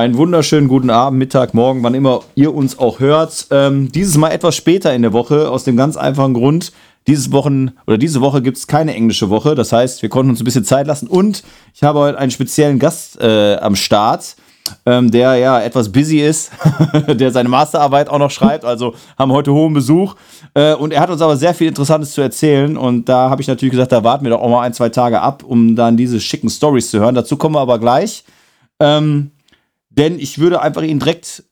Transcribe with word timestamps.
Einen 0.00 0.16
wunderschönen 0.16 0.66
guten 0.66 0.88
Abend, 0.88 1.18
Mittag, 1.18 1.52
Morgen, 1.52 1.82
wann 1.82 1.92
immer 1.92 2.20
ihr 2.34 2.54
uns 2.54 2.78
auch 2.78 3.00
hört. 3.00 3.48
Ähm, 3.50 3.92
dieses 3.92 4.16
Mal 4.16 4.30
etwas 4.30 4.56
später 4.56 4.94
in 4.94 5.02
der 5.02 5.12
Woche, 5.12 5.50
aus 5.50 5.64
dem 5.64 5.76
ganz 5.76 5.98
einfachen 5.98 6.32
Grund, 6.32 6.72
dieses 7.06 7.32
Wochen 7.32 7.72
oder 7.86 7.98
diese 7.98 8.22
Woche 8.22 8.40
gibt 8.40 8.56
es 8.56 8.66
keine 8.66 8.94
englische 8.94 9.28
Woche. 9.28 9.54
Das 9.54 9.74
heißt, 9.74 10.00
wir 10.00 10.08
konnten 10.08 10.30
uns 10.30 10.40
ein 10.40 10.46
bisschen 10.46 10.64
Zeit 10.64 10.86
lassen 10.86 11.06
und 11.06 11.42
ich 11.74 11.82
habe 11.82 11.98
heute 11.98 12.16
einen 12.16 12.30
speziellen 12.30 12.78
Gast 12.78 13.20
äh, 13.20 13.56
am 13.56 13.76
Start, 13.76 14.36
ähm, 14.86 15.10
der 15.10 15.36
ja 15.36 15.60
etwas 15.60 15.92
busy 15.92 16.20
ist, 16.20 16.50
der 17.06 17.30
seine 17.30 17.50
Masterarbeit 17.50 18.08
auch 18.08 18.18
noch 18.18 18.30
schreibt. 18.30 18.64
Also 18.64 18.94
haben 19.18 19.32
heute 19.32 19.52
hohen 19.52 19.74
Besuch. 19.74 20.14
Äh, 20.54 20.76
und 20.76 20.94
er 20.94 21.02
hat 21.02 21.10
uns 21.10 21.20
aber 21.20 21.36
sehr 21.36 21.52
viel 21.52 21.68
Interessantes 21.68 22.12
zu 22.12 22.22
erzählen. 22.22 22.78
Und 22.78 23.06
da 23.10 23.28
habe 23.28 23.42
ich 23.42 23.48
natürlich 23.48 23.72
gesagt, 23.72 23.92
da 23.92 24.02
warten 24.02 24.24
wir 24.24 24.30
doch 24.30 24.40
auch 24.40 24.48
mal 24.48 24.62
ein, 24.62 24.72
zwei 24.72 24.88
Tage 24.88 25.20
ab, 25.20 25.44
um 25.44 25.76
dann 25.76 25.98
diese 25.98 26.20
schicken 26.20 26.48
Stories 26.48 26.90
zu 26.90 27.00
hören. 27.00 27.14
Dazu 27.14 27.36
kommen 27.36 27.54
wir 27.54 27.60
aber 27.60 27.78
gleich. 27.78 28.24
Ähm, 28.82 29.32
denn 30.00 30.18
ich 30.18 30.38
würde 30.38 30.62
einfach 30.62 30.82
ihn 30.82 30.98
direkt, 30.98 31.44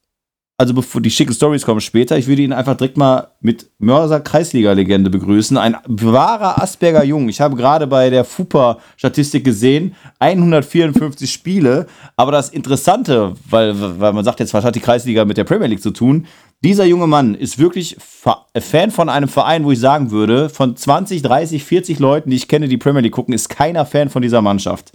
also 0.57 0.73
bevor 0.73 1.03
die 1.03 1.11
schicken 1.11 1.35
Stories 1.35 1.67
kommen 1.67 1.83
später, 1.83 2.17
ich 2.17 2.27
würde 2.27 2.41
ihn 2.41 2.55
einfach 2.55 2.79
direkt 2.79 2.97
mal 2.97 3.33
mit 3.43 3.71
Mörser 3.79 4.21
Kreisliga-Legende 4.21 5.11
begrüßen. 5.11 5.59
Ein 5.59 5.77
wahrer 5.87 6.61
Asperger 6.63 7.05
Jung. 7.05 7.29
Ich 7.29 7.43
habe 7.43 7.57
gerade 7.57 7.87
bei 7.87 8.09
der 8.09 8.25
FUPA-Statistik 8.25 9.45
gesehen, 9.45 9.95
154 10.19 11.31
Spiele. 11.31 11.87
Aber 12.17 12.33
das 12.33 12.49
Interessante, 12.49 13.35
weil, 13.51 13.75
weil 14.01 14.15
man 14.15 14.25
sagt 14.25 14.41
jetzt, 14.41 14.55
was 14.55 14.65
hat 14.65 14.75
die 14.75 14.81
Kreisliga 14.81 15.27
mit 15.27 15.37
der 15.37 15.45
Premier 15.45 15.67
League 15.67 15.83
zu 15.83 15.91
tun? 15.91 16.27
Dieser 16.65 16.87
junge 16.87 17.07
Mann 17.07 17.35
ist 17.35 17.59
wirklich 17.59 17.99
Fan 18.01 18.91
von 18.91 19.11
einem 19.11 19.29
Verein, 19.29 19.65
wo 19.65 19.73
ich 19.73 19.79
sagen 19.79 20.11
würde, 20.11 20.49
von 20.49 20.75
20, 20.75 21.21
30, 21.21 21.63
40 21.63 21.99
Leuten, 21.99 22.31
die 22.31 22.37
ich 22.37 22.49
kenne, 22.49 22.67
die 22.67 22.79
Premier 22.79 23.03
League 23.03 23.13
gucken, 23.13 23.35
ist 23.35 23.51
keiner 23.51 23.85
Fan 23.85 24.09
von 24.09 24.23
dieser 24.23 24.41
Mannschaft. 24.41 24.93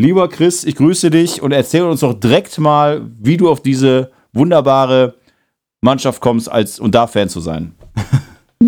Lieber 0.00 0.28
Chris, 0.28 0.62
ich 0.62 0.76
grüße 0.76 1.10
dich 1.10 1.42
und 1.42 1.50
erzähl 1.50 1.82
uns 1.82 2.00
doch 2.00 2.14
direkt 2.14 2.56
mal, 2.60 3.02
wie 3.18 3.36
du 3.36 3.50
auf 3.50 3.60
diese 3.60 4.12
wunderbare 4.32 5.14
Mannschaft 5.80 6.20
kommst, 6.20 6.50
als 6.50 6.78
und 6.78 6.94
da 6.94 7.06
Fan 7.06 7.28
zu 7.28 7.40
sein. 7.40 7.74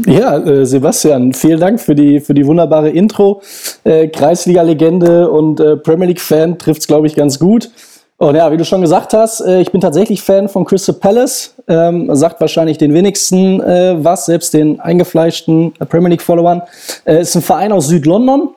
Ja, 0.06 0.38
äh, 0.38 0.64
Sebastian, 0.64 1.32
vielen 1.32 1.58
Dank 1.58 1.80
für 1.80 1.96
die, 1.96 2.20
für 2.20 2.32
die 2.32 2.46
wunderbare 2.46 2.90
Intro. 2.90 3.42
Äh, 3.82 4.06
Kreisliga-Legende 4.06 5.28
und 5.28 5.58
äh, 5.58 5.76
Premier 5.76 6.06
League-Fan 6.06 6.58
trifft 6.58 6.82
es, 6.82 6.86
glaube 6.86 7.08
ich, 7.08 7.16
ganz 7.16 7.40
gut. 7.40 7.70
Und 8.16 8.36
ja, 8.36 8.52
wie 8.52 8.56
du 8.56 8.64
schon 8.64 8.82
gesagt 8.82 9.14
hast, 9.14 9.40
äh, 9.40 9.60
ich 9.60 9.72
bin 9.72 9.80
tatsächlich 9.80 10.22
Fan 10.22 10.48
von 10.48 10.64
Crystal 10.64 10.94
Palace. 10.94 11.56
Ähm, 11.66 12.08
sagt 12.14 12.40
wahrscheinlich 12.40 12.78
den 12.78 12.94
wenigsten 12.94 13.60
äh, 13.60 13.96
was, 13.98 14.26
selbst 14.26 14.54
den 14.54 14.78
eingefleischten 14.78 15.72
Premier 15.88 16.10
League-Followern. 16.10 16.62
Äh, 17.04 17.22
ist 17.22 17.34
ein 17.34 17.42
Verein 17.42 17.72
aus 17.72 17.88
Südlondon, 17.88 18.50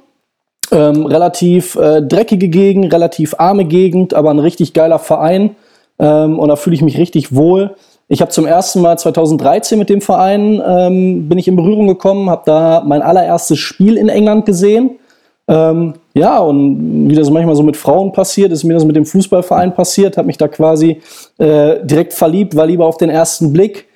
ähm, 0.74 1.06
relativ 1.06 1.76
äh, 1.76 2.02
dreckige 2.02 2.50
Gegend, 2.50 2.92
relativ 2.94 3.36
arme 3.38 3.66
Gegend, 3.66 4.14
aber 4.14 4.32
ein 4.32 4.40
richtig 4.40 4.74
geiler 4.74 5.00
Verein. 5.00 5.56
Ähm, 6.00 6.40
und 6.40 6.50
da 6.50 6.56
fühle 6.56 6.76
ich 6.76 6.82
mich 6.82 6.98
richtig 6.98 7.36
wohl. 7.36 7.76
Ich 8.08 8.22
habe 8.22 8.32
zum 8.32 8.46
ersten 8.46 8.82
Mal 8.82 8.98
2013 8.98 9.80
mit 9.80 9.90
dem 9.90 10.02
Verein 10.02 10.62
ähm, 10.66 11.30
bin 11.30 11.38
ich 11.38 11.48
in 11.48 11.56
Berührung 11.56 11.88
gekommen, 11.88 12.30
habe 12.30 12.44
da 12.46 12.84
mein 12.86 13.02
allererstes 13.02 13.60
Spiel 13.60 13.98
in 13.98 14.10
England 14.10 14.46
gesehen. 14.46 15.00
Ähm, 15.48 15.94
ja, 16.14 16.40
und 16.40 17.10
wie 17.10 17.16
das 17.16 17.30
manchmal 17.30 17.56
so 17.56 17.64
mit 17.64 17.78
Frauen 17.78 18.12
passiert, 18.12 18.52
ist 18.52 18.64
mir 18.64 18.74
das 18.74 18.86
mit 18.86 18.96
dem 18.96 19.06
Fußballverein 19.06 19.74
passiert, 19.74 20.18
habe 20.18 20.28
mich 20.28 20.38
da 20.38 20.48
quasi 20.48 21.02
äh, 21.38 21.78
direkt 21.84 22.14
verliebt, 22.14 22.56
war 22.56 22.66
lieber 22.66 22.86
auf 22.86 22.98
den 22.98 23.10
ersten 23.10 23.52
Blick. 23.54 23.88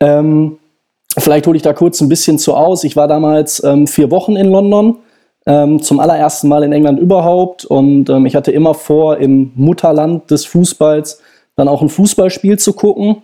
Ähm, 0.00 0.58
vielleicht 1.16 1.46
hole 1.46 1.56
ich 1.56 1.62
da 1.62 1.72
kurz 1.72 2.00
ein 2.00 2.08
bisschen 2.08 2.38
zu 2.38 2.54
aus. 2.54 2.84
Ich 2.84 2.96
war 2.96 3.08
damals 3.08 3.62
ähm, 3.64 3.86
vier 3.86 4.10
Wochen 4.10 4.36
in 4.36 4.50
London 4.50 4.96
ähm, 5.46 5.80
zum 5.80 6.00
allerersten 6.00 6.48
Mal 6.48 6.64
in 6.64 6.72
England 6.72 6.98
überhaupt. 6.98 7.64
Und 7.64 8.10
ähm, 8.10 8.26
ich 8.26 8.34
hatte 8.34 8.50
immer 8.50 8.74
vor, 8.74 9.18
im 9.18 9.52
Mutterland 9.54 10.30
des 10.30 10.44
Fußballs 10.44 11.20
dann 11.54 11.68
auch 11.68 11.82
ein 11.82 11.88
Fußballspiel 11.88 12.58
zu 12.58 12.72
gucken. 12.72 13.22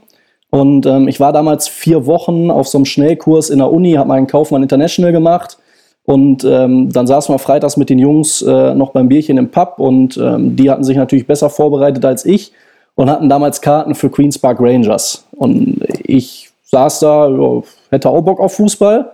Und 0.50 0.86
ähm, 0.86 1.08
ich 1.08 1.18
war 1.18 1.32
damals 1.32 1.68
vier 1.68 2.06
Wochen 2.06 2.50
auf 2.50 2.68
so 2.68 2.78
einem 2.78 2.84
Schnellkurs 2.84 3.50
in 3.50 3.58
der 3.58 3.72
Uni, 3.72 3.92
habe 3.92 4.08
meinen 4.08 4.26
Kaufmann 4.26 4.62
International 4.62 5.12
gemacht. 5.12 5.58
Und 6.04 6.44
ähm, 6.44 6.92
dann 6.92 7.06
saßen 7.06 7.32
wir 7.34 7.38
freitags 7.38 7.76
mit 7.76 7.88
den 7.88 7.98
Jungs 7.98 8.42
äh, 8.42 8.74
noch 8.74 8.90
beim 8.90 9.08
Bierchen 9.08 9.38
im 9.38 9.50
Pub 9.50 9.74
und 9.78 10.16
ähm, 10.16 10.56
die 10.56 10.68
hatten 10.68 10.82
sich 10.82 10.96
natürlich 10.96 11.28
besser 11.28 11.48
vorbereitet 11.48 12.04
als 12.04 12.24
ich 12.24 12.52
und 12.96 13.08
hatten 13.08 13.28
damals 13.28 13.60
Karten 13.60 13.94
für 13.94 14.10
Queen's 14.10 14.36
Park 14.36 14.58
Rangers. 14.60 15.24
Und 15.30 15.80
ich 16.02 16.50
saß 16.64 17.00
da, 17.00 17.62
hätte 17.90 18.10
auch 18.10 18.20
Bock 18.22 18.40
auf 18.40 18.54
Fußball 18.54 19.12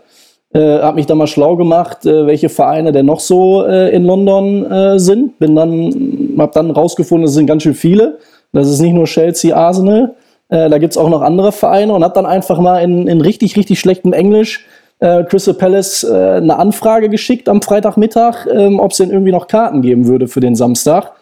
äh, 0.55 0.79
habe 0.81 0.97
mich 0.97 1.07
dann 1.07 1.19
mal 1.19 1.27
schlau 1.27 1.57
gemacht, 1.57 2.07
äh, 2.07 2.27
welche 2.27 2.49
Vereine 2.49 2.93
denn 2.93 3.07
noch 3.07 3.21
so 3.21 3.67
äh, 3.67 3.95
in 3.95 4.05
London 4.05 4.65
äh, 4.71 4.99
sind. 4.99 5.39
Bin 5.39 5.55
dann, 5.55 6.35
habe 6.39 6.53
dann 6.55 6.71
rausgefunden, 6.71 7.27
es 7.27 7.35
sind 7.35 7.47
ganz 7.47 7.65
schön 7.65 7.75
viele. 7.75 8.19
Das 8.53 8.69
ist 8.69 8.81
nicht 8.81 8.95
nur 8.95 9.05
Chelsea, 9.05 9.55
Arsenal. 9.55 10.15
Äh, 10.49 10.71
da 10.71 10.79
gibt 10.79 10.93
es 10.93 10.97
auch 10.97 11.11
noch 11.11 11.21
andere 11.21 11.53
Vereine 11.53 11.93
und 11.93 12.03
habe 12.03 12.15
dann 12.15 12.25
einfach 12.25 12.59
mal 12.61 12.79
in, 12.79 13.07
in 13.09 13.21
richtig, 13.21 13.57
richtig 13.57 13.79
schlechtem 13.79 14.15
Englisch 14.15 14.67
äh, 15.01 15.23
Crystal 15.25 15.55
Palace 15.55 16.05
eine 16.05 16.59
Anfrage 16.59 17.09
geschickt 17.09 17.49
am 17.49 17.63
Freitagmittag, 17.63 18.47
ähm, 18.53 18.81
ob 18.81 18.93
es 18.93 18.97
denn 18.97 19.11
irgendwie 19.11 19.33
noch 19.33 19.47
Karten 19.47 19.83
geben 19.83 20.07
würde 20.07 20.29
für 20.29 20.41
den 20.41 20.57
Samstag. 20.57 21.13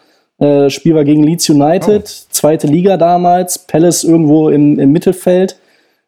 Spiel 0.67 0.93
war 0.93 1.03
gegen 1.03 1.23
Leeds 1.23 1.49
United, 1.49 2.03
oh. 2.03 2.27
zweite 2.29 2.67
Liga 2.67 2.97
damals, 2.97 3.57
Palace 3.57 4.03
irgendwo 4.03 4.49
im, 4.49 4.77
im 4.77 4.91
Mittelfeld. 4.91 5.57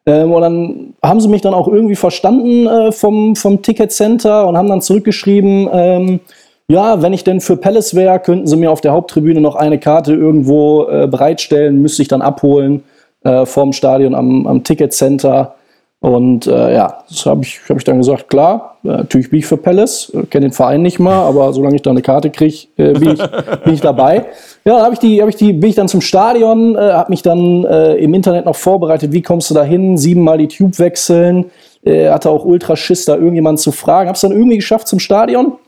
Ähm, 0.06 0.32
und 0.32 0.40
dann 0.42 0.94
haben 1.02 1.20
sie 1.20 1.28
mich 1.28 1.42
dann 1.42 1.54
auch 1.54 1.68
irgendwie 1.68 1.96
verstanden 1.96 2.66
äh, 2.66 2.92
vom, 2.92 3.36
vom 3.36 3.62
Ticket 3.62 3.92
Center 3.92 4.46
und 4.46 4.56
haben 4.56 4.68
dann 4.68 4.80
zurückgeschrieben, 4.80 5.68
ähm, 5.72 6.20
ja, 6.68 7.02
wenn 7.02 7.12
ich 7.12 7.24
denn 7.24 7.40
für 7.40 7.56
Palace 7.56 7.96
wäre, 7.96 8.20
könnten 8.20 8.46
sie 8.46 8.56
mir 8.56 8.70
auf 8.70 8.80
der 8.80 8.92
Haupttribüne 8.92 9.40
noch 9.40 9.56
eine 9.56 9.80
Karte 9.80 10.14
irgendwo 10.14 10.88
äh, 10.88 11.08
bereitstellen, 11.08 11.82
müsste 11.82 12.02
ich 12.02 12.08
dann 12.08 12.22
abholen 12.22 12.84
äh, 13.24 13.44
vorm 13.44 13.72
Stadion 13.72 14.14
am, 14.14 14.46
am 14.46 14.62
Ticket 14.62 14.92
Center. 14.92 15.56
Und 16.00 16.46
äh, 16.46 16.74
ja, 16.74 17.04
das 17.10 17.26
habe 17.26 17.42
ich, 17.42 17.60
hab 17.68 17.76
ich 17.76 17.84
dann 17.84 17.98
gesagt, 17.98 18.30
klar, 18.30 18.78
äh, 18.84 18.88
natürlich 18.88 19.28
bin 19.28 19.40
ich 19.40 19.46
für 19.46 19.58
Palace, 19.58 20.10
äh, 20.14 20.24
kenne 20.24 20.46
den 20.46 20.52
Verein 20.52 20.80
nicht 20.80 20.98
mal, 20.98 21.26
aber 21.26 21.52
solange 21.52 21.76
ich 21.76 21.82
da 21.82 21.90
eine 21.90 22.00
Karte 22.00 22.30
kriege, 22.30 22.68
äh, 22.78 22.94
bin, 22.94 23.10
ich, 23.10 23.18
bin 23.64 23.74
ich 23.74 23.82
dabei. 23.82 24.24
Ja, 24.64 24.78
da 24.78 24.84
hab 24.84 24.94
ich 24.94 24.98
die, 24.98 25.20
hab 25.20 25.28
ich 25.28 25.36
die, 25.36 25.52
bin 25.52 25.68
ich 25.68 25.76
dann 25.76 25.88
zum 25.88 26.00
Stadion, 26.00 26.74
äh, 26.74 26.92
habe 26.92 27.10
mich 27.10 27.20
dann 27.20 27.64
äh, 27.64 27.96
im 27.96 28.14
Internet 28.14 28.46
noch 28.46 28.56
vorbereitet, 28.56 29.12
wie 29.12 29.20
kommst 29.20 29.50
du 29.50 29.54
da 29.54 29.62
hin, 29.62 29.98
siebenmal 29.98 30.38
die 30.38 30.48
Tube 30.48 30.78
wechseln, 30.78 31.50
äh, 31.84 32.08
hatte 32.08 32.30
auch 32.30 32.46
ultra 32.46 32.76
Schiss, 32.76 33.04
da 33.04 33.16
irgendjemanden 33.16 33.58
zu 33.58 33.70
fragen, 33.70 34.08
habe 34.08 34.16
es 34.16 34.22
dann 34.22 34.32
irgendwie 34.32 34.56
geschafft 34.56 34.88
zum 34.88 35.00
Stadion. 35.00 35.58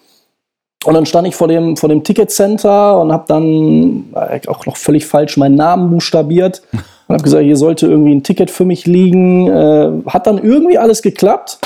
Und 0.85 0.95
dann 0.95 1.07
stand 1.07 1.29
ich 1.29 1.37
vor 1.37 1.47
dem, 1.47 1.77
vor 1.77 1.89
dem 1.89 2.03
Ticketcenter 2.03 3.01
und 3.01 3.13
habe 3.13 3.25
dann 3.29 4.07
äh, 4.15 4.41
auch 4.49 4.65
noch 4.67 4.77
völlig 4.77 5.07
falsch 5.07 5.37
meinen 5.37 5.57
Namen 5.57 5.91
buchstabiert 5.91 6.63
und 7.13 7.19
habe 7.19 7.25
gesagt, 7.25 7.45
hier 7.45 7.59
sollte 7.59 7.87
irgendwie 7.87 8.15
ein 8.15 8.23
Ticket 8.23 8.51
für 8.51 8.65
mich 8.65 8.87
liegen. 8.87 9.47
Äh, 9.47 9.91
hat 10.07 10.27
dann 10.27 10.39
irgendwie 10.39 10.79
alles 10.79 11.03
geklappt. 11.03 11.59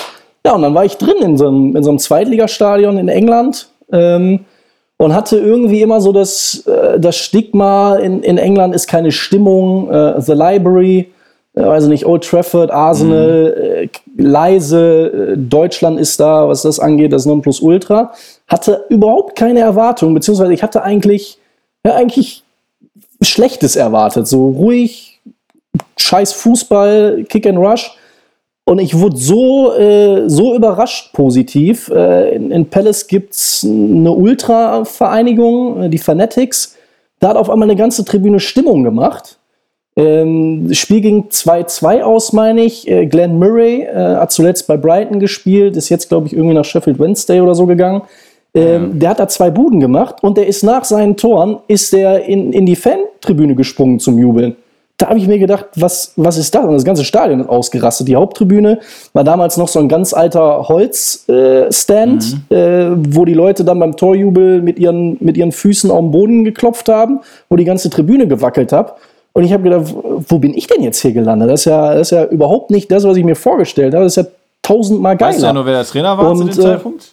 Ja, 0.45 0.55
und 0.57 0.63
dann 0.63 0.75
war 0.75 0.85
ich 0.85 0.97
drin 0.97 1.23
in 1.23 1.37
so 1.37 1.47
einem, 1.47 1.77
in 1.77 1.85
so 1.85 1.91
einem 1.91 2.01
Zweitligastadion 2.01 2.99
in 2.99 3.07
England 3.07 3.69
ähm, 3.93 4.41
und 4.97 5.15
hatte 5.15 5.39
irgendwie 5.39 5.83
immer 5.83 6.01
so 6.01 6.11
das, 6.11 6.67
äh, 6.67 6.99
das 6.99 7.15
Stigma, 7.15 7.95
in, 7.95 8.25
in 8.25 8.39
England 8.39 8.75
ist 8.75 8.89
keine 8.89 9.13
Stimmung, 9.13 9.89
äh, 9.89 10.21
The 10.21 10.33
Library, 10.33 11.13
äh, 11.55 11.65
weiß 11.65 11.87
nicht, 11.87 12.07
Old 12.07 12.25
Trafford, 12.25 12.73
Arsenal, 12.73 13.89
mhm. 14.17 14.25
leise, 14.25 15.35
äh, 15.35 15.37
Deutschland 15.37 16.01
ist 16.01 16.19
da, 16.19 16.49
was 16.49 16.63
das 16.63 16.81
angeht, 16.81 17.13
das 17.13 17.25
Nonplusultra. 17.25 18.13
Hatte 18.49 18.85
überhaupt 18.89 19.37
keine 19.37 19.61
Erwartung, 19.61 20.13
beziehungsweise 20.13 20.53
ich 20.53 20.65
hatte 20.65 20.83
eigentlich, 20.83 21.39
ja, 21.85 21.95
eigentlich 21.95 22.43
Schlechtes 23.23 23.77
erwartet. 23.77 24.27
So 24.27 24.49
ruhig, 24.49 25.16
scheiß 25.97 26.33
Fußball, 26.35 27.25
Kick 27.29 27.47
and 27.47 27.59
Rush. 27.59 27.97
Und 28.65 28.81
ich 28.81 28.99
wurde 28.99 29.17
so, 29.17 29.73
äh, 29.75 30.29
so 30.29 30.57
überrascht 30.57 31.13
positiv. 31.13 31.89
Äh, 31.89 32.35
in, 32.35 32.51
in 32.51 32.69
Palace 32.69 33.07
gibt 33.07 33.33
es 33.35 33.65
eine 33.65 34.11
Ultra-Vereinigung, 34.11 35.85
äh, 35.85 35.89
die 35.89 35.99
Fanatics. 35.99 36.77
Da 37.21 37.29
hat 37.29 37.37
auf 37.37 37.49
einmal 37.49 37.71
eine 37.71 37.79
ganze 37.79 38.05
Tribüne 38.05 38.41
Stimmung 38.41 38.83
gemacht. 38.83 39.39
Ähm, 39.97 40.67
das 40.69 40.79
Spiel 40.79 41.01
ging 41.01 41.29
2-2 41.31 42.03
aus, 42.03 42.33
meine 42.33 42.65
ich. 42.65 42.89
Äh, 42.89 43.07
Glenn 43.07 43.39
Murray 43.39 43.83
äh, 43.83 44.17
hat 44.17 44.33
zuletzt 44.33 44.67
bei 44.67 44.77
Brighton 44.77 45.21
gespielt, 45.21 45.77
ist 45.77 45.89
jetzt, 45.89 46.09
glaube 46.09 46.27
ich, 46.27 46.35
irgendwie 46.35 46.55
nach 46.55 46.65
Sheffield 46.65 46.99
Wednesday 46.99 47.41
oder 47.41 47.55
so 47.55 47.67
gegangen. 47.67 48.03
Ähm, 48.53 48.93
ja. 48.93 48.99
Der 48.99 49.11
hat 49.11 49.21
da 49.21 49.29
zwei 49.29 49.51
Buden 49.51 49.81
gemacht 49.81 50.17
und 50.23 50.37
der 50.37 50.47
ist 50.47 50.63
nach 50.63 50.85
seinen 50.85 51.17
Toren 51.17 51.59
ist 51.69 51.93
der 51.93 52.25
in, 52.25 52.53
in 52.53 52.67
die 52.67 52.77
Fantribüne 52.77 53.55
gesprungen 53.55 54.01
zum 54.01 54.19
Jubeln. 54.19 54.57
Da 54.99 55.09
habe 55.09 55.19
ich 55.19 55.29
mir 55.29 55.39
gedacht, 55.39 55.67
was, 55.75 56.13
was 56.17 56.39
ist 56.39 56.55
das? 56.55 56.65
Und 56.65 56.73
das 56.73 56.85
ganze 56.85 57.05
Stadion 57.05 57.41
ist 57.41 57.49
ausgerastet. 57.49 58.09
Die 58.09 58.17
Haupttribüne 58.17 58.81
war 59.13 59.25
damals 59.25 59.59
noch 59.59 59.69
so 59.69 59.79
ein 59.79 59.89
ganz 59.89 60.15
alter 60.15 60.69
Holzstand, 60.69 62.37
äh, 62.49 62.89
mhm. 62.89 63.03
äh, 63.03 63.15
wo 63.15 63.27
die 63.27 63.35
Leute 63.35 63.63
dann 63.63 63.79
beim 63.79 63.97
Torjubel 63.97 64.63
mit 64.63 64.79
ihren, 64.79 65.19
mit 65.21 65.37
ihren 65.37 65.53
Füßen 65.53 65.91
auf 65.91 66.01
den 66.01 66.11
Boden 66.13 66.45
geklopft 66.45 66.89
haben, 66.89 67.21
wo 67.51 67.57
die 67.57 67.65
ganze 67.65 67.91
Tribüne 67.91 68.27
gewackelt 68.27 68.73
hat. 68.73 68.97
Und 69.35 69.45
ich 69.45 69.53
habe 69.53 69.65
gedacht, 69.65 69.95
wo 70.29 70.39
bin 70.39 70.55
ich 70.55 70.67
denn 70.67 70.83
jetzt 70.83 71.03
hier 71.03 71.13
gelandet? 71.13 71.51
Das 71.51 71.61
ist, 71.61 71.65
ja, 71.67 71.93
das 71.93 72.11
ist 72.11 72.11
ja 72.13 72.25
überhaupt 72.25 72.71
nicht 72.71 72.91
das, 72.91 73.05
was 73.05 73.19
ich 73.19 73.25
mir 73.25 73.37
vorgestellt 73.37 73.93
habe. 73.93 74.05
Das 74.05 74.17
ist 74.17 74.25
ja 74.25 74.31
tausendmal 74.63 75.19
geiler. 75.19 75.33
Weißt 75.33 75.43
du 75.43 75.47
ja 75.47 75.53
nur, 75.53 75.67
wer 75.67 75.75
der 75.75 75.85
Trainer 75.85 76.17
war 76.17 76.31
Und, 76.31 76.39
zu 76.39 76.45
dem 76.45 76.53
äh, 76.53 76.63
Zeitpunkt? 76.63 77.13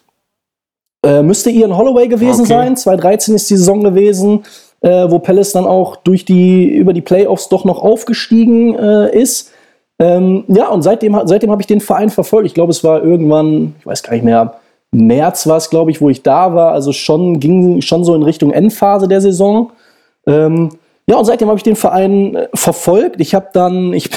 Äh, 1.05 1.21
müsste 1.21 1.49
Ian 1.49 1.75
Holloway 1.75 2.07
gewesen 2.07 2.41
okay. 2.41 2.53
sein. 2.53 2.77
2013 2.77 3.35
ist 3.35 3.49
die 3.49 3.57
Saison 3.57 3.83
gewesen 3.83 4.43
äh, 4.83 5.09
wo 5.09 5.17
Palace 5.19 5.53
dann 5.53 5.65
auch 5.65 5.95
durch 5.95 6.25
die, 6.25 6.65
über 6.65 6.93
die 6.93 7.01
Playoffs 7.01 7.49
doch 7.49 7.65
noch 7.65 7.81
aufgestiegen 7.81 8.77
äh, 8.77 9.17
ist. 9.17 9.51
Ähm, 9.97 10.43
ja, 10.49 10.67
und 10.67 10.81
seitdem, 10.81 11.19
seitdem 11.25 11.49
habe 11.49 11.61
ich 11.61 11.67
den 11.67 11.79
Verein 11.79 12.09
verfolgt. 12.09 12.45
Ich 12.45 12.53
glaube, 12.53 12.71
es 12.71 12.83
war 12.83 13.01
irgendwann, 13.01 13.75
ich 13.79 13.85
weiß 13.85 14.03
gar 14.03 14.13
nicht 14.13 14.25
mehr, 14.25 14.55
März 14.91 15.47
war 15.47 15.57
es, 15.57 15.69
glaube 15.69 15.89
ich, 15.89 16.01
wo 16.01 16.09
ich 16.09 16.21
da 16.21 16.53
war. 16.53 16.73
Also 16.73 16.91
schon 16.91 17.39
ging 17.39 17.81
schon 17.81 18.03
so 18.03 18.13
in 18.13 18.23
Richtung 18.23 18.51
Endphase 18.51 19.07
der 19.07 19.21
Saison. 19.21 19.71
Ähm, 20.27 20.69
ja, 21.07 21.17
und 21.17 21.25
seitdem 21.25 21.47
habe 21.47 21.57
ich 21.57 21.63
den 21.63 21.75
Verein 21.77 22.35
äh, 22.35 22.47
verfolgt. 22.53 23.21
Ich 23.21 23.33
habe 23.33 23.47
dann, 23.53 23.93
ich 23.93 24.09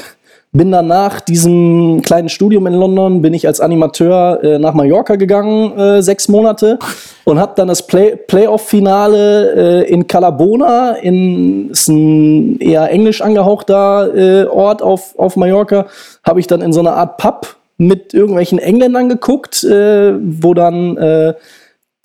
bin 0.56 0.72
dann 0.72 0.86
nach 0.86 1.20
diesem 1.20 2.00
kleinen 2.02 2.28
Studium 2.28 2.66
in 2.66 2.74
London, 2.74 3.22
bin 3.22 3.34
ich 3.34 3.46
als 3.46 3.60
Animateur 3.60 4.42
äh, 4.42 4.58
nach 4.58 4.74
Mallorca 4.74 5.16
gegangen, 5.16 5.78
äh, 5.78 6.02
sechs 6.02 6.28
Monate, 6.28 6.78
und 7.24 7.38
habe 7.38 7.52
dann 7.56 7.68
das 7.68 7.86
Play 7.86 8.16
Playoff-Finale 8.16 9.84
äh, 9.84 9.90
in 9.90 10.06
Calabona, 10.06 10.92
in 10.92 11.70
ist 11.70 11.88
ein 11.88 12.58
eher 12.60 12.90
englisch 12.90 13.20
angehauchter 13.20 14.14
äh, 14.14 14.46
Ort 14.46 14.82
auf, 14.82 15.18
auf 15.18 15.36
Mallorca, 15.36 15.86
habe 16.24 16.40
ich 16.40 16.46
dann 16.46 16.62
in 16.62 16.72
so 16.72 16.80
einer 16.80 16.94
Art 16.94 17.18
Pub 17.18 17.56
mit 17.78 18.14
irgendwelchen 18.14 18.58
Engländern 18.58 19.08
geguckt, 19.08 19.62
äh, 19.64 20.14
wo 20.18 20.54
dann 20.54 20.96
äh, 20.96 21.34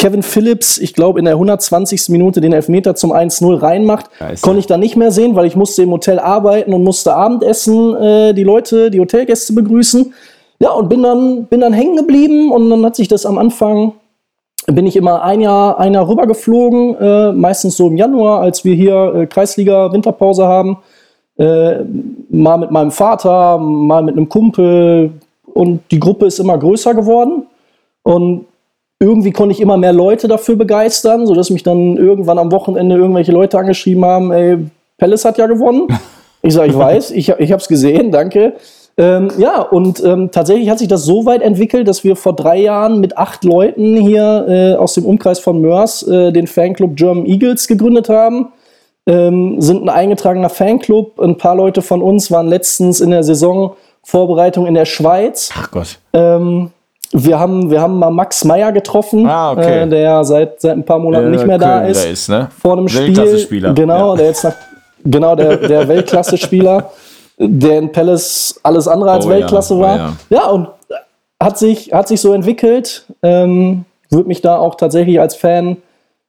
Kevin 0.02 0.24
Phillips, 0.24 0.80
ich 0.80 0.96
glaube, 0.96 1.20
in 1.20 1.26
der 1.26 1.36
120. 1.36 2.10
Minute 2.10 2.42
den 2.42 2.54
Elfmeter 2.54 2.96
zum 2.96 3.14
1-0 3.14 3.62
reinmacht. 3.62 4.10
Geist. 4.18 4.42
Konnte 4.42 4.60
ich 4.60 4.66
dann 4.66 4.80
nicht 4.80 4.96
mehr 4.96 5.12
sehen, 5.12 5.36
weil 5.36 5.46
ich 5.46 5.56
musste 5.56 5.84
im 5.84 5.92
Hotel 5.92 6.18
arbeiten 6.18 6.74
und 6.74 6.84
musste 6.84 7.14
Abendessen 7.14 7.96
äh, 7.98 8.34
die 8.34 8.44
Leute, 8.44 8.90
die 8.90 9.00
Hotelgäste 9.00 9.54
begrüßen. 9.54 10.12
Ja, 10.58 10.72
und 10.72 10.90
bin 10.90 11.04
dann, 11.04 11.46
bin 11.46 11.62
dann 11.62 11.72
hängen 11.72 11.98
geblieben 11.98 12.52
und 12.52 12.72
dann 12.72 12.84
hat 12.84 12.96
sich 12.96 13.10
das 13.10 13.28
am 13.28 13.38
Anfang, 13.38 13.94
bin 14.66 14.88
ich 14.88 14.96
immer 14.96 15.22
ein 15.22 15.40
Jahr, 15.40 15.80
ein 15.80 15.94
Jahr 15.94 16.10
rübergeflogen, 16.10 16.96
äh, 16.96 17.32
meistens 17.34 17.78
so 17.78 17.88
im 17.88 17.96
Januar, 17.96 18.42
als 18.42 18.66
wir 18.66 18.74
hier 18.74 19.14
äh, 19.14 19.28
Kreisliga 19.28 19.94
Winterpause 19.94 20.48
haben. 20.48 20.80
Äh, 21.38 21.84
mal 22.32 22.58
mit 22.58 22.72
meinem 22.72 22.90
Vater, 22.90 23.60
mal 23.60 24.02
mit 24.02 24.18
einem 24.18 24.30
Kumpel 24.30 25.12
und 25.54 25.82
die 25.92 26.00
Gruppe 26.00 26.26
ist 26.26 26.40
immer 26.40 26.58
größer 26.58 26.96
geworden. 26.96 27.44
Und 28.02 28.48
irgendwie 29.02 29.32
konnte 29.32 29.52
ich 29.52 29.60
immer 29.60 29.78
mehr 29.78 29.94
Leute 29.94 30.28
dafür 30.28 30.56
begeistern, 30.56 31.26
sodass 31.26 31.50
mich 31.50 31.64
dann 31.64 31.98
irgendwann 31.98 32.38
am 32.38 32.52
Wochenende 32.52 32.96
irgendwelche 32.96 33.32
Leute 33.32 33.58
angeschrieben 33.58 34.06
haben, 34.06 34.32
ey, 34.32 34.60
Palace 35.00 35.26
hat 35.26 35.38
ja 35.38 35.48
gewonnen. 35.48 35.88
Ich 36.44 36.56
sage, 36.56 36.72
ich 36.72 36.76
weiß, 36.76 37.12
ich, 37.12 37.30
ich 37.30 37.52
habe 37.52 37.62
es 37.62 37.68
gesehen, 37.68 38.12
danke. 38.12 38.54
Ähm, 38.98 39.30
ja, 39.38 39.62
und 39.62 40.04
ähm, 40.04 40.32
tatsächlich 40.32 40.72
hat 40.72 40.80
sich 40.80 40.88
das 40.88 41.04
so 41.04 41.28
weit 41.28 41.44
entwickelt, 41.44 41.88
dass 41.88 42.04
wir 42.04 42.16
vor 42.16 42.36
drei 42.36 42.58
Jahren 42.58 43.00
mit 43.00 43.16
acht 43.16 43.44
Leuten 43.44 43.96
hier 43.96 44.46
äh, 44.48 44.74
aus 44.74 44.96
dem 44.96 45.06
Umkreis 45.06 45.38
von 45.38 45.62
Mörs 45.62 46.02
äh, 46.02 46.32
den 46.32 46.48
Fanclub 46.48 46.96
German 46.96 47.28
Eagles 47.28 47.68
gegründet 47.68 48.10
haben. 48.10 48.54
Ähm, 49.06 49.62
sind 49.62 49.84
ein 49.84 49.90
eingetragener 49.90 50.50
Fanclub. 50.50 51.20
Ein 51.20 51.38
paar 51.38 51.56
Leute 51.56 51.84
von 51.84 52.02
uns 52.02 52.32
waren 52.32 52.48
letztens 52.48 53.02
in 53.02 53.12
der 53.12 53.22
Saisonvorbereitung 53.22 54.66
in 54.66 54.74
der 54.74 54.86
Schweiz. 54.86 55.52
Ach 55.56 55.70
Gott. 55.70 56.00
Ähm, 56.14 56.72
wir 57.14 57.40
haben, 57.40 57.70
wir 57.70 57.82
haben 57.82 58.00
mal 58.00 58.10
Max 58.10 58.44
Meyer 58.46 58.72
getroffen, 58.72 59.28
ah, 59.28 59.52
okay. 59.52 59.84
äh, 59.84 59.88
der 59.88 60.24
seit, 60.24 60.62
seit 60.62 60.78
ein 60.78 60.86
paar 60.86 61.00
Monaten 61.00 61.28
äh, 61.28 61.30
nicht 61.32 61.46
mehr 61.46 61.58
da 61.58 61.82
ist. 61.82 62.06
ist 62.06 62.30
ne? 62.30 62.50
Vor 62.60 62.78
einem 62.78 62.88
Spiel. 62.88 63.14
Genau, 63.74 64.12
ja. 64.12 64.16
der 64.16 64.26
jetzt 64.28 64.44
nach, 64.44 64.56
genau, 65.04 65.36
der, 65.36 65.58
der 65.58 65.88
Weltklasse-Spieler, 65.88 66.90
der 67.38 67.80
in 67.80 67.92
Palace 67.92 68.60
alles 68.64 68.88
andere 68.88 69.12
als 69.12 69.26
oh, 69.26 69.30
Weltklasse 69.30 69.74
ja. 69.76 69.80
war. 69.80 69.96
Oh, 69.96 70.34
ja. 70.34 70.38
ja. 70.38 70.50
und 70.50 70.68
hat 71.42 71.58
sich, 71.58 71.92
hat 71.92 72.08
sich 72.08 72.22
so 72.22 72.34
entwickelt. 72.34 73.06
Ähm, 73.24 73.86
Würde 74.10 74.28
mich 74.28 74.42
da 74.42 74.58
auch 74.58 74.76
tatsächlich 74.76 75.20
als 75.20 75.36
Fan 75.36 75.78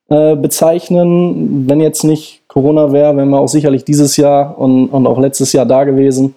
äh, 0.08 0.34
bezeichnen. 0.34 1.68
Wenn 1.68 1.80
jetzt 1.80 2.02
nicht 2.02 2.42
Corona 2.48 2.92
wäre, 2.92 3.16
wären 3.16 3.28
wir 3.28 3.38
auch 3.38 3.48
sicherlich 3.48 3.84
dieses 3.84 4.16
Jahr 4.16 4.58
und, 4.58 4.88
und 4.88 5.06
auch 5.06 5.18
letztes 5.18 5.52
Jahr 5.52 5.66
da 5.66 5.84
gewesen. 5.84 6.34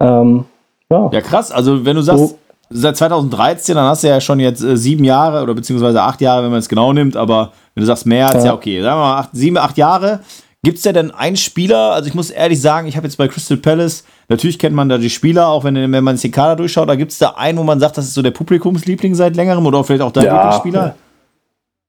Ähm, 0.00 0.44
ja. 0.90 1.10
ja, 1.12 1.20
krass. 1.20 1.52
Also, 1.52 1.84
wenn 1.84 1.96
du 1.96 2.02
sagst, 2.02 2.28
so, 2.28 2.38
seit 2.70 2.96
2013, 2.96 3.74
dann 3.74 3.86
hast 3.86 4.02
du 4.02 4.08
ja 4.08 4.20
schon 4.20 4.40
jetzt 4.40 4.62
äh, 4.62 4.76
sieben 4.76 5.04
Jahre 5.04 5.42
oder 5.42 5.54
beziehungsweise 5.54 6.02
acht 6.02 6.20
Jahre, 6.20 6.44
wenn 6.44 6.50
man 6.50 6.60
es 6.60 6.68
genau 6.68 6.92
nimmt, 6.92 7.16
aber 7.16 7.52
wenn 7.74 7.82
du 7.82 7.86
sagst 7.86 8.06
mehr, 8.06 8.28
ja. 8.28 8.32
ist 8.32 8.44
ja 8.44 8.54
okay. 8.54 8.82
Sagen 8.82 8.98
wir 8.98 9.04
mal 9.04 9.18
acht, 9.18 9.30
sieben, 9.32 9.56
acht 9.56 9.76
Jahre. 9.76 10.20
Gibt 10.62 10.78
es 10.78 10.84
ja 10.84 10.92
denn 10.92 11.12
einen 11.12 11.36
Spieler, 11.36 11.92
also 11.92 12.08
ich 12.08 12.14
muss 12.14 12.30
ehrlich 12.30 12.60
sagen, 12.60 12.88
ich 12.88 12.96
habe 12.96 13.06
jetzt 13.06 13.16
bei 13.16 13.28
Crystal 13.28 13.56
Palace, 13.56 14.04
natürlich 14.28 14.58
kennt 14.58 14.74
man 14.74 14.88
da 14.88 14.98
die 14.98 15.10
Spieler, 15.10 15.46
auch 15.48 15.62
wenn, 15.62 15.76
wenn 15.76 16.02
man 16.02 16.16
den 16.16 16.32
Kader 16.32 16.56
durchschaut, 16.56 16.88
da 16.88 16.96
gibt 16.96 17.12
es 17.12 17.18
da 17.18 17.34
einen, 17.36 17.56
wo 17.58 17.62
man 17.62 17.78
sagt, 17.78 17.96
das 17.98 18.06
ist 18.06 18.14
so 18.14 18.22
der 18.22 18.32
Publikumsliebling 18.32 19.14
seit 19.14 19.36
längerem 19.36 19.64
oder 19.64 19.84
vielleicht 19.84 20.02
auch 20.02 20.10
dein 20.10 20.24
ja. 20.24 20.34
Lieblingsspieler? 20.34 20.94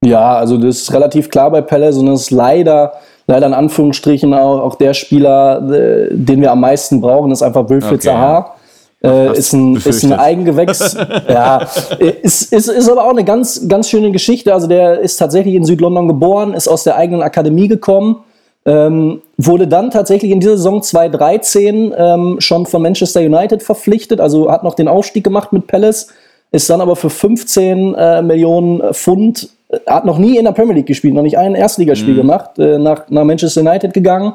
Ja, 0.04 0.36
also 0.36 0.58
das 0.58 0.78
ist 0.78 0.92
relativ 0.92 1.28
klar 1.28 1.50
bei 1.50 1.60
Palace 1.60 1.96
und 1.96 2.06
das 2.06 2.22
ist 2.22 2.30
leider, 2.30 2.92
leider 3.26 3.48
in 3.48 3.54
Anführungsstrichen 3.54 4.32
auch, 4.32 4.60
auch 4.60 4.74
der 4.76 4.94
Spieler, 4.94 5.60
äh, 5.72 6.08
den 6.12 6.40
wir 6.40 6.52
am 6.52 6.60
meisten 6.60 7.00
brauchen, 7.00 7.32
ist 7.32 7.42
einfach 7.42 7.68
Wilfried 7.68 7.94
okay. 7.94 8.08
Zaha. 8.08 8.54
Äh, 9.02 9.38
ist, 9.38 9.52
ein, 9.52 9.76
ist 9.76 10.04
ein 10.04 10.12
Eigengewächs. 10.12 10.96
ja, 11.28 11.68
ist, 11.98 12.52
ist, 12.52 12.68
ist 12.68 12.88
aber 12.88 13.04
auch 13.04 13.10
eine 13.10 13.24
ganz, 13.24 13.68
ganz 13.68 13.88
schöne 13.88 14.10
Geschichte. 14.10 14.52
Also 14.52 14.66
der 14.66 14.98
ist 15.00 15.16
tatsächlich 15.18 15.54
in 15.54 15.64
Südlondon 15.64 16.08
geboren, 16.08 16.52
ist 16.52 16.66
aus 16.66 16.84
der 16.84 16.96
eigenen 16.96 17.22
Akademie 17.22 17.68
gekommen, 17.68 18.24
ähm, 18.66 19.22
wurde 19.36 19.68
dann 19.68 19.90
tatsächlich 19.92 20.32
in 20.32 20.40
dieser 20.40 20.56
Saison 20.56 20.82
2013 20.82 21.94
ähm, 21.96 22.36
schon 22.40 22.66
von 22.66 22.82
Manchester 22.82 23.20
United 23.20 23.62
verpflichtet, 23.62 24.20
also 24.20 24.50
hat 24.50 24.64
noch 24.64 24.74
den 24.74 24.88
Aufstieg 24.88 25.22
gemacht 25.22 25.52
mit 25.52 25.68
Palace, 25.68 26.08
ist 26.50 26.68
dann 26.68 26.80
aber 26.80 26.96
für 26.96 27.10
15 27.10 27.94
äh, 27.94 28.22
Millionen 28.22 28.94
Pfund, 28.94 29.48
äh, 29.68 29.78
hat 29.86 30.06
noch 30.06 30.18
nie 30.18 30.38
in 30.38 30.44
der 30.44 30.52
Premier 30.52 30.74
League 30.74 30.86
gespielt, 30.86 31.14
noch 31.14 31.22
nicht 31.22 31.38
ein 31.38 31.54
Erstligaspiel 31.54 32.14
mhm. 32.14 32.18
gemacht, 32.18 32.58
äh, 32.58 32.78
nach, 32.78 33.08
nach 33.08 33.22
Manchester 33.22 33.60
United 33.60 33.94
gegangen 33.94 34.34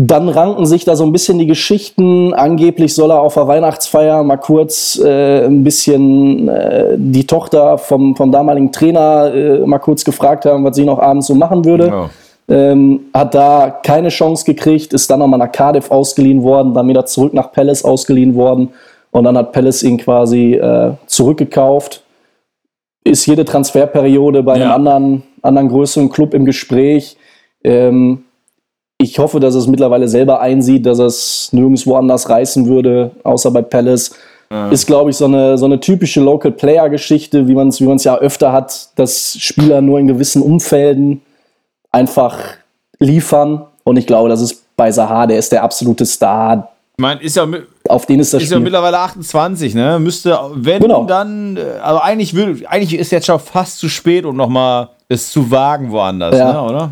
dann 0.00 0.28
ranken 0.28 0.64
sich 0.64 0.84
da 0.84 0.94
so 0.94 1.02
ein 1.02 1.10
bisschen 1.10 1.40
die 1.40 1.46
Geschichten. 1.48 2.32
Angeblich 2.32 2.94
soll 2.94 3.10
er 3.10 3.20
auf 3.20 3.34
der 3.34 3.48
Weihnachtsfeier 3.48 4.22
mal 4.22 4.36
kurz 4.36 4.96
äh, 4.96 5.44
ein 5.44 5.64
bisschen 5.64 6.48
äh, 6.48 6.94
die 6.96 7.26
Tochter 7.26 7.78
vom, 7.78 8.14
vom 8.14 8.30
damaligen 8.30 8.70
Trainer 8.70 9.34
äh, 9.34 9.58
mal 9.66 9.80
kurz 9.80 10.04
gefragt 10.04 10.44
haben, 10.44 10.62
was 10.62 10.76
sie 10.76 10.84
noch 10.84 11.00
abends 11.00 11.26
so 11.26 11.34
machen 11.34 11.64
würde. 11.64 11.88
Ja. 11.88 12.10
Ähm, 12.48 13.06
hat 13.12 13.34
da 13.34 13.76
keine 13.82 14.10
Chance 14.10 14.44
gekriegt, 14.44 14.92
ist 14.92 15.10
dann 15.10 15.18
nochmal 15.18 15.40
nach 15.40 15.50
Cardiff 15.50 15.90
ausgeliehen 15.90 16.44
worden, 16.44 16.74
dann 16.74 16.86
wieder 16.86 17.04
zurück 17.04 17.34
nach 17.34 17.50
Palace 17.50 17.84
ausgeliehen 17.84 18.36
worden. 18.36 18.68
Und 19.10 19.24
dann 19.24 19.36
hat 19.36 19.50
Palace 19.50 19.82
ihn 19.82 19.98
quasi 19.98 20.54
äh, 20.54 20.92
zurückgekauft. 21.06 22.04
Ist 23.02 23.26
jede 23.26 23.44
Transferperiode 23.44 24.44
bei 24.44 24.58
ja. 24.58 24.66
einem 24.66 24.74
anderen, 24.74 25.22
anderen 25.42 25.68
größeren 25.68 26.08
Club 26.08 26.34
im 26.34 26.44
Gespräch. 26.44 27.16
Ähm, 27.64 28.26
ich 28.98 29.18
hoffe, 29.20 29.38
dass 29.38 29.54
es 29.54 29.68
mittlerweile 29.68 30.08
selber 30.08 30.40
einsieht, 30.40 30.84
dass 30.84 30.98
es 30.98 31.48
nirgendwo 31.52 31.94
anders 31.96 32.28
reißen 32.28 32.66
würde, 32.66 33.12
außer 33.22 33.52
bei 33.52 33.62
Palace. 33.62 34.10
Ja. 34.50 34.70
Ist, 34.70 34.86
glaube 34.86 35.10
ich, 35.10 35.16
so 35.16 35.26
eine, 35.26 35.56
so 35.56 35.66
eine 35.66 35.78
typische 35.78 36.20
Local 36.20 36.50
Player-Geschichte, 36.50 37.46
wie 37.46 37.54
man 37.54 37.68
es 37.68 37.80
wie 37.80 38.04
ja 38.04 38.16
öfter 38.16 38.50
hat, 38.52 38.88
dass 38.96 39.36
Spieler 39.38 39.80
nur 39.82 40.00
in 40.00 40.08
gewissen 40.08 40.42
Umfelden 40.42 41.20
einfach 41.92 42.38
liefern. 42.98 43.66
Und 43.84 43.98
ich 43.98 44.06
glaube, 44.06 44.28
das 44.28 44.40
ist 44.40 44.64
bei 44.76 44.90
Sahar, 44.90 45.26
der 45.26 45.38
ist 45.38 45.52
der 45.52 45.62
absolute 45.62 46.06
Star. 46.06 46.72
Ich 46.96 47.02
meine, 47.02 47.20
ist 47.20 47.36
ja, 47.36 47.46
auf 47.88 48.06
den 48.06 48.20
ist 48.20 48.34
das 48.34 48.42
ist 48.42 48.50
ja 48.50 48.58
mittlerweile 48.58 48.98
28, 48.98 49.74
ne? 49.74 49.98
Müsste, 50.00 50.36
wenn 50.54 50.80
genau. 50.80 51.04
dann, 51.04 51.56
äh, 51.56 51.78
also 51.80 52.00
eigentlich, 52.00 52.34
will, 52.34 52.64
eigentlich 52.66 52.98
ist 52.98 53.12
jetzt 53.12 53.26
schon 53.26 53.38
fast 53.38 53.78
zu 53.78 53.88
spät, 53.88 54.24
um 54.24 54.34
nochmal 54.34 54.88
es 55.08 55.30
zu 55.30 55.50
wagen 55.50 55.92
woanders, 55.92 56.36
ja. 56.36 56.52
ne, 56.52 56.62
oder? 56.62 56.90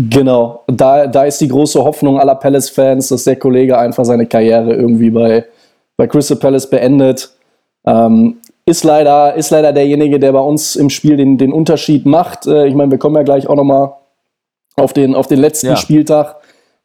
Genau, 0.00 0.62
da, 0.68 1.08
da 1.08 1.24
ist 1.24 1.40
die 1.40 1.48
große 1.48 1.82
Hoffnung 1.82 2.20
aller 2.20 2.36
Palace-Fans, 2.36 3.08
dass 3.08 3.24
der 3.24 3.34
Kollege 3.34 3.76
einfach 3.76 4.04
seine 4.04 4.26
Karriere 4.26 4.72
irgendwie 4.72 5.10
bei, 5.10 5.44
bei 5.96 6.06
Crystal 6.06 6.36
Palace 6.36 6.70
beendet. 6.70 7.30
Ähm, 7.84 8.36
ist, 8.64 8.84
leider, 8.84 9.34
ist 9.34 9.50
leider 9.50 9.72
derjenige, 9.72 10.20
der 10.20 10.30
bei 10.32 10.40
uns 10.40 10.76
im 10.76 10.88
Spiel 10.88 11.16
den, 11.16 11.36
den 11.36 11.52
Unterschied 11.52 12.06
macht. 12.06 12.46
Äh, 12.46 12.68
ich 12.68 12.74
meine, 12.74 12.92
wir 12.92 12.98
kommen 12.98 13.16
ja 13.16 13.24
gleich 13.24 13.48
auch 13.48 13.56
nochmal 13.56 13.92
auf 14.76 14.92
den, 14.92 15.16
auf 15.16 15.26
den 15.26 15.40
letzten 15.40 15.68
ja. 15.68 15.76
Spieltag. 15.76 16.36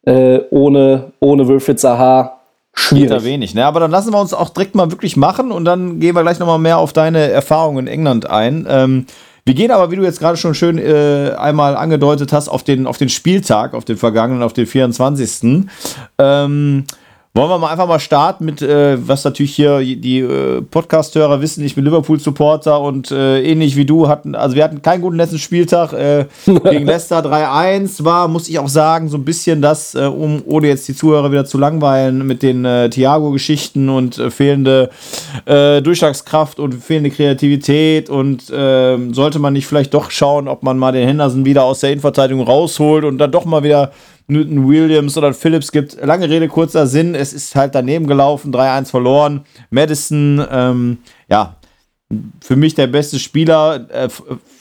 Äh, 0.05 0.39
ohne, 0.49 1.11
ohne 1.19 1.47
Wilfried 1.47 1.79
Zaha 1.79 2.39
schwierig. 2.73 3.09
Geht 3.09 3.23
wenig, 3.23 3.53
ne? 3.53 3.65
Aber 3.65 3.79
dann 3.79 3.91
lassen 3.91 4.11
wir 4.11 4.19
uns 4.19 4.33
auch 4.33 4.49
direkt 4.49 4.73
mal 4.73 4.89
wirklich 4.89 5.17
machen 5.17 5.51
und 5.51 5.65
dann 5.65 5.99
gehen 5.99 6.15
wir 6.15 6.23
gleich 6.23 6.39
nochmal 6.39 6.57
mehr 6.57 6.79
auf 6.79 6.93
deine 6.93 7.29
Erfahrungen 7.29 7.85
in 7.85 7.93
England 7.93 8.27
ein. 8.27 8.65
Ähm, 8.67 9.05
Wir 9.45 9.55
gehen 9.55 9.71
aber, 9.71 9.91
wie 9.91 9.97
du 9.97 10.03
jetzt 10.03 10.19
gerade 10.19 10.37
schon 10.37 10.55
schön 10.55 10.77
äh, 10.77 11.31
einmal 11.37 11.75
angedeutet 11.75 12.31
hast, 12.31 12.47
auf 12.47 12.63
den, 12.63 12.87
auf 12.87 12.97
den 12.97 13.09
Spieltag, 13.09 13.73
auf 13.73 13.83
den 13.83 13.97
vergangenen, 13.97 14.41
auf 14.41 14.53
den 14.53 14.65
24. 14.65 15.65
Ähm, 16.17 16.85
wollen 17.35 17.49
wir 17.49 17.57
mal 17.57 17.71
einfach 17.71 17.87
mal 17.87 17.99
starten 17.99 18.45
mit, 18.45 18.61
äh, 18.61 18.95
was 19.07 19.23
natürlich 19.23 19.55
hier 19.55 19.79
die 19.79 20.19
äh, 20.19 20.61
Podcast-Hörer 20.61 21.41
wissen, 21.41 21.65
ich 21.65 21.73
bin 21.73 21.83
Liverpool-Supporter 21.83 22.79
und 22.79 23.09
äh, 23.09 23.41
ähnlich 23.41 23.75
wie 23.75 23.85
du 23.85 24.07
hatten, 24.07 24.35
also 24.35 24.55
wir 24.55 24.63
hatten 24.63 24.83
keinen 24.83 25.01
guten 25.01 25.17
letzten 25.17 25.39
Spieltag 25.39 25.93
äh, 25.93 26.27
gegen 26.45 26.85
Leicester 26.85 27.21
3-1 27.21 28.03
war, 28.03 28.27
muss 28.27 28.47
ich 28.49 28.59
auch 28.59 28.67
sagen, 28.67 29.09
so 29.09 29.17
ein 29.17 29.25
bisschen 29.25 29.63
das, 29.63 29.95
äh, 29.95 30.01
um 30.01 30.43
ohne 30.45 30.67
jetzt 30.67 30.87
die 30.87 30.93
Zuhörer 30.93 31.31
wieder 31.31 31.43
zu 31.43 31.57
langweilen 31.57 32.27
mit 32.27 32.43
den 32.43 32.65
äh, 32.65 32.91
Thiago-Geschichten 32.91 33.89
und 33.89 34.19
äh, 34.19 34.29
fehlende 34.29 34.91
äh, 35.45 35.81
Durchschlagskraft 35.81 36.59
und 36.59 36.75
fehlende 36.83 37.09
Kreativität 37.09 38.11
und 38.11 38.47
äh, 38.51 39.11
sollte 39.11 39.39
man 39.39 39.53
nicht 39.53 39.65
vielleicht 39.65 39.95
doch 39.95 40.11
schauen, 40.11 40.47
ob 40.47 40.61
man 40.61 40.77
mal 40.77 40.91
den 40.91 41.07
Henderson 41.07 41.45
wieder 41.45 41.63
aus 41.63 41.79
der 41.79 41.89
Innenverteidigung 41.93 42.45
rausholt 42.45 43.05
und 43.05 43.17
dann 43.17 43.31
doch 43.31 43.45
mal 43.45 43.63
wieder 43.63 43.91
Newton 44.27 44.67
Williams 44.67 45.17
oder 45.17 45.33
Phillips 45.33 45.71
gibt. 45.71 45.97
Lange 46.03 46.29
Rede, 46.29 46.47
kurzer 46.47 46.87
Sinn. 46.87 47.15
Es 47.15 47.33
ist 47.33 47.55
halt 47.55 47.75
daneben 47.75 48.07
gelaufen, 48.07 48.53
3-1 48.53 48.89
verloren. 48.89 49.45
Madison, 49.69 50.45
ähm, 50.49 50.97
ja, 51.29 51.57
für 52.41 52.55
mich 52.55 52.75
der 52.75 52.87
beste 52.87 53.19
Spieler. 53.19 53.87
Äh, 53.91 54.09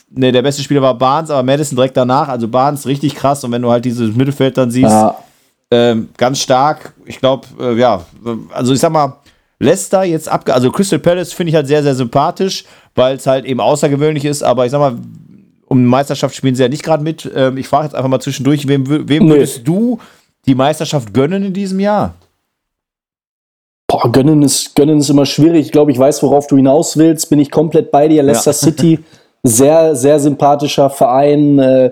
ne, 0.09 0.31
der 0.31 0.41
beste 0.41 0.63
Spieler 0.63 0.81
war 0.81 0.97
Barnes, 0.97 1.29
aber 1.29 1.43
Madison 1.43 1.75
direkt 1.75 1.97
danach. 1.97 2.27
Also 2.27 2.47
Barnes 2.47 2.85
richtig 2.85 3.15
krass. 3.15 3.43
Und 3.43 3.51
wenn 3.51 3.61
du 3.61 3.71
halt 3.71 3.85
dieses 3.85 4.15
Mittelfeld 4.15 4.57
dann 4.57 4.71
siehst, 4.71 4.91
ja. 4.91 5.15
ähm, 5.71 6.09
ganz 6.17 6.39
stark. 6.39 6.93
Ich 7.05 7.19
glaube, 7.19 7.47
äh, 7.59 7.77
ja, 7.77 8.05
also 8.51 8.73
ich 8.73 8.79
sag 8.79 8.91
mal, 8.91 9.17
Leicester 9.59 10.03
jetzt 10.03 10.29
abge. 10.29 10.53
Also 10.53 10.71
Crystal 10.71 10.99
Palace 10.99 11.33
finde 11.33 11.51
ich 11.51 11.55
halt 11.55 11.67
sehr, 11.67 11.83
sehr 11.83 11.95
sympathisch, 11.95 12.65
weil 12.95 13.15
es 13.15 13.25
halt 13.25 13.45
eben 13.45 13.59
außergewöhnlich 13.59 14.25
ist. 14.25 14.43
Aber 14.43 14.65
ich 14.65 14.71
sag 14.71 14.79
mal, 14.79 14.97
um 15.73 15.85
Meisterschaft 15.85 16.35
spielen 16.35 16.53
sie 16.53 16.61
ja 16.61 16.69
nicht 16.69 16.83
gerade 16.83 17.03
mit. 17.03 17.29
Ähm, 17.35 17.57
ich 17.57 17.67
frage 17.67 17.85
jetzt 17.85 17.95
einfach 17.95 18.09
mal 18.09 18.19
zwischendurch, 18.19 18.67
wem, 18.67 18.87
wem 18.87 19.25
nee. 19.25 19.31
würdest 19.31 19.67
du 19.67 19.97
die 20.45 20.53
Meisterschaft 20.53 21.13
gönnen 21.13 21.43
in 21.43 21.53
diesem 21.53 21.79
Jahr? 21.79 22.13
Boah, 23.87 24.11
gönnen 24.11 24.43
ist, 24.43 24.75
gönnen 24.75 24.99
ist 24.99 25.09
immer 25.09 25.25
schwierig. 25.25 25.65
Ich 25.65 25.71
glaube, 25.71 25.91
ich 25.91 25.97
weiß, 25.97 26.21
worauf 26.21 26.45
du 26.45 26.57
hinaus 26.57 26.95
willst. 26.95 27.29
Bin 27.31 27.39
ich 27.39 27.49
komplett 27.49 27.89
bei 27.89 28.07
dir. 28.07 28.21
Leicester 28.21 28.51
ja. 28.51 28.53
City, 28.53 28.99
sehr, 29.43 29.95
sehr 29.95 30.19
sympathischer 30.19 30.91
Verein. 30.91 31.57
Äh, 31.57 31.91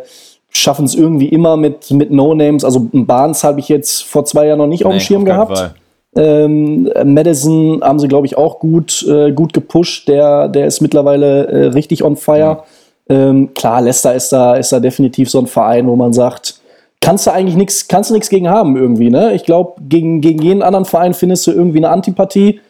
Schaffen 0.53 0.85
es 0.85 0.93
irgendwie 0.93 1.29
immer 1.29 1.57
mit, 1.57 1.89
mit 1.91 2.11
No-Names. 2.11 2.63
Also 2.63 2.87
Barnes 2.91 3.43
habe 3.43 3.61
ich 3.61 3.69
jetzt 3.69 4.03
vor 4.03 4.25
zwei 4.25 4.45
Jahren 4.47 4.59
noch 4.59 4.67
nicht 4.67 4.81
nee, 4.81 4.85
auf 4.85 4.93
dem 4.93 4.99
Schirm 4.99 5.25
gehabt. 5.25 5.73
Ähm, 6.13 6.91
Madison 7.05 7.81
haben 7.81 7.99
sie, 7.99 8.09
glaube 8.09 8.27
ich, 8.27 8.37
auch 8.37 8.59
gut, 8.59 9.03
äh, 9.07 9.31
gut 9.31 9.53
gepusht. 9.53 10.09
Der, 10.09 10.49
der 10.49 10.67
ist 10.67 10.81
mittlerweile 10.81 11.47
äh, 11.47 11.65
richtig 11.67 12.03
on 12.03 12.17
fire. 12.17 12.37
Ja. 12.37 12.63
Ähm, 13.11 13.53
klar, 13.53 13.81
Leicester 13.81 14.15
ist 14.15 14.31
da, 14.31 14.55
ist 14.55 14.71
da 14.71 14.79
definitiv 14.79 15.29
so 15.29 15.39
ein 15.39 15.47
Verein, 15.47 15.85
wo 15.87 15.95
man 15.95 16.13
sagt, 16.13 16.61
kannst 17.01 17.27
du 17.27 17.31
eigentlich 17.31 17.55
nichts, 17.55 17.87
kannst 17.87 18.09
du 18.09 18.13
nichts 18.13 18.29
gegen 18.29 18.49
haben 18.49 18.77
irgendwie, 18.77 19.09
ne? 19.09 19.33
Ich 19.33 19.43
glaube, 19.43 19.81
gegen, 19.81 20.21
gegen 20.21 20.41
jeden 20.41 20.63
anderen 20.63 20.85
Verein 20.85 21.13
findest 21.13 21.45
du 21.47 21.51
irgendwie 21.51 21.79
eine 21.79 21.89
Antipathie. 21.89 22.61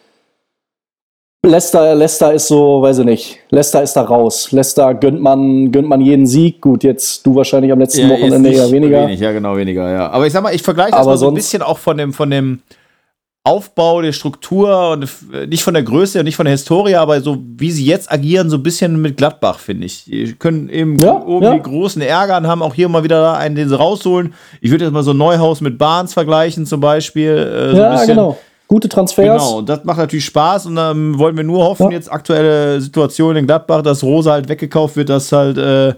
Leicester, 1.44 1.94
Leicester 1.94 2.32
ist 2.32 2.46
so, 2.48 2.82
weiß 2.82 3.00
ich 3.00 3.04
nicht. 3.04 3.38
Leicester 3.50 3.82
ist 3.82 3.94
da 3.94 4.02
raus. 4.02 4.52
Leicester 4.52 4.94
gönnt 4.94 5.20
man, 5.20 5.72
gönnt 5.72 5.88
man 5.88 6.00
jeden 6.00 6.26
Sieg. 6.26 6.60
Gut, 6.60 6.84
jetzt 6.84 7.26
du 7.26 7.34
wahrscheinlich 7.34 7.72
am 7.72 7.80
letzten 7.80 8.08
ja, 8.08 8.10
Wochenende 8.10 8.50
eher 8.50 8.70
weniger. 8.70 9.06
Wenig, 9.06 9.20
ja, 9.20 9.32
genau, 9.32 9.56
weniger, 9.56 9.90
ja. 9.90 10.08
Aber 10.10 10.26
ich 10.26 10.32
sag 10.32 10.42
mal, 10.42 10.54
ich 10.54 10.62
vergleiche 10.62 10.92
das 10.92 11.00
Aber 11.00 11.10
mal 11.10 11.16
so 11.16 11.28
ein 11.28 11.34
bisschen 11.34 11.62
auch 11.62 11.78
von 11.78 11.98
dem, 11.98 12.12
von 12.12 12.30
dem, 12.30 12.60
Aufbau 13.44 14.02
der 14.02 14.12
Struktur 14.12 14.90
und 14.90 15.08
nicht 15.48 15.64
von 15.64 15.74
der 15.74 15.82
Größe 15.82 16.20
und 16.20 16.26
nicht 16.26 16.36
von 16.36 16.44
der 16.44 16.52
Historie, 16.52 16.94
aber 16.94 17.20
so 17.20 17.38
wie 17.56 17.72
sie 17.72 17.84
jetzt 17.84 18.10
agieren, 18.10 18.48
so 18.50 18.56
ein 18.56 18.62
bisschen 18.62 19.02
mit 19.02 19.16
Gladbach, 19.16 19.58
finde 19.58 19.86
ich. 19.86 20.04
Die 20.04 20.34
können 20.34 20.68
eben 20.68 20.96
ja, 20.98 21.20
oben 21.20 21.44
ja. 21.44 21.54
die 21.54 21.62
großen 21.62 22.00
ärgern, 22.02 22.46
haben 22.46 22.62
auch 22.62 22.74
hier 22.74 22.88
mal 22.88 23.02
wieder 23.02 23.36
einen, 23.36 23.56
den 23.56 23.68
sie 23.68 23.76
rausholen. 23.76 24.34
Ich 24.60 24.70
würde 24.70 24.84
jetzt 24.84 24.92
mal 24.92 25.02
so 25.02 25.12
Neuhaus 25.12 25.60
mit 25.60 25.76
Barnes 25.76 26.12
vergleichen, 26.12 26.66
zum 26.66 26.80
Beispiel. 26.80 27.30
Äh, 27.30 27.70
so 27.72 27.76
ja, 27.78 28.04
genau. 28.04 28.38
Gute 28.68 28.88
Transfers. 28.88 29.42
Genau, 29.42 29.60
das 29.60 29.82
macht 29.82 29.98
natürlich 29.98 30.24
Spaß 30.26 30.66
und 30.66 30.76
dann 30.76 31.18
wollen 31.18 31.36
wir 31.36 31.44
nur 31.44 31.64
hoffen, 31.64 31.90
ja. 31.90 31.96
jetzt 31.96 32.10
aktuelle 32.10 32.80
Situation 32.80 33.34
in 33.34 33.46
Gladbach, 33.46 33.82
dass 33.82 34.04
Rose 34.04 34.30
halt 34.30 34.48
weggekauft 34.48 34.94
wird, 34.94 35.08
dass 35.08 35.32
halt 35.32 35.58
äh, 35.58 35.94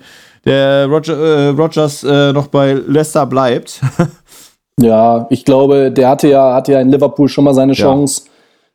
der 0.46 0.86
Roger, 0.86 1.16
äh, 1.16 1.48
Rogers 1.48 2.02
äh, 2.04 2.32
noch 2.32 2.48
bei 2.48 2.72
Leicester 2.72 3.26
bleibt. 3.26 3.80
Ja, 4.80 5.26
ich 5.30 5.44
glaube, 5.44 5.90
der 5.92 6.08
hatte 6.08 6.28
ja, 6.28 6.54
hatte 6.54 6.72
ja 6.72 6.80
in 6.80 6.90
Liverpool 6.90 7.28
schon 7.28 7.44
mal 7.44 7.54
seine 7.54 7.74
Chance. 7.74 8.22
Ja. 8.24 8.30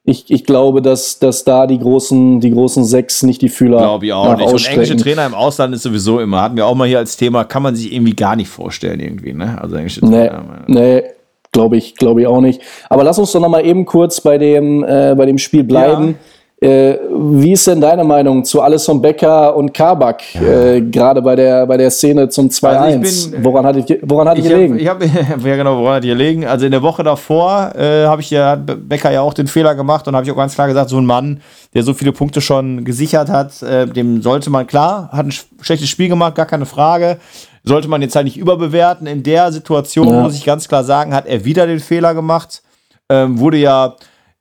Ich, 0.06 0.32
ich 0.32 0.46
glaube, 0.46 0.82
dass, 0.82 1.20
dass 1.20 1.44
da 1.44 1.68
die 1.68 1.78
großen, 1.78 2.40
die 2.40 2.52
großen 2.52 2.84
sechs 2.86 3.22
nicht 3.22 3.42
die 3.42 3.50
Fühler. 3.50 3.80
Glaube 3.80 4.06
ich 4.06 4.14
auch 4.14 4.38
nicht. 4.38 4.52
Und 4.52 4.68
englische 4.68 4.96
Trainer 4.96 5.26
im 5.26 5.34
Ausland 5.36 5.76
ist 5.76 5.84
sowieso 5.84 6.20
immer, 6.20 6.42
hatten 6.42 6.56
wir 6.56 6.66
auch 6.66 6.74
mal 6.74 6.88
hier 6.88 6.98
als 6.98 7.18
Thema, 7.18 7.44
kann 7.44 7.62
man 7.62 7.76
sich 7.76 7.94
irgendwie 7.94 8.16
gar 8.16 8.36
nicht 8.36 8.50
vorstellen, 8.50 9.00
irgendwie, 9.00 9.34
ne? 9.34 9.60
Also 9.62 9.76
englische 9.76 10.02
Trainer. 10.02 10.64
Nee, 10.68 11.02
nee 11.02 11.04
glaube 11.52 11.78
ich, 11.78 11.96
glaube 11.96 12.22
ich 12.22 12.28
auch 12.28 12.42
nicht. 12.42 12.62
Aber 12.90 13.04
lass 13.04 13.20
uns 13.20 13.32
doch 13.32 13.40
noch 13.40 13.50
mal 13.50 13.66
eben 13.66 13.86
kurz 13.86 14.22
bei 14.22 14.38
dem, 14.38 14.84
äh, 14.84 15.16
bei 15.16 15.26
dem 15.26 15.38
Spiel 15.38 15.64
bleiben. 15.64 16.10
Ja. 16.10 16.14
Äh, 16.62 16.98
wie 17.10 17.54
ist 17.54 17.66
denn 17.68 17.80
deine 17.80 18.04
Meinung 18.04 18.44
zu 18.44 18.62
Alisson 18.62 19.02
Becker 19.02 19.56
und 19.56 19.74
Kabak, 19.74 20.36
ja. 20.36 20.42
äh, 20.42 20.82
gerade 20.82 21.22
bei 21.22 21.34
der, 21.34 21.66
bei 21.66 21.78
der 21.78 21.90
Szene 21.90 22.28
zum 22.28 22.50
2-1? 22.50 23.00
Also 23.00 23.44
woran 23.44 23.66
hat 23.66 23.78
ich, 23.78 23.98
woran 24.02 24.28
hat 24.28 24.38
ich, 24.38 24.44
ich 24.44 24.52
gelegen? 24.52 24.74
Hab, 24.86 25.02
ich 25.02 25.14
hab, 25.14 25.42
ja 25.46 25.56
genau, 25.56 25.78
woran 25.80 25.96
hat 25.96 26.04
ich 26.04 26.10
gelegen? 26.10 26.46
Also 26.46 26.66
in 26.66 26.74
der 26.74 26.82
Woche 26.82 27.02
davor 27.02 27.72
äh, 27.78 28.06
habe 28.08 28.22
ich 28.22 28.30
ja, 28.30 28.56
Becker 28.56 29.10
ja 29.10 29.22
auch 29.22 29.34
den 29.34 29.48
Fehler 29.48 29.74
gemacht 29.74 30.06
und 30.10 30.16
habe 30.16 30.26
ich 30.26 30.32
auch 30.34 30.36
ganz 30.36 30.54
klar 30.54 30.68
gesagt, 30.68 30.90
so 30.90 30.98
ein 30.98 31.06
Mann, 31.06 31.40
der 31.74 31.84
so 31.84 31.94
viele 31.94 32.12
Punkte 32.12 32.42
schon 32.42 32.84
gesichert 32.84 33.30
hat, 33.30 33.62
äh, 33.64 33.88
dem 33.88 34.22
sollte 34.22 34.50
man, 34.50 34.68
klar, 34.68 35.10
hat 35.14 35.28
ein 35.28 35.34
schlechtes 35.62 35.88
Spiel 35.88 36.10
gemacht, 36.10 36.36
gar 36.36 36.46
keine 36.46 36.66
Frage, 36.66 37.20
sollte 37.64 37.88
man 37.88 38.02
jetzt 38.02 38.18
halt 38.18 38.26
nicht 38.26 38.38
überbewerten. 38.38 39.08
In 39.08 39.24
der 39.24 39.54
Situation, 39.54 40.10
ja. 40.10 40.24
muss 40.24 40.36
ich 40.36 40.44
ganz 40.44 40.68
klar 40.68 40.84
sagen, 40.84 41.14
hat 41.14 41.26
er 41.26 41.46
wieder 41.46 41.68
den 41.68 41.80
Fehler 41.80 42.14
gemacht, 42.14 42.64
ähm, 43.08 43.40
wurde 43.40 43.58
ja 43.58 43.96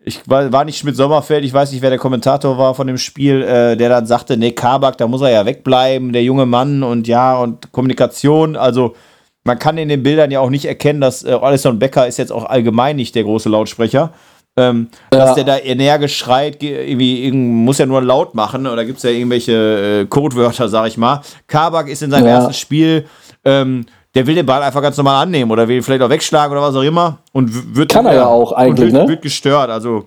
ich 0.09 0.23
war, 0.27 0.53
war 0.53 0.65
nicht 0.65 0.83
mit 0.85 0.97
Sommerfeld, 0.97 1.45
ich 1.45 1.53
weiß 1.53 1.71
nicht, 1.71 1.83
wer 1.83 1.91
der 1.91 1.99
Kommentator 1.99 2.59
war 2.59 2.75
von 2.75 2.87
dem 2.87 2.99
Spiel, 2.99 3.43
äh, 3.43 3.77
der 3.77 3.89
dann 3.89 4.07
sagte, 4.07 4.37
nee, 4.37 4.53
Kabak, 4.53 4.99
da 4.99 5.07
muss 5.07 5.21
er 5.21 5.31
ja 5.31 5.47
wegbleiben, 5.47 6.13
der 6.13 6.25
junge 6.25 6.47
Mann 6.47 6.83
und 6.83 7.07
ja, 7.07 7.37
und 7.37 7.71
Kommunikation, 7.73 8.57
also 8.57 8.97
man 9.45 9.59
kann 9.59 9.79
in 9.79 9.89
den 9.89 10.03
Bildern 10.03 10.31
ja 10.31 10.41
auch 10.41 10.51
nicht 10.51 10.65
erkennen, 10.65 11.01
dass 11.01 11.25
äh, 11.25 11.33
Alisson 11.33 11.79
Becker 11.79 12.07
ist 12.07 12.19
jetzt 12.19 12.33
auch 12.33 12.45
allgemein 12.45 12.97
nicht 12.97 13.15
der 13.15 13.25
große 13.25 13.49
Lautsprecher. 13.49 14.13
Ähm, 14.57 14.89
ja. 15.13 15.21
Dass 15.21 15.35
der 15.37 15.45
da 15.45 15.59
energisch 15.59 16.19
schreit, 16.19 16.63
irgendwie, 16.63 17.31
muss 17.31 17.79
ja 17.79 17.87
nur 17.87 18.03
laut 18.03 18.35
machen, 18.35 18.67
oder 18.67 18.85
gibt 18.85 18.99
es 18.99 19.05
ja 19.05 19.11
irgendwelche 19.11 20.03
äh, 20.03 20.07
Codewörter, 20.07 20.69
sag 20.69 20.89
ich 20.89 20.97
mal. 20.97 21.23
Kabak 21.47 21.89
ist 21.89 22.03
in 22.03 22.11
seinem 22.11 22.27
ja. 22.27 22.33
ersten 22.33 22.55
Spiel 22.55 23.07
ähm, 23.45 23.87
der 24.15 24.27
will 24.27 24.35
den 24.35 24.47
Ball 24.47 24.63
einfach 24.63 24.83
ganz 24.83 24.97
normal 24.97 25.23
annehmen 25.23 25.51
oder 25.51 25.69
will 25.69 25.83
vielleicht 25.83 26.03
auch 26.03 26.11
wegschlagen 26.11 26.53
oder 26.53 26.63
was 26.63 26.75
auch 26.75 26.83
immer 26.83 27.19
und 27.33 27.77
wird 27.77 27.91
kann 27.91 28.07
er 28.07 28.15
ja 28.15 28.27
auch 28.27 28.53
eigentlich 28.53 28.93
wird, 28.93 29.03
ne? 29.03 29.09
wird 29.09 29.23
gestört 29.23 29.71
also 29.71 30.07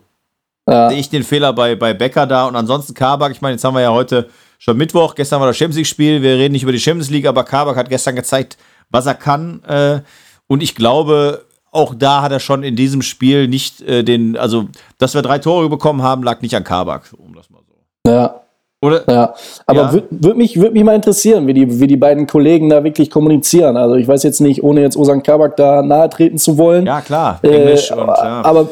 ja. 0.68 0.90
sehe 0.90 1.00
ich 1.00 1.10
den 1.10 1.24
Fehler 1.24 1.54
bei, 1.54 1.76
bei 1.76 1.94
Becker 1.94 2.26
da 2.26 2.46
und 2.46 2.56
ansonsten 2.56 2.94
Kabak 2.94 3.32
ich 3.32 3.42
meine 3.42 3.54
jetzt 3.54 3.64
haben 3.64 3.76
wir 3.76 3.82
ja 3.82 3.92
heute 3.92 4.30
schon 4.58 4.78
Mittwoch 4.78 5.16
gestern 5.16 5.40
war 5.40 5.48
das 5.48 5.58
Champions 5.58 5.78
League 5.78 5.88
Spiel 5.88 6.22
wir 6.22 6.36
reden 6.36 6.54
nicht 6.54 6.64
über 6.64 6.72
die 6.72 6.80
Champions 6.80 7.10
League 7.10 7.28
aber 7.28 7.44
Kabak 7.44 7.76
hat 7.76 7.90
gestern 7.90 8.16
gezeigt 8.16 8.58
was 8.90 9.06
er 9.06 9.16
kann 9.16 9.64
äh, 9.64 10.02
und 10.48 10.64
ich 10.64 10.76
glaube 10.76 11.46
auch 11.72 11.94
da 11.96 12.22
hat 12.22 12.32
er 12.32 12.40
schon 12.40 12.64
in 12.64 12.76
diesem 12.76 13.02
Spiel 13.02 13.48
nicht 13.48 13.82
äh, 13.82 14.04
den 14.04 14.36
also 14.36 14.68
dass 14.98 15.14
wir 15.14 15.22
drei 15.22 15.40
Tore 15.40 15.70
bekommen 15.70 16.02
haben 16.02 16.24
lag 16.24 16.42
nicht 16.42 16.56
an 16.56 16.64
Kabak 16.64 17.14
um 17.18 17.36
das 17.36 17.50
mal 17.50 17.62
so 17.68 18.12
ja 18.12 18.42
oder? 18.82 19.04
Ja, 19.08 19.34
aber 19.68 19.82
ja. 19.82 19.94
würde 19.94 20.08
würd 20.10 20.38
mich, 20.38 20.60
würd 20.60 20.74
mich 20.74 20.84
mal 20.84 20.96
interessieren, 20.96 21.46
wie 21.48 21.54
die, 21.54 21.80
wie 21.80 21.88
die 21.88 21.98
beiden 21.98 22.26
Kollegen 22.26 22.70
da 22.70 22.84
wirklich 22.84 23.12
kommunizieren. 23.12 23.78
Also 23.78 23.96
ich 23.96 24.08
weiß 24.08 24.24
jetzt 24.24 24.42
nicht, 24.42 24.64
ohne 24.64 24.82
jetzt 24.82 24.98
Osan 24.98 25.22
Kabak 25.22 25.56
da 25.56 25.84
nahe 25.84 26.10
treten 26.10 26.38
zu 26.38 26.58
wollen. 26.58 26.86
Ja, 26.86 27.02
klar, 27.02 27.40
Englisch 27.44 27.92
äh, 27.92 27.96
und 27.96 28.08
ja. 28.08 28.42
Aber 28.44 28.68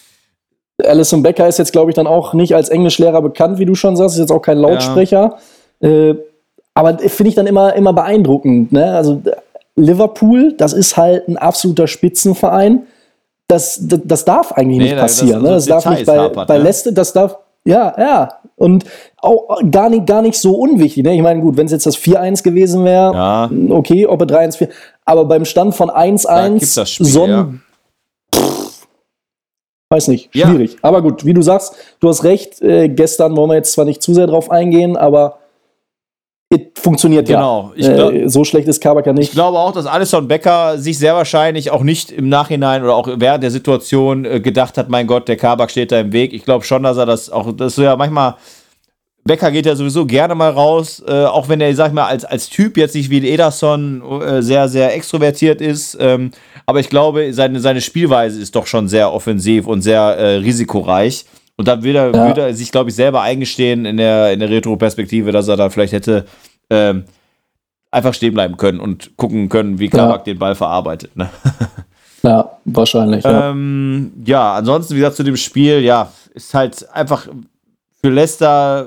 Alison 0.84 1.22
Becker 1.22 1.46
ist 1.46 1.58
jetzt, 1.58 1.72
glaube 1.72 1.90
ich, 1.90 1.94
dann 1.94 2.06
auch 2.06 2.34
nicht 2.34 2.54
als 2.54 2.68
Englischlehrer 2.68 3.20
bekannt, 3.20 3.58
wie 3.58 3.66
du 3.66 3.74
schon 3.74 3.96
sagst, 3.96 4.14
ist 4.14 4.20
jetzt 4.20 4.32
auch 4.32 4.42
kein 4.42 4.58
Lautsprecher. 4.58 5.36
Ja. 5.80 5.88
Äh, 5.88 6.16
aber 6.74 6.98
finde 6.98 7.28
ich 7.28 7.34
dann 7.34 7.48
immer, 7.48 7.74
immer 7.74 7.92
beeindruckend. 7.92 8.72
Ne? 8.72 8.94
Also 8.94 9.20
Liverpool, 9.74 10.54
das 10.56 10.72
ist 10.72 10.96
halt 10.96 11.28
ein 11.28 11.36
absoluter 11.36 11.86
Spitzenverein. 11.86 12.86
Das, 13.48 13.80
das, 13.82 14.00
das 14.04 14.24
darf 14.24 14.52
eigentlich 14.52 14.78
nee, 14.78 14.84
nicht 14.84 14.96
passieren. 14.96 15.42
Das, 15.42 15.66
ne? 15.66 15.72
das 15.72 15.84
darf 15.84 15.90
nicht 15.90 16.06
bei, 16.06 16.18
hapert, 16.18 16.46
bei 16.46 16.56
Leicester, 16.56 16.92
das 16.92 17.12
darf, 17.12 17.38
ja, 17.64 17.94
ja. 17.98 18.28
Und 18.58 18.84
auch 19.16 19.60
gar 19.70 19.88
nicht, 19.88 20.06
gar 20.06 20.22
nicht 20.22 20.38
so 20.38 20.54
unwichtig. 20.54 21.04
Ne? 21.04 21.14
Ich 21.14 21.22
meine, 21.22 21.40
gut, 21.40 21.56
wenn 21.56 21.66
es 21.66 21.72
jetzt 21.72 21.86
das 21.86 21.96
4-1 21.96 22.42
gewesen 22.42 22.84
wäre, 22.84 23.14
ja. 23.14 23.50
okay, 23.70 24.06
ob 24.06 24.20
er 24.20 24.26
3-1, 24.26 24.56
4. 24.58 24.68
Aber 25.04 25.24
beim 25.24 25.44
Stand 25.44 25.74
von 25.74 25.90
1-1, 25.90 27.04
so 27.04 27.24
ein. 27.24 27.30
Ja. 27.30 27.48
weiß 29.90 30.08
nicht, 30.08 30.30
schwierig. 30.32 30.72
Ja. 30.74 30.78
Aber 30.82 31.02
gut, 31.02 31.24
wie 31.24 31.34
du 31.34 31.42
sagst, 31.42 31.74
du 32.00 32.08
hast 32.08 32.24
recht. 32.24 32.60
Äh, 32.60 32.88
gestern 32.88 33.36
wollen 33.36 33.50
wir 33.50 33.56
jetzt 33.56 33.72
zwar 33.72 33.84
nicht 33.84 34.02
zu 34.02 34.12
sehr 34.12 34.26
drauf 34.26 34.50
eingehen, 34.50 34.96
aber 34.96 35.37
es 36.50 36.60
funktioniert 36.80 37.26
genau. 37.26 37.72
ja. 37.76 37.94
Glaub, 37.94 38.12
äh, 38.12 38.28
so 38.28 38.42
schlecht 38.42 38.68
ist 38.68 38.80
Kabak 38.80 39.06
ja 39.06 39.12
nicht. 39.12 39.28
Ich 39.28 39.32
glaube 39.32 39.58
auch, 39.58 39.72
dass 39.72 39.84
Alisson 39.84 40.28
Becker 40.28 40.78
sich 40.78 40.98
sehr 40.98 41.14
wahrscheinlich 41.14 41.70
auch 41.70 41.82
nicht 41.82 42.10
im 42.10 42.30
Nachhinein 42.30 42.82
oder 42.82 42.94
auch 42.94 43.08
während 43.16 43.42
der 43.42 43.50
Situation 43.50 44.24
äh, 44.24 44.40
gedacht 44.40 44.78
hat, 44.78 44.88
mein 44.88 45.06
Gott, 45.06 45.28
der 45.28 45.36
Kabak 45.36 45.70
steht 45.70 45.92
da 45.92 46.00
im 46.00 46.12
Weg. 46.12 46.32
Ich 46.32 46.44
glaube 46.44 46.64
schon, 46.64 46.82
dass 46.82 46.96
er 46.96 47.04
das 47.04 47.28
auch, 47.28 47.52
das 47.52 47.76
ist 47.76 47.84
ja 47.84 47.96
manchmal 47.96 48.36
Becker 49.24 49.50
geht 49.50 49.66
ja 49.66 49.76
sowieso 49.76 50.06
gerne 50.06 50.34
mal 50.34 50.50
raus, 50.50 51.02
äh, 51.06 51.26
auch 51.26 51.50
wenn 51.50 51.60
er, 51.60 51.74
sag 51.74 51.88
ich 51.88 51.92
mal, 51.92 52.06
als, 52.06 52.24
als 52.24 52.48
Typ 52.48 52.78
jetzt 52.78 52.94
nicht 52.94 53.10
wie 53.10 53.28
Ederson 53.28 54.00
äh, 54.22 54.40
sehr, 54.40 54.70
sehr 54.70 54.94
extrovertiert 54.94 55.60
ist. 55.60 55.98
Ähm, 56.00 56.30
aber 56.64 56.80
ich 56.80 56.88
glaube, 56.88 57.34
seine, 57.34 57.60
seine 57.60 57.82
Spielweise 57.82 58.40
ist 58.40 58.56
doch 58.56 58.66
schon 58.66 58.88
sehr 58.88 59.12
offensiv 59.12 59.66
und 59.66 59.82
sehr 59.82 60.40
risikoreich. 60.42 61.26
Und 61.58 61.66
da 61.66 61.82
will 61.82 61.96
er, 61.96 62.14
ja. 62.14 62.32
er 62.32 62.54
sich, 62.54 62.70
glaube 62.70 62.90
ich, 62.90 62.96
selber 62.96 63.20
eingestehen 63.20 63.84
in 63.84 63.96
der, 63.96 64.32
in 64.32 64.38
der 64.38 64.48
Retro-Perspektive, 64.48 65.32
dass 65.32 65.48
er 65.48 65.56
da 65.56 65.68
vielleicht 65.68 65.92
hätte 65.92 66.24
ähm, 66.70 67.04
einfach 67.90 68.14
stehen 68.14 68.32
bleiben 68.32 68.56
können 68.56 68.78
und 68.78 69.16
gucken 69.16 69.48
können, 69.48 69.80
wie 69.80 69.88
Kabak 69.88 70.20
ja. 70.20 70.32
den 70.32 70.38
Ball 70.38 70.54
verarbeitet. 70.54 71.16
Ne? 71.16 71.28
Ja, 72.24 72.58
wahrscheinlich. 72.64 73.24
Ja. 73.24 73.50
Ähm, 73.50 74.12
ja, 74.24 74.54
ansonsten, 74.54 74.94
wie 74.94 74.98
gesagt, 74.98 75.16
zu 75.16 75.22
dem 75.22 75.36
Spiel, 75.36 75.80
ja, 75.80 76.12
ist 76.34 76.52
halt 76.52 76.88
einfach 76.92 77.28
für 78.00 78.10
Leicester 78.10 78.86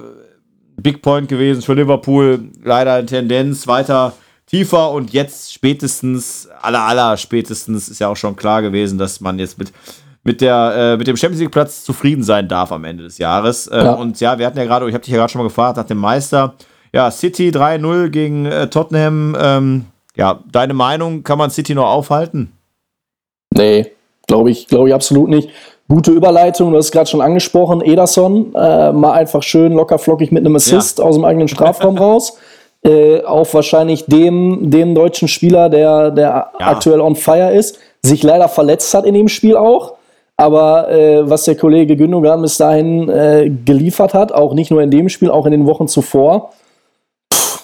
Big 0.75 1.01
Point 1.01 1.29
gewesen, 1.29 1.61
für 1.61 1.73
Liverpool 1.73 2.49
leider 2.61 2.95
eine 2.95 3.05
Tendenz 3.05 3.67
weiter 3.67 4.13
tiefer 4.47 4.91
und 4.91 5.13
jetzt 5.13 5.53
spätestens, 5.53 6.49
aller, 6.61 6.81
aller 6.81 7.15
spätestens 7.15 7.87
ist 7.87 7.99
ja 7.99 8.09
auch 8.09 8.17
schon 8.17 8.35
klar 8.35 8.61
gewesen, 8.61 8.97
dass 8.97 9.21
man 9.21 9.39
jetzt 9.39 9.57
mit 9.57 9.71
mit, 10.23 10.41
der, 10.41 10.73
äh, 10.75 10.97
mit 10.97 11.07
dem 11.07 11.17
Champions 11.17 11.41
League 11.41 11.51
Platz 11.51 11.83
zufrieden 11.83 12.23
sein 12.23 12.47
darf 12.47 12.71
am 12.71 12.83
Ende 12.83 13.03
des 13.03 13.17
Jahres. 13.17 13.67
Äh, 13.67 13.83
ja. 13.83 13.93
Und 13.93 14.19
ja, 14.19 14.37
wir 14.37 14.45
hatten 14.45 14.57
ja 14.57 14.65
gerade, 14.65 14.87
ich 14.87 14.93
habe 14.93 15.03
dich 15.03 15.11
ja 15.11 15.17
gerade 15.17 15.31
schon 15.31 15.39
mal 15.39 15.47
gefragt 15.47 15.77
nach 15.77 15.85
dem 15.85 15.97
Meister. 15.97 16.53
Ja, 16.93 17.09
City 17.09 17.49
3-0 17.49 18.09
gegen 18.09 18.45
äh, 18.45 18.67
Tottenham. 18.67 19.35
Ähm, 19.39 19.85
ja, 20.15 20.39
deine 20.51 20.73
Meinung, 20.73 21.23
kann 21.23 21.37
man 21.37 21.49
City 21.49 21.73
noch 21.73 21.87
aufhalten? 21.87 22.51
Nee, 23.53 23.91
glaube 24.27 24.51
ich, 24.51 24.67
glaube 24.67 24.89
ich 24.89 24.93
absolut 24.93 25.29
nicht. 25.29 25.49
Gute 25.87 26.11
Überleitung, 26.11 26.71
du 26.71 26.77
hast 26.77 26.85
es 26.85 26.91
gerade 26.91 27.09
schon 27.09 27.21
angesprochen, 27.21 27.81
Ederson, 27.81 28.53
äh, 28.55 28.93
mal 28.93 29.11
einfach 29.13 29.43
schön 29.43 29.73
locker 29.73 29.99
flockig 29.99 30.31
mit 30.31 30.45
einem 30.45 30.55
Assist 30.55 30.99
ja. 30.99 31.05
aus 31.05 31.15
dem 31.15 31.25
eigenen 31.25 31.47
Strafraum 31.47 31.97
raus. 31.97 32.37
Äh, 32.83 33.21
auf 33.21 33.53
wahrscheinlich 33.53 34.07
dem, 34.07 34.71
dem 34.71 34.95
deutschen 34.95 35.27
Spieler, 35.27 35.69
der, 35.69 36.09
der 36.09 36.49
ja. 36.59 36.67
aktuell 36.67 36.99
on 36.99 37.15
fire 37.15 37.53
ist, 37.53 37.77
sich 38.01 38.23
leider 38.23 38.49
verletzt 38.49 38.91
hat 38.95 39.05
in 39.05 39.13
dem 39.13 39.27
Spiel 39.27 39.55
auch. 39.55 39.97
Aber 40.41 40.89
äh, 40.89 41.29
was 41.29 41.43
der 41.43 41.55
Kollege 41.55 41.95
Gündogan 41.95 42.41
bis 42.41 42.57
dahin 42.57 43.09
äh, 43.09 43.51
geliefert 43.63 44.13
hat, 44.13 44.31
auch 44.31 44.53
nicht 44.53 44.71
nur 44.71 44.81
in 44.81 44.89
dem 44.89 45.07
Spiel, 45.09 45.29
auch 45.29 45.45
in 45.45 45.51
den 45.51 45.65
Wochen 45.65 45.87
zuvor, 45.87 46.51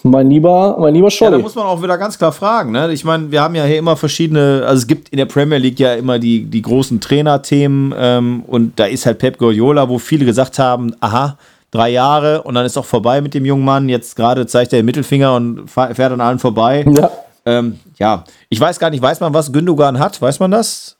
mein 0.03 0.29
lieber, 0.29 0.77
mein 0.79 0.93
lieber 0.93 1.09
Scholli. 1.09 1.31
Ja, 1.31 1.37
da 1.37 1.43
muss 1.43 1.55
man 1.55 1.65
auch 1.65 1.81
wieder 1.81 1.97
ganz 1.97 2.17
klar 2.17 2.31
fragen. 2.31 2.71
Ne? 2.71 2.91
Ich 2.91 3.03
meine, 3.03 3.31
wir 3.31 3.41
haben 3.41 3.55
ja 3.55 3.63
hier 3.63 3.77
immer 3.79 3.95
verschiedene, 3.95 4.63
also 4.65 4.81
es 4.81 4.87
gibt 4.87 5.09
in 5.09 5.17
der 5.17 5.25
Premier 5.25 5.57
League 5.57 5.79
ja 5.79 5.95
immer 5.95 6.19
die, 6.19 6.45
die 6.45 6.61
großen 6.61 7.01
Trainerthemen 7.01 7.93
ähm, 7.97 8.43
und 8.47 8.79
da 8.79 8.85
ist 8.85 9.05
halt 9.05 9.19
Pep 9.19 9.37
Guardiola, 9.37 9.89
wo 9.89 9.97
viele 9.97 10.25
gesagt 10.25 10.59
haben, 10.59 10.95
aha, 10.99 11.37
drei 11.71 11.89
Jahre 11.89 12.43
und 12.43 12.55
dann 12.55 12.65
ist 12.65 12.77
auch 12.77 12.85
vorbei 12.85 13.21
mit 13.21 13.33
dem 13.33 13.45
jungen 13.45 13.65
Mann. 13.65 13.89
Jetzt 13.89 14.15
gerade 14.15 14.45
zeigt 14.45 14.71
er 14.73 14.79
den 14.79 14.85
Mittelfinger 14.85 15.35
und 15.35 15.67
fährt 15.67 15.99
an 15.99 16.21
allen 16.21 16.39
vorbei. 16.39 16.85
Ja. 16.87 17.11
Ähm, 17.45 17.79
ja, 17.97 18.23
ich 18.49 18.59
weiß 18.59 18.77
gar 18.77 18.89
nicht, 18.89 19.01
weiß 19.01 19.19
man, 19.19 19.33
was 19.33 19.51
Gündogan 19.51 19.99
hat? 19.99 20.21
Weiß 20.21 20.39
man 20.39 20.51
das? 20.51 20.96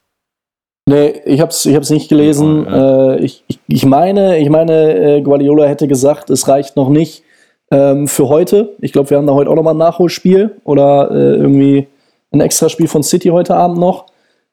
Nee, 0.89 1.21
ich 1.25 1.41
hab's, 1.41 1.65
ich 1.65 1.75
hab's 1.75 1.89
nicht 1.89 2.07
gelesen. 2.07 2.65
Ja. 2.65 3.15
Äh, 3.15 3.19
ich, 3.19 3.43
ich, 3.49 3.59
ich 3.67 3.85
meine, 3.85 4.39
ich 4.39 4.49
meine, 4.49 5.17
äh, 5.17 5.21
Guardiola 5.21 5.65
hätte 5.65 5.85
gesagt, 5.85 6.29
es 6.29 6.47
reicht 6.47 6.77
noch 6.77 6.87
nicht 6.87 7.23
ähm, 7.71 8.07
für 8.07 8.29
heute. 8.29 8.73
Ich 8.79 8.93
glaube, 8.93 9.09
wir 9.09 9.17
haben 9.17 9.27
da 9.27 9.33
heute 9.33 9.49
auch 9.49 9.55
nochmal 9.55 9.73
ein 9.73 9.79
Nachholspiel 9.79 10.55
oder 10.63 11.11
äh, 11.11 11.35
irgendwie 11.35 11.87
ein 12.31 12.39
Extraspiel 12.39 12.87
von 12.87 13.03
City 13.03 13.27
heute 13.29 13.53
Abend 13.53 13.79
noch. 13.79 14.05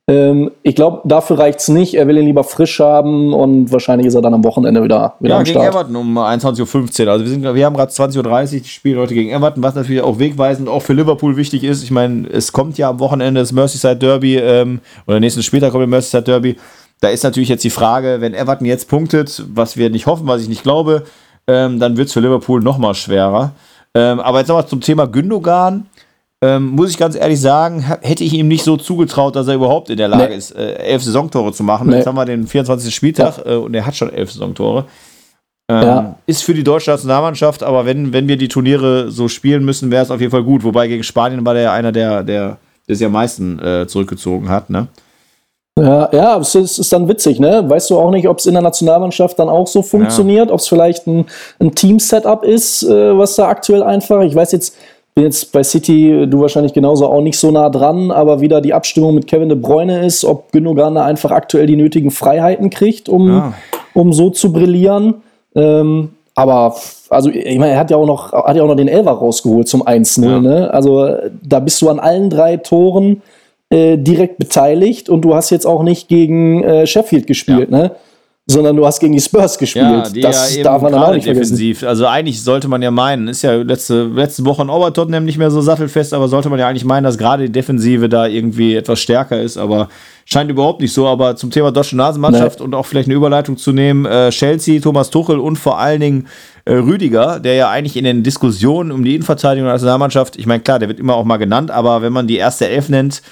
Ähm, 0.07 0.51
ich 0.63 0.75
glaube, 0.75 1.01
dafür 1.05 1.39
reicht 1.39 1.61
es 1.61 1.69
nicht. 1.69 1.95
Er 1.95 2.07
will 2.07 2.19
ihn 2.19 2.27
lieber 2.27 2.45
frisch 2.45 2.79
haben 2.79 3.33
und 3.33 3.73
wahrscheinlich 3.73 4.07
ist 4.07 4.15
er 4.15 4.21
dann 4.21 4.35
am 4.35 4.45
Wochenende 4.45 4.83
wieder, 4.83 5.15
wieder 5.19 5.35
ja, 5.35 5.39
am 5.39 5.45
gegen 5.45 5.61
Everton 5.61 5.97
um 5.97 6.19
21.15 6.19 7.05
Uhr. 7.05 7.13
Also 7.13 7.25
wir, 7.25 7.31
sind, 7.31 7.43
wir 7.43 7.65
haben 7.65 7.75
gerade 7.75 7.91
20.30 7.91 8.19
Uhr 8.19 8.61
die 8.61 8.69
Spiele 8.69 9.01
heute 9.01 9.15
gegen 9.15 9.31
Everton, 9.31 9.63
was 9.63 9.75
natürlich 9.75 10.03
auch 10.03 10.19
wegweisend 10.19 10.69
auch 10.69 10.83
für 10.83 10.93
Liverpool 10.93 11.37
wichtig 11.37 11.65
ist. 11.65 11.83
Ich 11.83 11.91
meine, 11.91 12.29
es 12.29 12.53
kommt 12.53 12.77
ja 12.77 12.91
am 12.91 13.01
Wochenende 13.01 13.41
das 13.41 13.53
Merseyside 13.53 13.97
Derby 13.97 14.37
ähm, 14.37 14.81
oder 15.07 15.21
nächsten 15.21 15.43
Spieltag 15.43 15.71
kommt 15.71 15.83
der 15.83 15.89
Merseyside 15.89 16.23
Derby. 16.23 16.57
Da 17.01 17.09
ist 17.09 17.25
natürlich 17.25 17.49
jetzt 17.49 17.65
die 17.65 17.71
Frage, 17.71 18.21
wenn 18.21 18.35
Everton 18.35 18.67
jetzt 18.67 18.89
punktet, 18.89 19.43
was 19.55 19.79
wir 19.79 19.89
nicht 19.89 20.07
hoffen, 20.07 20.27
was 20.27 20.43
ich 20.43 20.49
nicht 20.49 20.63
glaube, 20.63 21.05
ähm, 21.47 21.81
dann 21.81 21.97
wird 21.97 22.09
es 22.09 22.13
für 22.13 22.21
Liverpool 22.21 22.61
nochmal 22.61 22.95
schwerer. 22.95 23.53
Ähm, 23.95 24.21
aber 24.21 24.41
jetzt 24.41 24.49
nochmal 24.49 24.67
zum 24.67 24.81
Thema 24.81 25.07
Gündogan. 25.07 25.87
Ähm, 26.45 26.73
muss 26.73 26.91
ich 26.91 26.99
ganz 26.99 27.17
ehrlich 27.17 27.41
sagen, 27.41 27.81
hätte 28.03 28.23
ich 28.23 28.35
ihm 28.35 28.49
nicht 28.49 28.65
so 28.65 28.77
zugetraut, 28.77 29.35
dass 29.35 29.49
er 29.49 29.55
überhaupt 29.55 29.89
in 29.89 29.97
der 29.97 30.09
Lage 30.09 30.29
nee. 30.29 30.37
ist, 30.37 30.55
äh, 30.55 30.75
elf 30.75 31.03
Saisontore 31.03 31.53
zu 31.53 31.63
machen. 31.63 31.89
Nee. 31.89 31.97
Jetzt 31.97 32.07
haben 32.07 32.17
wir 32.17 32.27
den 32.27 32.47
24. 32.47 32.95
Spieltag 32.95 33.39
ja. 33.39 33.53
äh, 33.53 33.57
und 33.57 33.73
er 33.73 33.87
hat 33.87 33.97
schon 33.97 34.13
elf 34.13 34.31
Saisontore. 34.31 34.85
Ähm, 35.71 35.83
ja. 35.83 36.15
Ist 36.27 36.43
für 36.43 36.53
die 36.53 36.63
deutsche 36.63 36.91
Nationalmannschaft, 36.91 37.63
aber 37.63 37.87
wenn, 37.87 38.13
wenn 38.13 38.29
wir 38.29 38.37
die 38.37 38.49
Turniere 38.49 39.11
so 39.11 39.29
spielen 39.29 39.65
müssen, 39.65 39.91
wäre 39.91 40.03
es 40.03 40.11
auf 40.11 40.21
jeden 40.21 40.33
Fall 40.33 40.45
gut. 40.45 40.65
Wobei 40.65 40.87
gegen 40.87 41.03
Spanien 41.03 41.47
war 41.47 41.55
der 41.55 41.63
ja 41.63 41.73
einer, 41.73 41.93
der, 41.93 42.23
der, 42.23 42.59
der 42.87 42.97
sich 42.97 43.07
am 43.07 43.13
meisten 43.13 43.59
äh, 43.61 43.87
zurückgezogen 43.87 44.51
hat. 44.51 44.69
Ne? 44.69 44.89
Ja, 45.79 46.09
ja, 46.13 46.39
es 46.39 46.55
ist, 46.55 46.79
ist, 46.79 46.93
dann 46.93 47.09
witzig, 47.09 47.41
ne? 47.41 47.65
Weißt 47.67 47.91
du 47.91 47.99
auch 47.99 48.11
nicht, 48.11 48.29
ob 48.29 48.39
es 48.39 48.47
in 48.47 48.53
der 48.53 48.63
Nationalmannschaft 48.63 49.39
dann 49.39 49.49
auch 49.49 49.67
so 49.67 49.83
funktioniert, 49.83 50.49
ja. 50.49 50.53
ob 50.53 50.61
es 50.61 50.69
vielleicht 50.69 51.07
ein, 51.07 51.25
ein 51.59 51.75
Team-Setup 51.75 52.45
ist, 52.45 52.83
äh, 52.85 53.19
was 53.19 53.35
da 53.35 53.49
aktuell 53.49 53.83
einfach. 53.83 54.23
Ich 54.23 54.35
weiß 54.35 54.53
jetzt, 54.53 54.77
bin 55.15 55.25
jetzt 55.25 55.53
bei 55.53 55.63
City, 55.63 56.27
du 56.29 56.41
wahrscheinlich 56.41 56.73
genauso 56.73 57.07
auch 57.07 57.21
nicht 57.21 57.39
so 57.39 57.51
nah 57.51 57.71
dran, 57.71 58.11
aber 58.11 58.41
wie 58.41 58.49
da 58.49 58.61
die 58.61 58.75
Abstimmung 58.75 59.15
mit 59.15 59.29
Kevin 59.29 59.49
de 59.49 59.57
Bruyne 59.57 60.05
ist, 60.05 60.25
ob 60.25 60.51
Gündogan 60.51 60.97
einfach 60.97 61.31
aktuell 61.31 61.67
die 61.67 61.77
nötigen 61.77 62.11
Freiheiten 62.11 62.69
kriegt, 62.71 63.09
um, 63.09 63.29
ja. 63.29 63.55
um 63.95 64.13
so 64.13 64.31
zu 64.31 64.53
brillieren. 64.53 65.15
Ähm, 65.55 66.11
aber 66.35 66.75
also 67.11 67.31
ich 67.31 67.59
meine, 67.59 67.73
er 67.73 67.79
hat 67.79 67.93
ja 67.93 67.97
auch 67.97 68.07
noch, 68.07 68.33
hat 68.33 68.57
ja 68.57 68.65
auch 68.65 68.69
noch 68.69 68.75
den 68.75 68.89
Elfer 68.89 69.13
rausgeholt 69.13 69.69
zum 69.69 69.85
1-0. 69.85 70.25
Ja. 70.25 70.41
Ne? 70.41 70.75
Also 70.75 71.09
da 71.43 71.61
bist 71.61 71.81
du 71.81 71.91
an 71.91 72.01
allen 72.01 72.29
drei 72.29 72.57
Toren 72.57 73.23
äh, 73.71 73.97
direkt 73.97 74.39
beteiligt 74.39 75.09
und 75.09 75.23
du 75.23 75.37
hast 75.37 75.51
jetzt 75.51 75.67
auch 75.67 75.85
nicht 75.85 76.09
gegen 76.09 76.65
äh, 76.65 76.89
Sheffield 76.89 77.29
gespielt, 77.29 77.71
ja. 77.71 77.79
ne? 77.79 77.91
Sondern 78.47 78.77
du 78.77 78.85
hast 78.85 79.01
gegen 79.01 79.15
die 79.15 79.21
Spurs 79.21 79.57
gespielt. 79.57 79.85
Ja, 79.85 80.09
die 80.11 80.21
das 80.21 80.55
ja 80.55 80.65
darf 80.65 80.83
man 80.83 80.93
auch 80.95 81.15
nicht 81.15 81.27
defensiv. 81.27 81.79
Vergessen. 81.79 81.89
Also 81.89 82.07
eigentlich 82.07 82.43
sollte 82.43 82.69
man 82.69 82.83
ja 82.83 82.91
meinen, 82.91 83.29
ist 83.29 83.41
ja 83.41 83.55
letzte, 83.55 84.05
letzte 84.05 84.45
Woche 84.45 84.63
in 84.63 84.69
Obertottenham 84.69 85.25
nicht 85.25 85.39
mehr 85.39 85.51
so 85.51 85.63
sattelfest, 85.63 86.13
aber 86.13 86.29
sollte 86.29 86.51
man 86.51 86.59
ja 86.59 86.69
eigentlich 86.69 86.85
meinen, 86.85 87.05
dass 87.05 87.17
gerade 87.17 87.45
die 87.45 87.53
Defensive 87.53 88.11
da 88.11 88.27
irgendwie 88.27 88.75
etwas 88.75 89.01
stärker 89.01 89.41
ist, 89.41 89.57
aber 89.57 89.89
scheint 90.27 90.51
überhaupt 90.51 90.83
nicht 90.83 90.93
so. 90.93 91.07
Aber 91.07 91.37
zum 91.37 91.51
Thema 91.51 91.73
deutsche 91.73 91.97
Nasenmannschaft 91.97 92.59
nee. 92.59 92.67
und 92.67 92.75
auch 92.75 92.85
vielleicht 92.85 93.09
eine 93.09 93.15
Überleitung 93.15 93.57
zu 93.57 93.73
nehmen, 93.73 94.05
äh, 94.05 94.29
Chelsea, 94.29 94.79
Thomas 94.79 95.09
Tuchel 95.09 95.39
und 95.39 95.57
vor 95.57 95.79
allen 95.79 96.01
Dingen 96.01 96.27
äh, 96.67 96.75
Rüdiger, 96.75 97.41
der 97.41 97.55
ja 97.55 97.71
eigentlich 97.71 97.97
in 97.97 98.05
den 98.05 98.23
Diskussionen 98.23 98.93
um 98.93 99.05
die 99.05 99.15
Innenverteidigung 99.15 99.65
der 99.65 99.75
Nationalmannschaft, 99.75 100.37
ich 100.37 100.47
meine, 100.47 100.63
klar, 100.63 100.79
der 100.79 100.89
wird 100.89 101.01
immer 101.01 101.15
auch 101.15 101.25
mal 101.25 101.39
genannt, 101.39 101.71
aber 101.71 102.03
wenn 102.03 102.13
man 102.13 102.27
die 102.27 102.37
erste 102.37 102.69
Elf 102.69 102.91
nennt, 102.91 103.23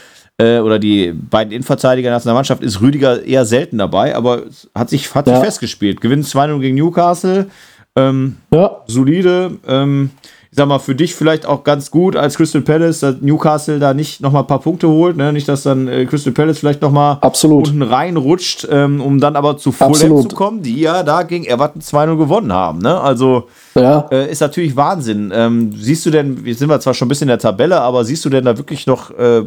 äh, 0.43 0.59
oder 0.61 0.79
die 0.79 1.13
beiden 1.13 1.53
Innenverteidiger 1.53 2.07
der 2.07 2.17
Nationalmannschaft 2.17 2.63
ist 2.63 2.81
Rüdiger 2.81 3.25
eher 3.25 3.45
selten 3.45 3.79
dabei, 3.79 4.17
aber 4.17 4.43
hat 4.75 4.91
sich, 4.91 5.15
hat 5.15 5.27
ja. 5.27 5.37
sich 5.37 5.45
festgespielt. 5.45 6.01
Gewinnt 6.01 6.25
2-0 6.25 6.59
gegen 6.61 6.77
Newcastle. 6.77 7.47
Ähm, 7.95 8.37
ja. 8.53 8.79
Solide. 8.87 9.53
Ähm, 9.67 10.11
ich 10.51 10.59
sag 10.59 10.69
mal, 10.69 10.81
für 10.81 10.95
dich 10.95 11.15
vielleicht 11.15 11.47
auch 11.47 11.65
ganz 11.65 11.91
gut 11.91 12.15
als 12.15 12.37
Crystal 12.37 12.61
Palace, 12.61 13.01
dass 13.01 13.23
Newcastle 13.23 13.79
da 13.79 13.95
nicht 13.95 14.21
nochmal 14.21 14.43
ein 14.43 14.47
paar 14.47 14.61
Punkte 14.61 14.87
holt, 14.87 15.17
ne? 15.17 15.33
nicht, 15.33 15.49
dass 15.49 15.63
dann 15.63 15.89
äh, 15.89 16.05
Crystal 16.05 16.35
Palace 16.35 16.59
vielleicht 16.59 16.83
nochmal 16.83 17.17
unten 17.43 17.81
reinrutscht, 17.81 18.69
ähm, 18.71 19.01
um 19.01 19.19
dann 19.19 19.35
aber 19.35 19.57
zu 19.57 19.73
Fulham 19.73 19.95
zu 19.95 20.29
kommen, 20.37 20.61
die 20.61 20.79
ja 20.79 21.05
da 21.05 21.23
gegen 21.23 21.47
Everton 21.47 21.81
2-0 21.81 22.19
gewonnen 22.19 22.53
haben. 22.53 22.81
Ne? 22.81 23.01
Also 23.01 23.49
ja. 23.75 24.07
äh, 24.11 24.31
ist 24.31 24.41
natürlich 24.41 24.77
Wahnsinn. 24.77 25.33
Ähm, 25.35 25.73
siehst 25.75 26.05
du 26.05 26.11
denn, 26.11 26.45
jetzt 26.45 26.59
sind 26.59 26.69
wir 26.69 26.81
zwar 26.81 26.93
schon 26.93 27.07
ein 27.07 27.09
bisschen 27.09 27.29
in 27.29 27.29
der 27.29 27.39
Tabelle, 27.39 27.81
aber 27.81 28.05
siehst 28.05 28.23
du 28.27 28.29
denn 28.29 28.45
da 28.45 28.59
wirklich 28.59 28.87
noch 28.87 29.11
äh, 29.13 29.45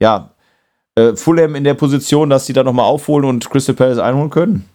ja, 0.00 0.30
äh, 0.94 1.14
Fulham 1.14 1.54
in 1.54 1.64
der 1.64 1.74
Position, 1.74 2.30
dass 2.30 2.46
sie 2.46 2.52
da 2.52 2.64
nochmal 2.64 2.86
aufholen 2.86 3.24
und 3.24 3.48
Crystal 3.48 3.74
Palace 3.74 3.98
einholen 3.98 4.30
können? 4.30 4.68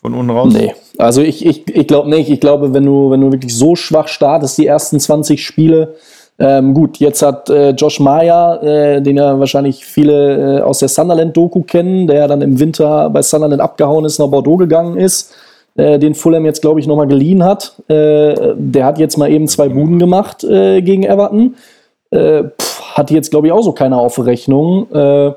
Von 0.00 0.14
unten 0.14 0.30
raus? 0.30 0.52
Nee, 0.52 0.74
also 0.98 1.20
ich, 1.20 1.44
ich, 1.44 1.68
ich 1.74 1.86
glaube 1.86 2.08
nicht. 2.08 2.30
Ich 2.30 2.40
glaube, 2.40 2.72
wenn 2.72 2.84
du, 2.84 3.10
wenn 3.10 3.20
du 3.20 3.32
wirklich 3.32 3.54
so 3.54 3.76
schwach 3.76 4.08
startest, 4.08 4.56
die 4.56 4.66
ersten 4.66 4.98
20 4.98 5.44
Spiele, 5.44 5.94
ähm, 6.38 6.72
gut, 6.72 6.96
jetzt 6.98 7.20
hat 7.20 7.50
äh, 7.50 7.70
Josh 7.70 8.00
Meyer, 8.00 8.62
äh, 8.62 9.02
den 9.02 9.18
ja 9.18 9.38
wahrscheinlich 9.38 9.84
viele 9.84 10.58
äh, 10.58 10.62
aus 10.62 10.78
der 10.78 10.88
Sunderland-Doku 10.88 11.62
kennen, 11.64 12.06
der 12.06 12.28
dann 12.28 12.40
im 12.40 12.58
Winter 12.58 13.10
bei 13.10 13.20
Sunderland 13.20 13.60
abgehauen 13.60 14.06
ist, 14.06 14.18
nach 14.18 14.28
Bordeaux 14.28 14.56
gegangen 14.56 14.96
ist, 14.96 15.34
äh, 15.74 15.98
den 15.98 16.14
Fulham 16.14 16.46
jetzt, 16.46 16.62
glaube 16.62 16.80
ich, 16.80 16.86
nochmal 16.86 17.08
geliehen 17.08 17.44
hat. 17.44 17.74
Äh, 17.88 18.54
der 18.56 18.86
hat 18.86 18.98
jetzt 18.98 19.18
mal 19.18 19.30
eben 19.30 19.48
zwei 19.48 19.68
Buden 19.68 19.98
gemacht 19.98 20.42
äh, 20.44 20.80
gegen 20.80 21.02
Everton. 21.02 21.56
Pff, 22.12 22.69
hat 22.94 23.10
jetzt, 23.10 23.30
glaube 23.30 23.46
ich, 23.46 23.52
auch 23.52 23.62
so 23.62 23.72
keine 23.72 23.96
auf 23.96 24.18
Rechnung. 24.24 24.90
Äh, 24.92 25.32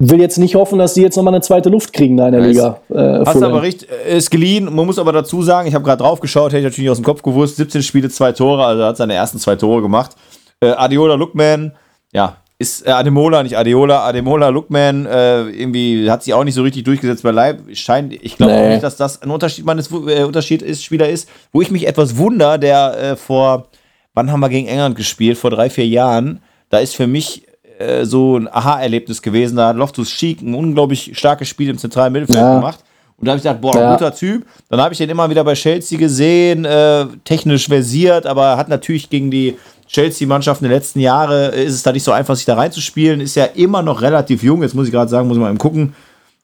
will 0.00 0.20
jetzt 0.20 0.38
nicht 0.38 0.54
hoffen, 0.54 0.78
dass 0.78 0.94
die 0.94 1.02
jetzt 1.02 1.16
nochmal 1.16 1.34
eine 1.34 1.42
zweite 1.42 1.68
Luft 1.68 1.92
kriegen 1.92 2.16
da 2.16 2.26
in 2.26 2.32
der 2.32 2.40
Liga. 2.40 2.80
Äh, 2.88 3.24
Hast 3.24 3.42
aber 3.42 3.62
recht, 3.62 3.86
äh, 3.88 4.16
ist 4.16 4.30
geliehen. 4.30 4.64
Man 4.74 4.86
muss 4.86 4.98
aber 4.98 5.12
dazu 5.12 5.42
sagen, 5.42 5.68
ich 5.68 5.74
habe 5.74 5.84
gerade 5.84 6.02
drauf 6.02 6.20
geschaut, 6.20 6.52
hätte 6.52 6.58
ich 6.58 6.64
natürlich 6.64 6.90
aus 6.90 6.98
dem 6.98 7.04
Kopf 7.04 7.22
gewusst, 7.22 7.56
17 7.56 7.82
Spiele, 7.82 8.08
zwei 8.08 8.32
Tore, 8.32 8.64
also 8.64 8.82
hat 8.82 8.96
seine 8.96 9.14
ersten 9.14 9.38
zwei 9.38 9.56
Tore 9.56 9.82
gemacht. 9.82 10.12
Äh, 10.60 10.70
Adiola 10.70 11.14
Lookman, 11.14 11.72
ja, 12.12 12.36
ist 12.60 12.86
äh, 12.86 12.90
Ademola, 12.90 13.42
nicht 13.42 13.56
Adeola, 13.56 14.04
Ademola 14.06 14.48
Lookman, 14.48 15.06
äh, 15.06 15.44
irgendwie 15.44 16.10
hat 16.10 16.22
sich 16.22 16.34
auch 16.34 16.44
nicht 16.44 16.54
so 16.54 16.62
richtig 16.62 16.84
durchgesetzt 16.84 17.22
bei 17.22 17.30
Leib. 17.30 17.60
Scheint, 17.74 18.12
ich 18.12 18.36
glaube 18.36 18.52
nee. 18.52 18.68
nicht, 18.70 18.82
dass 18.82 18.96
das 18.96 19.22
ein 19.22 19.30
Unterschied 19.30 19.64
meines 19.64 19.90
äh, 19.90 20.24
Unterschied 20.24 20.60
ist, 20.60 20.84
Spieler 20.84 21.08
ist, 21.08 21.28
wo 21.52 21.62
ich 21.62 21.70
mich 21.70 21.86
etwas 21.86 22.18
wunder, 22.18 22.58
der 22.58 22.98
äh, 22.98 23.16
vor, 23.16 23.68
wann 24.12 24.30
haben 24.30 24.40
wir 24.40 24.50
gegen 24.50 24.68
England 24.68 24.94
gespielt? 24.96 25.38
Vor 25.38 25.50
drei, 25.50 25.70
vier 25.70 25.86
Jahren. 25.86 26.40
Da 26.70 26.78
ist 26.78 26.96
für 26.96 27.06
mich 27.06 27.46
äh, 27.78 28.04
so 28.04 28.38
ein 28.38 28.48
Aha-Erlebnis 28.48 29.20
gewesen. 29.20 29.56
Da 29.56 29.68
hat 29.68 29.76
Loftus 29.76 30.08
Cheek 30.08 30.40
ein 30.40 30.54
unglaublich 30.54 31.12
starkes 31.18 31.48
Spiel 31.48 31.68
im 31.68 31.78
zentralen 31.78 32.12
Mittelfeld 32.12 32.38
ja. 32.38 32.54
gemacht. 32.54 32.80
Und 33.18 33.26
da 33.26 33.32
habe 33.32 33.38
ich 33.38 33.42
gedacht, 33.42 33.60
boah, 33.60 33.76
ja. 33.76 33.92
guter 33.92 34.14
Typ. 34.14 34.46
Dann 34.70 34.80
habe 34.80 34.94
ich 34.94 34.98
den 34.98 35.10
immer 35.10 35.28
wieder 35.28 35.44
bei 35.44 35.52
Chelsea 35.52 35.98
gesehen, 35.98 36.64
äh, 36.64 37.04
technisch 37.24 37.68
versiert, 37.68 38.24
aber 38.24 38.56
hat 38.56 38.68
natürlich 38.68 39.10
gegen 39.10 39.30
die 39.30 39.58
Chelsea-Mannschaft 39.88 40.62
in 40.62 40.68
den 40.68 40.74
letzten 40.74 41.00
Jahren 41.00 41.52
ist 41.52 41.74
es 41.74 41.82
da 41.82 41.92
nicht 41.92 42.04
so 42.04 42.12
einfach, 42.12 42.36
sich 42.36 42.46
da 42.46 42.54
reinzuspielen. 42.54 43.20
Ist 43.20 43.34
ja 43.34 43.44
immer 43.44 43.82
noch 43.82 44.00
relativ 44.00 44.42
jung. 44.42 44.62
Jetzt 44.62 44.74
muss 44.74 44.86
ich 44.86 44.92
gerade 44.92 45.10
sagen, 45.10 45.26
muss 45.26 45.36
ich 45.36 45.42
mal 45.42 45.50
eben 45.50 45.58
gucken. 45.58 45.94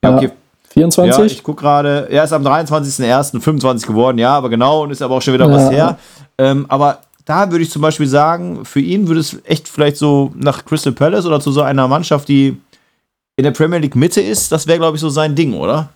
Ja, 0.03 0.15
okay. 0.15 0.31
24? 0.73 1.17
Ja, 1.17 1.25
ich 1.25 1.43
gucke 1.43 1.61
gerade. 1.61 2.07
Er 2.11 2.23
ist 2.25 2.33
am 2.33 2.45
23.01. 2.45 3.41
25 3.41 3.87
geworden, 3.87 4.17
ja, 4.17 4.35
aber 4.35 4.49
genau 4.49 4.83
und 4.83 4.91
ist 4.91 5.01
aber 5.01 5.15
auch 5.15 5.21
schon 5.21 5.33
wieder 5.33 5.47
ja. 5.47 5.55
was 5.55 5.71
her. 5.71 5.97
Ähm, 6.37 6.65
aber 6.67 6.99
da 7.27 7.51
würde 7.51 7.63
ich 7.63 7.69
zum 7.69 7.81
Beispiel 7.81 8.07
sagen, 8.07 8.63
für 8.63 8.79
ihn 8.79 9.07
würde 9.07 9.19
es 9.19 9.37
echt 9.43 9.67
vielleicht 9.67 9.97
so 9.97 10.31
nach 10.35 10.63
Crystal 10.63 10.93
Palace 10.93 11.25
oder 11.25 11.41
zu 11.41 11.51
so 11.51 11.61
einer 11.61 11.87
Mannschaft, 11.87 12.29
die 12.29 12.57
in 13.35 13.43
der 13.43 13.51
Premier 13.51 13.79
League 13.79 13.97
Mitte 13.97 14.21
ist, 14.21 14.51
das 14.51 14.65
wäre, 14.65 14.79
glaube 14.79 14.95
ich, 14.95 15.01
so 15.01 15.09
sein 15.09 15.35
Ding, 15.35 15.53
oder? 15.53 15.89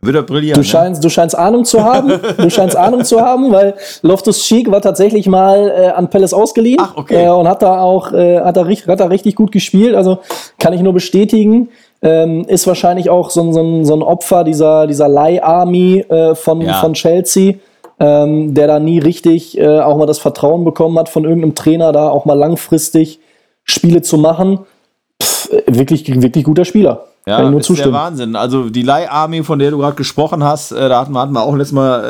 Würde 0.00 0.22
brillieren. 0.22 0.54
Du 0.54 0.60
ne? 0.60 0.64
scheinst, 0.64 1.04
du 1.04 1.10
scheinst 1.10 1.36
Ahnung 1.36 1.64
zu 1.64 1.84
haben. 1.84 2.08
du 2.38 2.50
scheinst 2.50 2.74
Ahnung 2.74 3.04
zu 3.04 3.20
haben, 3.20 3.52
weil 3.52 3.74
Loftus 4.02 4.42
Cheek 4.42 4.70
war 4.70 4.80
tatsächlich 4.80 5.26
mal 5.26 5.70
äh, 5.70 5.88
an 5.88 6.08
Palace 6.08 6.32
ausgeliehen 6.32 6.80
Ach, 6.80 6.96
okay. 6.96 7.26
äh, 7.26 7.28
und 7.28 7.46
hat 7.48 7.62
da 7.62 7.80
auch 7.80 8.12
äh, 8.12 8.40
hat, 8.40 8.56
da, 8.56 8.66
hat 8.66 9.00
da 9.00 9.06
richtig 9.06 9.36
gut 9.36 9.52
gespielt. 9.52 9.94
Also 9.94 10.20
kann 10.58 10.72
ich 10.72 10.80
nur 10.80 10.94
bestätigen. 10.94 11.68
Ähm, 12.02 12.44
ist 12.46 12.66
wahrscheinlich 12.66 13.10
auch 13.10 13.30
so, 13.30 13.52
so, 13.52 13.84
so 13.84 13.94
ein 13.94 14.02
Opfer 14.02 14.44
dieser, 14.44 14.86
dieser 14.86 15.08
Leih-Army 15.08 16.04
äh, 16.08 16.34
von, 16.34 16.60
ja. 16.60 16.74
von 16.74 16.92
Chelsea, 16.92 17.54
ähm, 17.98 18.54
der 18.54 18.66
da 18.66 18.78
nie 18.78 18.98
richtig 18.98 19.58
äh, 19.58 19.80
auch 19.80 19.96
mal 19.96 20.06
das 20.06 20.18
Vertrauen 20.18 20.64
bekommen 20.64 20.98
hat 20.98 21.08
von 21.08 21.24
irgendeinem 21.24 21.54
Trainer, 21.54 21.92
da 21.92 22.08
auch 22.08 22.24
mal 22.24 22.34
langfristig 22.34 23.20
Spiele 23.64 24.02
zu 24.02 24.18
machen. 24.18 24.60
Pff, 25.22 25.50
wirklich, 25.66 26.06
wirklich 26.22 26.44
guter 26.44 26.64
Spieler. 26.64 27.06
Ja, 27.26 27.38
Kann 27.38 27.46
ich 27.46 27.50
nur 27.50 27.60
ist 27.60 27.66
zustimmen. 27.66 27.92
der 27.92 28.00
Wahnsinn. 28.00 28.36
Also 28.36 28.70
die 28.70 28.82
Leiharmee, 28.82 29.42
von 29.42 29.58
der 29.58 29.72
du 29.72 29.78
gerade 29.78 29.96
gesprochen 29.96 30.44
hast, 30.44 30.70
äh, 30.70 30.88
da 30.88 31.00
hatten 31.00 31.12
wir, 31.12 31.20
hatten 31.20 31.32
wir 31.32 31.42
auch 31.42 31.56
letztes 31.56 31.72
Mal, 31.72 32.04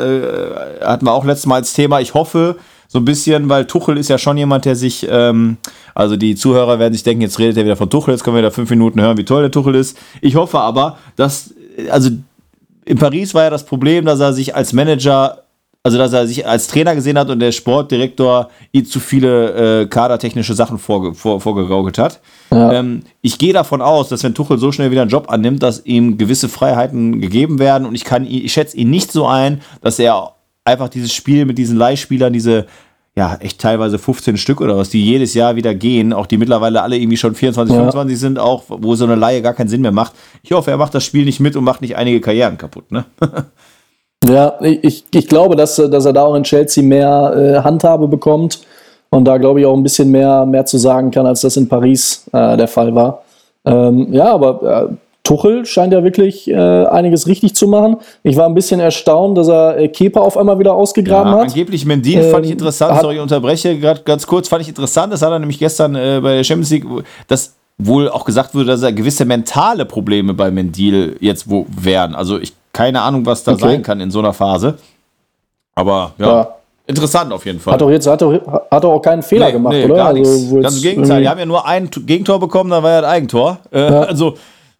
äh, 0.81 0.85
hatten 0.85 1.05
wir 1.05 1.13
auch 1.13 1.25
letztes 1.25 1.47
Mal 1.47 1.55
als 1.55 1.73
Thema. 1.73 2.01
Ich 2.01 2.13
hoffe 2.13 2.57
so 2.87 2.99
ein 2.99 3.05
bisschen, 3.05 3.49
weil 3.49 3.65
Tuchel 3.65 3.97
ist 3.97 4.09
ja 4.09 4.17
schon 4.17 4.37
jemand, 4.37 4.65
der 4.65 4.75
sich, 4.75 5.07
ähm, 5.09 5.57
also 5.95 6.15
die 6.15 6.35
Zuhörer 6.35 6.79
werden 6.79 6.93
sich 6.93 7.03
denken, 7.03 7.21
jetzt 7.21 7.39
redet 7.39 7.57
er 7.57 7.65
wieder 7.65 7.75
von 7.75 7.89
Tuchel, 7.89 8.13
jetzt 8.13 8.23
können 8.23 8.35
wir 8.35 8.43
da 8.43 8.51
fünf 8.51 8.69
Minuten 8.69 9.01
hören, 9.01 9.17
wie 9.17 9.25
toll 9.25 9.41
der 9.41 9.51
Tuchel 9.51 9.75
ist. 9.75 9.97
Ich 10.21 10.35
hoffe 10.35 10.59
aber, 10.59 10.97
dass, 11.15 11.53
also 11.89 12.11
in 12.85 12.97
Paris 12.97 13.33
war 13.33 13.43
ja 13.43 13.49
das 13.49 13.65
Problem, 13.65 14.05
dass 14.05 14.19
er 14.19 14.33
sich 14.33 14.55
als 14.55 14.71
Manager 14.71 15.43
also 15.87 15.97
dass 15.97 16.11
er 16.11 16.27
sich 16.27 16.45
als 16.45 16.67
Trainer 16.67 16.95
gesehen 16.95 17.17
hat 17.17 17.29
und 17.29 17.39
der 17.39 17.53
Sportdirektor 17.53 18.49
ihm 18.73 18.85
zu 18.85 18.99
viele 18.99 19.83
äh, 19.83 19.85
kadertechnische 19.85 20.53
Sachen 20.53 20.79
vorge 20.79 21.13
vor, 21.13 21.39
vorgegaukelt 21.39 21.97
hat. 21.97 22.19
Ja. 22.51 22.73
Ähm, 22.73 23.03
ich 23.21 23.37
gehe 23.37 23.53
davon 23.53 23.81
aus, 23.81 24.09
dass 24.09 24.21
wenn 24.25 24.33
Tuchel 24.33 24.57
so 24.57 24.73
schnell 24.73 24.91
wieder 24.91 25.03
einen 25.03 25.09
Job 25.09 25.29
annimmt, 25.29 25.63
dass 25.63 25.85
ihm 25.85 26.17
gewisse 26.17 26.49
Freiheiten 26.49 27.21
gegeben 27.21 27.57
werden 27.57 27.87
und 27.87 27.95
ich 27.95 28.03
kann 28.03 28.25
ich 28.25 28.51
schätze 28.51 28.75
ihn 28.75 28.89
nicht 28.89 29.13
so 29.13 29.27
ein, 29.27 29.61
dass 29.79 29.97
er 29.97 30.33
einfach 30.65 30.89
dieses 30.89 31.13
Spiel 31.13 31.45
mit 31.45 31.57
diesen 31.57 31.77
Leihspielern, 31.77 32.33
diese 32.33 32.65
ja, 33.15 33.35
echt 33.39 33.61
teilweise 33.61 33.97
15 33.97 34.35
Stück 34.35 34.59
oder 34.59 34.75
was, 34.75 34.89
die 34.89 35.03
jedes 35.03 35.33
Jahr 35.35 35.55
wieder 35.55 35.73
gehen, 35.73 36.11
auch 36.11 36.25
die 36.25 36.37
mittlerweile 36.37 36.81
alle 36.81 36.97
irgendwie 36.97 37.15
schon 37.15 37.33
24, 37.33 37.73
ja. 37.73 37.79
25 37.79 38.19
sind, 38.19 38.39
auch 38.39 38.65
wo 38.67 38.93
so 38.95 39.05
eine 39.05 39.15
Laie 39.15 39.41
gar 39.41 39.53
keinen 39.53 39.69
Sinn 39.69 39.81
mehr 39.81 39.93
macht. 39.93 40.11
Ich 40.43 40.51
hoffe, 40.51 40.69
er 40.69 40.77
macht 40.77 40.93
das 40.93 41.05
Spiel 41.05 41.23
nicht 41.23 41.39
mit 41.39 41.55
und 41.55 41.63
macht 41.63 41.81
nicht 41.81 41.95
einige 41.95 42.19
Karrieren 42.19 42.57
kaputt, 42.57 42.91
ne? 42.91 43.05
Ja, 44.25 44.55
ich, 44.61 45.05
ich 45.11 45.27
glaube, 45.27 45.55
dass, 45.55 45.75
dass 45.75 46.05
er 46.05 46.13
da 46.13 46.23
auch 46.23 46.35
in 46.35 46.43
Chelsea 46.43 46.83
mehr 46.83 47.33
äh, 47.35 47.63
Handhabe 47.63 48.07
bekommt 48.07 48.59
und 49.09 49.25
da 49.25 49.37
glaube 49.37 49.59
ich 49.59 49.65
auch 49.65 49.75
ein 49.75 49.83
bisschen 49.83 50.09
mehr, 50.11 50.45
mehr 50.45 50.65
zu 50.65 50.77
sagen 50.77 51.11
kann, 51.11 51.25
als 51.25 51.41
das 51.41 51.55
in 51.57 51.67
Paris 51.69 52.25
äh, 52.33 52.57
der 52.57 52.67
Fall 52.67 52.93
war. 52.95 53.23
Ähm, 53.65 54.07
ja, 54.11 54.31
aber 54.33 54.89
äh, 54.89 54.95
Tuchel 55.23 55.65
scheint 55.65 55.93
ja 55.93 56.03
wirklich 56.03 56.49
äh, 56.49 56.55
einiges 56.55 57.27
richtig 57.27 57.53
zu 57.55 57.67
machen. 57.67 57.97
Ich 58.23 58.37
war 58.37 58.47
ein 58.47 58.53
bisschen 58.53 58.79
erstaunt, 58.79 59.37
dass 59.37 59.49
er 59.49 59.77
äh, 59.77 59.87
Kepa 59.89 60.21
auf 60.21 60.37
einmal 60.37 60.57
wieder 60.57 60.73
ausgegraben 60.73 61.33
ja, 61.33 61.39
hat. 61.39 61.49
Angeblich 61.49 61.85
Mendil 61.85 62.19
ähm, 62.19 62.31
fand 62.31 62.45
ich 62.45 62.51
ähm, 62.51 62.57
interessant, 62.57 62.99
sorry, 63.01 63.15
ich 63.15 63.21
unterbreche 63.21 63.77
gerade 63.77 64.01
ganz 64.03 64.25
kurz, 64.25 64.47
fand 64.47 64.61
ich 64.61 64.69
interessant, 64.69 65.11
das 65.11 65.21
hat 65.21 65.31
er 65.31 65.39
nämlich 65.39 65.59
gestern 65.59 65.95
äh, 65.95 66.19
bei 66.21 66.35
der 66.35 66.43
Champions 66.43 66.71
League, 66.71 66.85
dass 67.27 67.55
wohl 67.77 68.09
auch 68.09 68.25
gesagt 68.25 68.55
wurde, 68.55 68.65
dass 68.65 68.81
er 68.81 68.91
gewisse 68.93 69.25
mentale 69.25 69.85
Probleme 69.85 70.33
bei 70.33 70.49
Mendil 70.49 71.17
jetzt 71.19 71.49
wo 71.49 71.67
wären. 71.69 72.15
Also 72.15 72.39
ich 72.39 72.53
keine 72.77 73.01
Ahnung, 73.01 73.25
was 73.25 73.43
da 73.43 73.53
okay. 73.53 73.61
sein 73.61 73.81
kann 73.81 73.99
in 73.99 74.11
so 74.11 74.19
einer 74.19 74.33
Phase. 74.33 74.77
Aber 75.73 76.13
ja, 76.19 76.27
ja. 76.27 76.55
interessant 76.85 77.33
auf 77.33 77.43
jeden 77.43 77.59
Fall. 77.59 77.73
Hat 77.73 77.81
doch 77.81 77.89
jetzt 77.89 78.05
hat 78.05 78.21
doch, 78.21 78.31
hat 78.69 78.83
doch 78.83 78.93
auch 78.93 79.01
keinen 79.01 79.23
Fehler 79.23 79.47
nee, 79.47 79.51
gemacht, 79.53 79.73
nee, 79.73 79.85
oder? 79.85 79.95
Gar 79.95 80.07
also, 80.13 80.59
Ganz 80.61 80.77
im 80.77 80.81
Gegenteil. 80.83 81.21
Die 81.21 81.27
haben 81.27 81.39
ja 81.39 81.47
nur 81.47 81.65
ein 81.65 81.89
Gegentor 81.89 82.39
bekommen, 82.39 82.69
da 82.69 82.83
war 82.83 82.91
ja 82.91 82.97
ein 82.99 83.05
Eigentor. 83.05 83.57
Äh, 83.71 83.79
ja. 83.79 84.01
Also, 84.01 84.35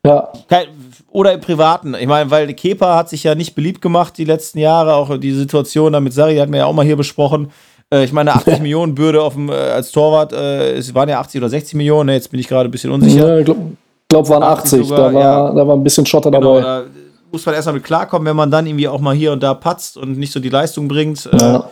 ja. 0.05 0.29
Kein, 0.47 0.67
oder 1.09 1.33
im 1.33 1.41
Privaten. 1.41 1.95
Ich 1.99 2.05
meine, 2.05 2.29
weil 2.29 2.53
Kepa 2.53 2.95
hat 2.95 3.09
sich 3.09 3.23
ja 3.23 3.33
nicht 3.33 3.55
beliebt 3.55 3.81
gemacht 3.81 4.15
die 4.19 4.25
letzten 4.25 4.59
Jahre. 4.59 4.93
Auch 4.93 5.17
die 5.17 5.31
Situation 5.31 5.93
da 5.93 5.99
mit 5.99 6.13
Sari 6.13 6.37
hatten 6.37 6.51
wir 6.51 6.59
ja 6.59 6.65
auch 6.67 6.73
mal 6.73 6.85
hier 6.85 6.97
besprochen. 6.97 7.49
Äh, 7.91 8.03
ich 8.03 8.13
meine, 8.13 8.31
80 8.33 8.59
Millionen 8.61 8.93
Bürde 8.93 9.23
auf 9.23 9.33
dem, 9.33 9.49
äh, 9.49 9.53
als 9.53 9.91
Torwart, 9.91 10.33
äh, 10.33 10.75
es 10.75 10.93
waren 10.93 11.09
ja 11.09 11.19
80 11.19 11.41
oder 11.41 11.49
60 11.49 11.73
Millionen. 11.73 12.09
Jetzt 12.09 12.29
bin 12.29 12.39
ich 12.39 12.47
gerade 12.47 12.69
ein 12.69 12.71
bisschen 12.71 12.91
unsicher. 12.91 13.27
Ja, 13.27 13.39
ich 13.39 13.45
glaube, 13.45 13.61
glaub, 14.07 14.29
waren 14.29 14.43
80. 14.43 14.81
80 14.81 14.87
sogar, 14.87 15.09
da, 15.09 15.15
war, 15.15 15.21
ja. 15.23 15.51
da 15.51 15.67
war 15.67 15.75
ein 15.75 15.83
bisschen 15.83 16.05
Schotter 16.05 16.29
genau, 16.29 16.59
dabei 16.59 16.83
muss 17.31 17.45
man 17.45 17.55
erstmal 17.55 17.75
mit 17.75 17.83
klarkommen, 17.83 18.27
wenn 18.27 18.35
man 18.35 18.51
dann 18.51 18.67
irgendwie 18.67 18.87
auch 18.87 19.01
mal 19.01 19.15
hier 19.15 19.31
und 19.31 19.43
da 19.43 19.53
patzt 19.53 19.97
und 19.97 20.17
nicht 20.17 20.31
so 20.31 20.39
die 20.39 20.49
Leistung 20.49 20.87
bringt. 20.87 21.25
Äh, 21.25 21.37
ja. 21.37 21.57
Äh, 21.57 21.63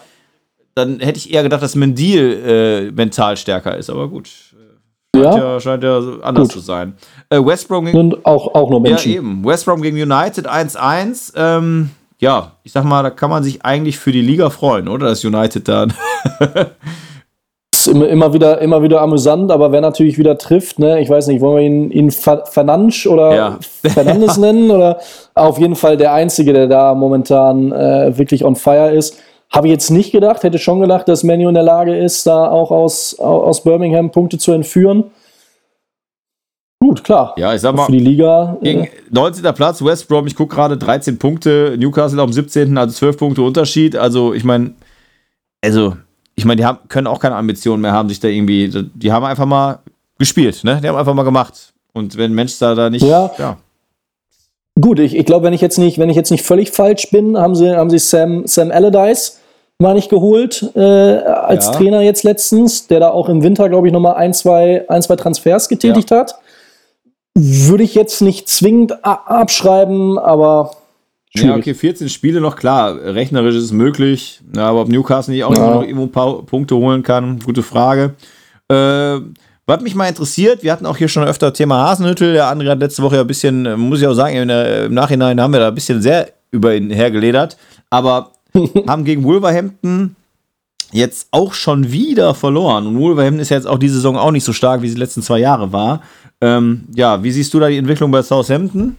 dann 0.75 0.99
hätte 0.99 1.17
ich 1.17 1.33
eher 1.33 1.43
gedacht, 1.43 1.63
dass 1.63 1.75
Mendil 1.75 2.43
äh, 2.45 2.91
mental 2.91 3.37
stärker 3.37 3.77
ist, 3.77 3.89
aber 3.89 4.09
gut. 4.09 4.29
Scheint 5.15 5.35
ja, 5.37 5.37
ja 5.37 5.59
scheint 5.59 5.83
ja 5.83 5.99
anders 6.21 6.49
gut. 6.49 6.51
zu 6.51 6.59
sein. 6.59 6.95
Äh, 7.29 7.39
West 7.43 7.69
Brom 7.69 7.85
gegen, 7.85 7.97
und 7.97 8.25
auch, 8.25 8.53
auch 8.53 8.69
nur 8.69 8.81
Menschen. 8.81 9.11
Ja, 9.11 9.17
eben. 9.19 9.45
West 9.45 9.65
Brom 9.65 9.81
gegen 9.81 9.95
United 9.95 10.49
1-1. 10.49 11.33
Ähm, 11.35 11.91
ja, 12.19 12.51
ich 12.63 12.71
sag 12.71 12.83
mal, 12.83 13.03
da 13.03 13.09
kann 13.09 13.29
man 13.29 13.43
sich 13.43 13.63
eigentlich 13.63 13.97
für 13.97 14.11
die 14.11 14.21
Liga 14.21 14.49
freuen, 14.49 14.87
oder? 14.87 15.07
Dass 15.07 15.23
United 15.23 15.67
dann 15.67 15.93
immer 17.87 18.33
wieder, 18.33 18.61
immer 18.61 18.81
wieder 18.81 19.01
amüsant, 19.01 19.51
aber 19.51 19.71
wer 19.71 19.81
natürlich 19.81 20.17
wieder 20.17 20.37
trifft, 20.37 20.79
ne, 20.79 21.01
ich 21.01 21.09
weiß 21.09 21.27
nicht, 21.27 21.41
wollen 21.41 21.57
wir 21.57 21.63
ihn, 21.63 21.91
ihn 21.91 22.11
Fernandes 22.11 23.07
oder 23.07 23.35
ja. 23.35 23.59
Fernandes 23.89 24.37
nennen 24.37 24.71
oder 24.71 24.99
auf 25.33 25.57
jeden 25.59 25.75
Fall 25.75 25.97
der 25.97 26.13
Einzige, 26.13 26.53
der 26.53 26.67
da 26.67 26.93
momentan 26.93 27.71
äh, 27.71 28.17
wirklich 28.17 28.43
on 28.43 28.55
fire 28.55 28.91
ist. 28.91 29.17
Habe 29.49 29.67
ich 29.67 29.73
jetzt 29.73 29.89
nicht 29.89 30.11
gedacht, 30.11 30.43
hätte 30.43 30.59
schon 30.59 30.79
gedacht, 30.79 31.07
dass 31.07 31.23
Manu 31.23 31.47
in 31.47 31.53
der 31.55 31.63
Lage 31.63 31.95
ist, 31.95 32.25
da 32.27 32.49
auch 32.49 32.71
aus, 32.71 33.17
aus 33.19 33.63
Birmingham 33.63 34.11
Punkte 34.11 34.37
zu 34.37 34.51
entführen. 34.51 35.05
Gut, 36.79 37.03
klar. 37.03 37.33
Ja, 37.37 37.53
ich 37.53 37.61
sag 37.61 37.75
mal, 37.75 37.85
für 37.85 37.91
die 37.91 37.99
Liga. 37.99 38.57
Gegen 38.61 38.83
äh, 38.83 38.89
19. 39.11 39.43
Platz, 39.53 39.83
West 39.83 40.07
Brom, 40.07 40.27
ich 40.27 40.35
gucke 40.35 40.55
gerade 40.55 40.77
13 40.77 41.17
Punkte, 41.17 41.75
Newcastle 41.79 42.21
auf 42.21 42.29
dem 42.29 42.33
17., 42.33 42.77
also 42.77 42.93
12 42.93 43.17
Punkte 43.17 43.41
Unterschied. 43.41 43.95
Also, 43.95 44.33
ich 44.33 44.43
meine, 44.43 44.73
also 45.63 45.95
ich 46.35 46.45
meine, 46.45 46.61
die 46.61 46.65
haben, 46.65 46.79
können 46.89 47.07
auch 47.07 47.19
keine 47.19 47.35
Ambitionen 47.35 47.81
mehr 47.81 47.93
haben, 47.93 48.09
sich 48.09 48.19
da 48.19 48.27
irgendwie, 48.27 48.69
die 48.93 49.11
haben 49.11 49.25
einfach 49.25 49.45
mal 49.45 49.79
gespielt, 50.19 50.63
ne? 50.63 50.79
Die 50.81 50.87
haben 50.87 50.97
einfach 50.97 51.13
mal 51.13 51.23
gemacht. 51.23 51.73
Und 51.93 52.17
wenn 52.17 52.33
Manchester 52.33 52.75
da 52.75 52.89
nicht, 52.89 53.05
ja. 53.05 53.31
ja. 53.37 53.57
Gut, 54.79 54.99
ich, 54.99 55.15
ich 55.15 55.25
glaube, 55.25 55.45
wenn 55.45 55.53
ich 55.53 55.61
jetzt 55.61 55.77
nicht, 55.77 55.97
wenn 55.97 56.09
ich 56.09 56.17
jetzt 56.17 56.31
nicht 56.31 56.45
völlig 56.45 56.71
falsch 56.71 57.09
bin, 57.09 57.37
haben 57.37 57.55
sie, 57.55 57.75
haben 57.75 57.89
sie 57.89 57.99
Sam, 57.99 58.45
Sam 58.45 58.71
Allardyce 58.71 59.39
mal 59.79 59.93
nicht 59.93 60.09
geholt 60.09 60.71
äh, 60.75 60.79
als 60.79 61.67
ja. 61.67 61.71
Trainer 61.73 62.01
jetzt 62.01 62.23
letztens, 62.23 62.87
der 62.87 62.99
da 62.99 63.09
auch 63.09 63.29
im 63.29 63.43
Winter, 63.43 63.69
glaube 63.69 63.87
ich, 63.87 63.93
nochmal 63.93 64.15
ein 64.15 64.33
zwei, 64.33 64.85
ein, 64.89 65.01
zwei 65.01 65.15
Transfers 65.15 65.69
getätigt 65.69 66.11
ja. 66.11 66.19
hat. 66.19 66.35
Würde 67.37 67.83
ich 67.83 67.95
jetzt 67.95 68.21
nicht 68.21 68.47
zwingend 68.47 69.03
abschreiben, 69.03 70.17
aber 70.17 70.71
Schwierig. 71.35 71.55
Ja, 71.55 71.57
okay, 71.57 71.73
14 71.73 72.09
Spiele 72.09 72.39
noch, 72.41 72.55
klar, 72.55 72.95
rechnerisch 72.95 73.55
ist 73.55 73.65
es 73.65 73.71
möglich. 73.71 74.41
Ja, 74.55 74.69
aber 74.69 74.81
ob 74.81 74.89
Newcastle 74.89 75.33
nicht 75.33 75.43
auch 75.43 75.55
ja. 75.55 75.75
noch 75.75 75.81
irgendwo 75.81 76.03
ein 76.03 76.11
paar 76.11 76.43
Punkte 76.43 76.75
holen 76.75 77.03
kann, 77.03 77.39
gute 77.39 77.63
Frage. 77.63 78.13
Äh, 78.69 79.19
was 79.67 79.81
mich 79.81 79.95
mal 79.95 80.07
interessiert, 80.07 80.63
wir 80.63 80.71
hatten 80.71 80.85
auch 80.85 80.97
hier 80.97 81.07
schon 81.07 81.23
öfter 81.23 81.51
Thema 81.51 81.89
Hasenhüttel. 81.89 82.33
Der 82.33 82.47
andere 82.47 82.69
hat 82.71 82.79
letzte 82.79 83.01
Woche 83.01 83.15
ja 83.15 83.21
ein 83.21 83.27
bisschen, 83.27 83.79
muss 83.79 83.99
ich 83.99 84.07
auch 84.07 84.13
sagen, 84.13 84.47
im 84.47 84.93
Nachhinein 84.93 85.41
haben 85.41 85.53
wir 85.53 85.59
da 85.59 85.69
ein 85.69 85.75
bisschen 85.75 86.01
sehr 86.01 86.29
über 86.51 86.75
ihn 86.75 86.91
hergeledert. 86.91 87.57
Aber 87.89 88.31
haben 88.87 89.05
gegen 89.05 89.23
Wolverhampton 89.23 90.15
jetzt 90.91 91.27
auch 91.31 91.53
schon 91.53 91.91
wieder 91.91 92.35
verloren. 92.35 92.87
Und 92.87 92.99
Wolverhampton 92.99 93.41
ist 93.41 93.49
ja 93.49 93.57
jetzt 93.57 93.67
auch 93.67 93.79
diese 93.79 93.95
Saison 93.95 94.17
auch 94.17 94.31
nicht 94.31 94.43
so 94.43 94.53
stark, 94.53 94.81
wie 94.83 94.87
sie 94.87 94.95
die 94.95 95.01
letzten 95.01 95.23
zwei 95.23 95.39
Jahre 95.39 95.73
war. 95.73 96.01
Ähm, 96.41 96.85
ja, 96.95 97.23
wie 97.23 97.31
siehst 97.31 97.53
du 97.53 97.59
da 97.59 97.67
die 97.67 97.77
Entwicklung 97.77 98.11
bei 98.11 98.21
Southampton? 98.21 98.95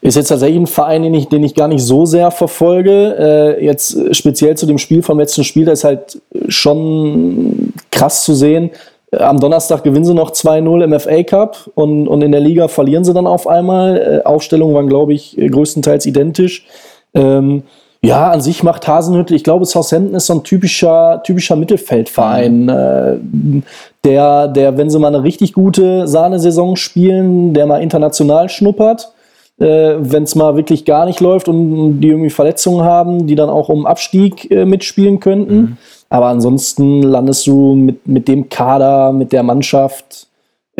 Ist 0.00 0.16
jetzt 0.16 0.28
tatsächlich 0.28 0.60
ein 0.60 0.66
Verein, 0.66 1.02
den 1.02 1.14
ich, 1.14 1.28
den 1.28 1.42
ich 1.42 1.54
gar 1.54 1.68
nicht 1.68 1.82
so 1.82 2.06
sehr 2.06 2.30
verfolge. 2.30 3.56
Äh, 3.58 3.64
jetzt 3.64 4.14
speziell 4.14 4.56
zu 4.56 4.66
dem 4.66 4.78
Spiel 4.78 5.02
vom 5.02 5.18
letzten 5.18 5.44
Spiel, 5.44 5.64
da 5.64 5.72
ist 5.72 5.84
halt 5.84 6.20
schon 6.48 7.72
krass 7.90 8.24
zu 8.24 8.34
sehen, 8.34 8.70
Am 9.10 9.40
Donnerstag 9.40 9.84
gewinnen 9.84 10.04
sie 10.04 10.14
noch 10.14 10.32
2-0 10.32 10.84
im 10.84 11.00
FA 11.00 11.22
Cup 11.22 11.70
und, 11.74 12.08
und 12.08 12.22
in 12.22 12.30
der 12.30 12.42
Liga 12.42 12.68
verlieren 12.68 13.04
sie 13.04 13.14
dann 13.14 13.26
auf 13.26 13.46
einmal. 13.46 14.20
Äh, 14.22 14.26
Aufstellungen 14.26 14.74
waren, 14.74 14.88
glaube 14.88 15.14
ich, 15.14 15.34
größtenteils 15.36 16.04
identisch. 16.04 16.66
Ähm, 17.14 17.62
ja, 18.02 18.30
an 18.30 18.40
sich 18.40 18.62
macht 18.62 18.86
Hasenhüttl, 18.86 19.34
ich 19.34 19.42
glaube, 19.42 19.64
Southampton 19.64 20.14
ist 20.14 20.26
so 20.26 20.34
ein 20.34 20.44
typischer, 20.44 21.22
typischer 21.24 21.56
Mittelfeldverein, 21.56 22.64
mhm. 22.64 23.58
äh, 23.58 23.62
der, 24.04 24.48
der, 24.48 24.76
wenn 24.76 24.90
sie 24.90 24.98
mal 24.98 25.08
eine 25.08 25.24
richtig 25.24 25.52
gute 25.52 26.06
Sahnesaison 26.06 26.76
spielen, 26.76 27.54
der 27.54 27.66
mal 27.66 27.82
international 27.82 28.48
schnuppert. 28.50 29.10
Äh, 29.60 29.96
wenn 29.98 30.22
es 30.22 30.36
mal 30.36 30.54
wirklich 30.54 30.84
gar 30.84 31.04
nicht 31.04 31.18
läuft 31.18 31.48
und 31.48 32.00
die 32.00 32.08
irgendwie 32.08 32.30
Verletzungen 32.30 32.84
haben, 32.84 33.26
die 33.26 33.34
dann 33.34 33.50
auch 33.50 33.68
um 33.68 33.86
Abstieg 33.86 34.48
äh, 34.52 34.64
mitspielen 34.64 35.18
könnten. 35.18 35.56
Mhm. 35.56 35.76
Aber 36.10 36.26
ansonsten 36.26 37.02
landest 37.02 37.46
du 37.46 37.74
mit, 37.74 38.06
mit 38.06 38.28
dem 38.28 38.48
Kader, 38.48 39.12
mit 39.12 39.32
der 39.32 39.42
Mannschaft 39.42 40.28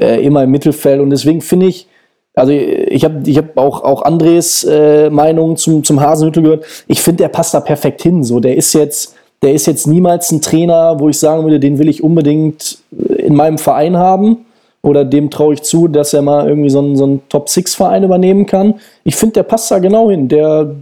äh, 0.01 0.25
immer 0.25 0.45
im 0.45 0.51
Mittelfeld. 0.53 1.01
Und 1.01 1.11
deswegen 1.11 1.41
finde 1.41 1.67
ich, 1.67 1.89
also 2.35 2.53
ich 2.53 3.05
habe 3.05 3.29
ich 3.29 3.37
hab 3.37 3.59
auch, 3.59 3.83
auch 3.83 4.03
Andres 4.03 4.63
äh, 4.63 5.11
Meinung 5.11 5.57
zum, 5.57 5.83
zum 5.83 6.01
Hasenhüttel 6.01 6.45
gehört. 6.45 6.65
Ich 6.87 7.03
finde, 7.03 7.25
der 7.25 7.29
passt 7.29 7.55
da 7.55 7.61
perfekt 7.61 8.03
hin. 8.03 8.23
So, 8.23 8.39
der 8.39 8.57
ist 8.57 8.75
jetzt, 8.75 9.17
der 9.43 9.55
ist 9.55 9.67
jetzt 9.67 9.89
niemals 9.89 10.31
ein 10.31 10.41
Trainer, 10.41 11.01
wo 11.01 11.09
ich 11.09 11.19
sagen 11.19 11.43
würde, 11.43 11.59
den 11.59 11.81
will 11.81 11.89
ich 11.89 12.05
unbedingt 12.05 12.79
in 12.93 13.35
meinem 13.35 13.59
Verein 13.59 13.97
haben. 13.97 14.47
Oder 14.83 15.05
dem 15.05 15.31
traue 15.31 15.55
ich 15.55 15.63
zu, 15.63 15.89
dass 15.89 16.15
er 16.15 16.23
mal 16.23 16.49
irgendwie 16.49 16.71
so 16.71 16.79
einen, 16.79 16.97
so 16.97 17.05
einen 17.05 17.29
Top-6-Verein 17.29 18.05
übernehmen 18.05 18.47
kann. 18.47 18.75
Ich 19.05 19.17
finde, 19.17 19.35
der 19.35 19.43
passt 19.43 19.71
da 19.71 19.79
genau 19.79 20.09
hin. 20.11 20.29
Der 20.29 20.75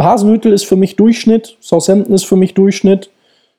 Hasenhüttel 0.00 0.52
ist 0.52 0.64
für 0.64 0.76
mich 0.76 0.96
Durchschnitt, 0.96 1.56
Southampton 1.60 2.14
ist 2.14 2.24
für 2.24 2.36
mich 2.36 2.54
Durchschnitt. 2.54 3.10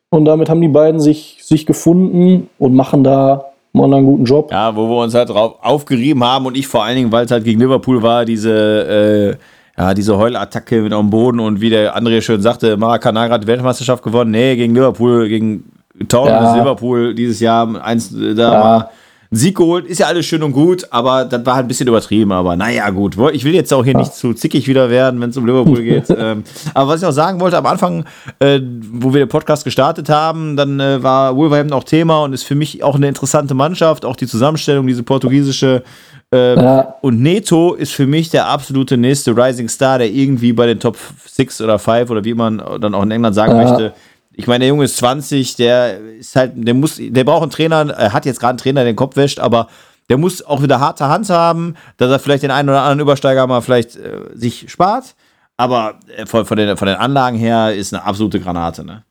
Und 0.10 0.26
damit 0.26 0.50
haben 0.50 0.62
die 0.62 0.68
beiden 0.68 1.00
sich, 1.00 1.38
sich 1.42 1.66
gefunden 1.66 2.50
und 2.60 2.76
machen 2.76 3.04
da 3.04 3.54
machen 3.74 3.94
einen 3.94 4.06
guten 4.06 4.26
Job. 4.26 4.52
Ja, 4.52 4.76
wo 4.76 4.88
wir 4.88 5.04
uns 5.04 5.14
halt 5.14 5.30
drauf 5.30 5.56
aufgerieben 5.62 6.24
haben 6.24 6.46
und 6.46 6.56
ich 6.56 6.68
vor 6.68 6.84
allen 6.84 6.96
Dingen, 6.96 7.12
weil 7.12 7.26
es 7.26 7.32
halt 7.32 7.44
gegen 7.44 7.60
Liverpool 7.60 8.02
war, 8.02 8.24
diese, 8.24 9.38
äh, 9.78 9.82
ja, 9.82 9.94
diese 9.96 10.18
Heulattacke 10.18 10.82
mit 10.82 10.94
am 10.94 11.10
Boden 11.10 11.40
und 11.40 11.60
wie 11.60 11.72
der 11.72 11.98
André 11.98 12.22
schön 12.22 12.42
sagte, 12.42 12.78
Maracanã 12.78 13.30
hat 13.30 13.44
die 13.44 13.48
Weltmeisterschaft 13.48 14.04
gewonnen. 14.04 14.32
Nee, 14.32 14.56
gegen 14.56 14.76
Liverpool, 14.76 15.28
gegen 15.28 15.64
Town 16.08 16.28
ja. 16.28 16.56
Liverpool 16.56 17.16
dieses 17.16 17.40
Jahr 17.40 17.84
eins, 17.84 18.16
da 18.36 18.54
ja. 18.54 18.90
War 19.34 19.40
Sieg 19.40 19.58
geholt, 19.58 19.88
ist 19.88 20.00
ja 20.00 20.08
alles 20.08 20.26
schön 20.26 20.44
und 20.44 20.52
gut, 20.52 20.86
aber 20.92 21.26
das 21.26 21.44
war 21.46 21.56
halt 21.56 21.66
ein 21.66 21.68
bisschen 21.68 21.88
übertrieben. 21.88 22.32
Aber 22.32 22.56
naja, 22.56 22.90
gut. 22.92 23.18
Ich 23.34 23.44
will 23.44 23.54
jetzt 23.54 23.74
auch 23.74 23.84
hier 23.84 23.98
nicht 23.98 24.14
zu 24.14 24.34
zickig 24.34 24.68
wieder 24.68 24.90
werden, 24.90 25.20
wenn 25.20 25.32
es 25.32 25.38
um 25.38 25.46
Liverpool 25.46 25.82
geht. 25.84 26.06
ähm, 26.10 26.44
aber 26.74 26.90
was 26.90 27.02
ich 27.02 27.08
noch 27.08 27.12
sagen 27.12 27.40
wollte, 27.40 27.58
am 27.58 27.66
Anfang, 27.66 28.06
äh, 28.40 28.60
wo 28.92 29.14
wir 29.14 29.26
den 29.26 29.30
Podcast 29.30 29.64
gestartet 29.64 30.10
haben, 30.10 30.56
dann 30.56 30.80
äh, 30.80 31.02
war 31.02 31.36
Wolverhampton 31.36 31.78
auch 31.78 31.84
Thema 31.84 32.24
und 32.24 32.34
ist 32.34 32.44
für 32.44 32.56
mich 32.56 32.84
auch 32.84 32.96
eine 32.96 33.08
interessante 33.08 33.54
Mannschaft. 33.54 34.06
Auch 34.06 34.16
die 34.16 34.28
Zusammenstellung, 34.28 34.86
diese 34.88 35.04
portugiesische. 35.04 35.84
Äh, 36.32 36.56
ja. 36.56 36.96
Und 37.02 37.22
Neto 37.22 37.74
ist 37.74 37.94
für 37.94 38.08
mich 38.08 38.30
der 38.30 38.48
absolute 38.48 38.98
nächste 38.98 39.36
Rising 39.36 39.70
Star, 39.70 39.98
der 39.98 40.10
irgendwie 40.10 40.54
bei 40.54 40.66
den 40.68 40.80
Top 40.80 40.98
6 41.28 41.62
oder 41.62 41.80
5 41.80 42.10
oder 42.10 42.24
wie 42.24 42.34
man 42.34 42.62
dann 42.80 42.94
auch 42.96 43.04
in 43.04 43.12
England 43.12 43.36
sagen 43.36 43.56
ja. 43.56 43.64
möchte, 43.64 43.94
ich 44.36 44.48
meine, 44.48 44.60
der 44.60 44.70
Junge 44.70 44.86
ist 44.86 44.98
20, 44.98 45.56
der 45.56 46.00
ist 46.00 46.36
halt, 46.36 46.54
der 46.56 46.74
muss, 46.74 47.00
der 47.00 47.24
braucht 47.24 47.44
einen 47.44 47.52
Trainer, 47.52 47.90
er 47.92 48.14
hat 48.14 48.26
jetzt 48.26 48.40
gerade 48.40 48.52
einen 48.52 48.58
Trainer, 48.58 48.82
der 48.84 48.94
den 48.94 48.98
Kopf 48.98 49.16
wäscht, 49.16 49.40
aber 49.40 49.68
der 50.10 50.18
muss 50.18 50.46
auch 50.46 50.62
wieder 50.62 50.80
harte 50.80 51.08
Hand 51.08 51.30
haben, 51.30 51.76
dass 51.98 52.12
er 52.12 52.20
vielleicht 52.20 52.44
den 52.44 52.52
einen 52.52 52.70
oder 52.70 52.82
anderen 52.82 53.00
Übersteiger 53.00 53.48
mal 53.48 53.62
vielleicht 53.62 53.96
äh, 53.96 54.20
sich 54.34 54.70
spart. 54.70 55.16
Aber 55.56 55.96
äh, 56.18 56.26
von, 56.26 56.46
von, 56.46 56.58
den, 56.58 56.76
von 56.78 56.88
den 56.88 56.98
Anlagen 56.98 57.38
her 57.38 57.74
ist 57.74 57.94
eine 57.94 58.04
absolute 58.04 58.40
Granate, 58.40 58.84
ne? 58.84 59.04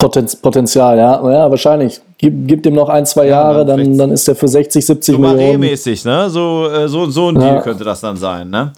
Potenz, 0.00 0.36
Potenzial, 0.36 0.96
ja. 0.96 1.14
Ja, 1.28 1.50
wahrscheinlich. 1.50 2.00
Gib, 2.18 2.46
gib 2.46 2.62
dem 2.62 2.74
noch 2.74 2.88
ein, 2.88 3.04
zwei 3.04 3.26
Jahre, 3.26 3.66
dann, 3.66 3.98
dann 3.98 4.12
ist 4.12 4.28
der 4.28 4.36
für 4.36 4.46
60, 4.46 4.86
70 4.86 5.16
so 5.16 5.20
Millionen. 5.20 5.58
mäßig 5.58 6.04
ne? 6.04 6.30
So, 6.30 6.68
äh, 6.70 6.88
so, 6.88 7.10
so 7.10 7.30
ein 7.30 7.34
Deal 7.34 7.56
ja. 7.56 7.60
könnte 7.62 7.82
das 7.82 8.00
dann 8.00 8.16
sein, 8.16 8.48
ne? 8.48 8.72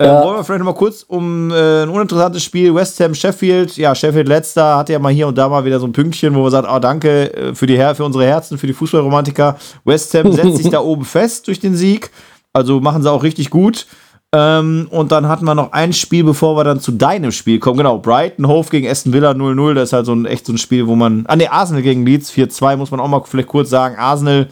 Äh, 0.00 0.06
ja. 0.06 0.24
wollen 0.24 0.36
wir 0.36 0.44
vielleicht 0.44 0.60
noch 0.60 0.72
mal 0.72 0.78
kurz 0.78 1.04
um 1.06 1.50
äh, 1.50 1.82
ein 1.82 1.90
uninteressantes 1.90 2.42
Spiel 2.42 2.74
West 2.74 2.98
Ham 3.00 3.14
Sheffield. 3.14 3.76
Ja, 3.76 3.94
Sheffield 3.94 4.28
letzter 4.28 4.78
hat 4.78 4.88
ja 4.88 4.98
mal 4.98 5.12
hier 5.12 5.28
und 5.28 5.36
da 5.36 5.46
mal 5.46 5.66
wieder 5.66 5.78
so 5.78 5.86
ein 5.86 5.92
Pünktchen, 5.92 6.34
wo 6.34 6.42
wir 6.42 6.50
sagen, 6.50 6.66
oh, 6.70 6.78
danke 6.78 7.34
äh, 7.34 7.54
für 7.54 7.66
die 7.66 7.76
Her 7.76 7.94
für 7.94 8.06
unsere 8.06 8.24
Herzen, 8.24 8.56
für 8.56 8.66
die 8.66 8.72
Fußballromantiker. 8.72 9.58
West 9.84 10.14
Ham 10.14 10.32
setzt 10.32 10.56
sich 10.56 10.70
da 10.70 10.80
oben 10.80 11.04
fest 11.04 11.48
durch 11.48 11.60
den 11.60 11.76
Sieg. 11.76 12.10
Also 12.54 12.80
machen 12.80 13.02
sie 13.02 13.10
auch 13.10 13.22
richtig 13.22 13.50
gut. 13.50 13.86
Ähm, 14.32 14.88
und 14.90 15.12
dann 15.12 15.28
hatten 15.28 15.44
wir 15.44 15.54
noch 15.54 15.72
ein 15.72 15.92
Spiel, 15.92 16.24
bevor 16.24 16.56
wir 16.56 16.64
dann 16.64 16.80
zu 16.80 16.92
deinem 16.92 17.30
Spiel 17.30 17.58
kommen. 17.58 17.76
Genau, 17.76 17.98
Brighton 17.98 18.46
Hof 18.48 18.70
gegen 18.70 18.88
Aston 18.88 19.12
Villa 19.12 19.32
0-0. 19.32 19.74
Das 19.74 19.90
ist 19.90 19.92
halt 19.92 20.06
so 20.06 20.14
ein 20.14 20.24
echt 20.24 20.46
so 20.46 20.54
ein 20.54 20.58
Spiel, 20.58 20.86
wo 20.86 20.96
man. 20.96 21.24
Ah, 21.26 21.36
ne, 21.36 21.52
Arsenal 21.52 21.82
gegen 21.82 22.06
Leeds 22.06 22.32
4-2, 22.32 22.76
muss 22.76 22.90
man 22.90 23.00
auch 23.00 23.08
mal 23.08 23.22
vielleicht 23.26 23.48
kurz 23.48 23.68
sagen. 23.68 23.96
Arsenal, 23.98 24.48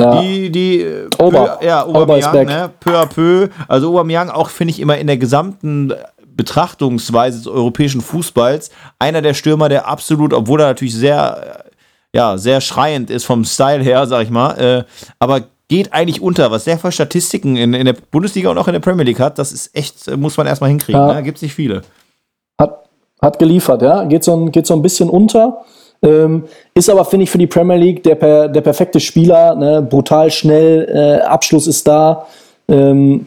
ja. 0.00 0.20
Die, 0.20 0.50
die 0.50 0.86
Ober, 1.18 1.58
peu, 1.58 1.66
ja, 1.66 1.84
Aubameyang, 1.84 2.46
ne, 2.46 2.70
peu 2.80 2.96
à 2.96 3.06
peu. 3.06 3.48
Also 3.66 3.88
Aubameyang 3.88 4.30
auch, 4.30 4.48
finde 4.48 4.72
ich, 4.72 4.80
immer 4.80 4.98
in 4.98 5.06
der 5.06 5.16
gesamten 5.16 5.92
Betrachtungsweise 6.36 7.38
des 7.38 7.46
europäischen 7.48 8.00
Fußballs 8.00 8.70
einer 8.98 9.22
der 9.22 9.34
Stürmer, 9.34 9.68
der 9.68 9.88
absolut, 9.88 10.32
obwohl 10.32 10.60
er 10.60 10.68
natürlich 10.68 10.94
sehr, 10.94 11.64
ja, 12.14 12.38
sehr 12.38 12.60
schreiend 12.60 13.10
ist 13.10 13.24
vom 13.24 13.44
Style 13.44 13.82
her, 13.82 14.06
sag 14.06 14.22
ich 14.22 14.30
mal, 14.30 14.52
äh, 14.52 14.84
aber 15.18 15.42
geht 15.68 15.92
eigentlich 15.92 16.22
unter. 16.22 16.50
Was 16.50 16.64
der 16.64 16.78
für 16.78 16.90
Statistiken 16.92 17.56
in, 17.56 17.74
in 17.74 17.84
der 17.84 17.94
Bundesliga 18.10 18.50
und 18.50 18.58
auch 18.58 18.68
in 18.68 18.72
der 18.72 18.80
Premier 18.80 19.04
League 19.04 19.20
hat, 19.20 19.38
das 19.38 19.52
ist 19.52 19.74
echt, 19.74 20.16
muss 20.16 20.36
man 20.36 20.46
erstmal 20.46 20.70
hinkriegen. 20.70 21.00
Ja. 21.00 21.14
Ne? 21.14 21.22
Gibt 21.22 21.38
es 21.38 21.42
nicht 21.42 21.54
viele. 21.54 21.82
Hat, 22.60 22.88
hat 23.20 23.38
geliefert, 23.38 23.82
ja. 23.82 24.04
Geht 24.04 24.24
so, 24.24 24.34
ein, 24.34 24.50
geht 24.50 24.66
so 24.66 24.74
ein 24.74 24.82
bisschen 24.82 25.10
unter. 25.10 25.64
Ähm, 26.02 26.44
ist 26.74 26.88
aber, 26.88 27.04
finde 27.04 27.24
ich, 27.24 27.30
für 27.30 27.38
die 27.38 27.46
Premier 27.46 27.76
League 27.76 28.02
der, 28.02 28.48
der 28.48 28.60
perfekte 28.60 29.00
Spieler. 29.00 29.54
Ne? 29.54 29.82
Brutal 29.82 30.30
schnell, 30.30 30.88
äh, 30.92 31.24
Abschluss 31.24 31.66
ist 31.66 31.86
da. 31.86 32.26
Ähm, 32.68 33.26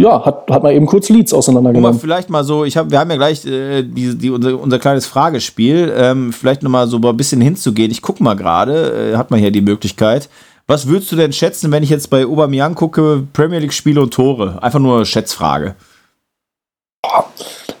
ja, 0.00 0.24
hat, 0.24 0.50
hat 0.50 0.62
man 0.62 0.72
eben 0.72 0.86
kurz 0.86 1.10
Leads 1.10 1.34
auseinandergenommen. 1.34 1.96
Mal 1.96 2.00
vielleicht 2.00 2.30
mal 2.30 2.42
so, 2.42 2.64
ich 2.64 2.76
hab, 2.76 2.90
wir 2.90 2.98
haben 2.98 3.10
ja 3.10 3.16
gleich 3.16 3.44
äh, 3.44 3.82
die, 3.82 4.16
die, 4.16 4.30
unser, 4.30 4.58
unser 4.58 4.78
kleines 4.78 5.04
Fragespiel, 5.06 5.92
ähm, 5.94 6.32
vielleicht 6.32 6.62
noch 6.62 6.70
mal 6.70 6.86
so 6.86 6.96
ein 6.96 7.16
bisschen 7.16 7.42
hinzugehen. 7.42 7.90
Ich 7.90 8.00
gucke 8.00 8.22
mal 8.22 8.34
gerade, 8.34 9.12
äh, 9.12 9.16
hat 9.16 9.30
man 9.30 9.38
hier 9.38 9.50
die 9.50 9.60
Möglichkeit. 9.60 10.30
Was 10.66 10.86
würdest 10.86 11.12
du 11.12 11.16
denn 11.16 11.32
schätzen, 11.32 11.70
wenn 11.70 11.82
ich 11.82 11.90
jetzt 11.90 12.08
bei 12.08 12.24
Aubameyang 12.24 12.76
gucke, 12.76 13.26
Premier 13.32 13.58
League 13.58 13.74
Spiele 13.74 14.00
und 14.00 14.14
Tore? 14.14 14.62
Einfach 14.62 14.78
nur 14.78 15.04
Schätzfrage. 15.04 15.74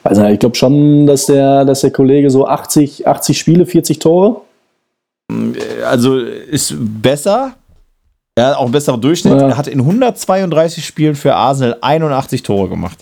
Also 0.02 0.24
ich 0.24 0.38
glaube 0.38 0.56
schon, 0.56 1.06
dass 1.06 1.26
der, 1.26 1.64
dass 1.64 1.82
der 1.82 1.90
Kollege 1.90 2.30
so 2.30 2.46
80, 2.46 3.06
80 3.06 3.38
Spiele, 3.38 3.66
40 3.66 3.98
Tore. 3.98 4.40
Also 5.86 6.18
ist 6.18 6.74
besser. 6.78 7.52
Er 8.34 8.46
hat 8.48 8.56
auch 8.56 8.62
einen 8.62 8.72
besseren 8.72 9.00
Durchschnitt. 9.00 9.40
Ja. 9.40 9.48
Er 9.48 9.56
hat 9.56 9.66
in 9.66 9.80
132 9.80 10.84
Spielen 10.84 11.14
für 11.14 11.34
Arsenal 11.34 11.76
81 11.80 12.42
Tore 12.42 12.68
gemacht. 12.68 12.98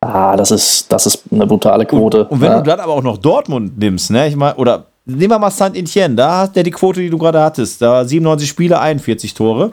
Ah, 0.00 0.36
das 0.36 0.50
ist, 0.50 0.92
das 0.92 1.06
ist 1.06 1.24
eine 1.30 1.46
brutale 1.46 1.86
Quote. 1.86 2.24
Und, 2.24 2.32
und 2.32 2.40
wenn 2.40 2.52
ja. 2.52 2.58
du 2.58 2.64
dann 2.64 2.80
aber 2.80 2.92
auch 2.92 3.02
noch 3.02 3.16
Dortmund 3.16 3.78
nimmst, 3.78 4.10
ne, 4.10 4.28
ich 4.28 4.36
meine, 4.36 4.54
oder 4.56 4.86
nehmen 5.06 5.30
wir 5.30 5.38
mal 5.38 5.50
Saint-Etienne, 5.50 6.14
da 6.14 6.42
hat 6.42 6.56
der 6.56 6.62
die 6.62 6.70
Quote, 6.70 7.00
die 7.00 7.10
du 7.10 7.18
gerade 7.18 7.40
hattest. 7.40 7.80
Da 7.80 8.04
97 8.04 8.48
Spiele, 8.48 8.78
41 8.78 9.34
Tore. 9.34 9.72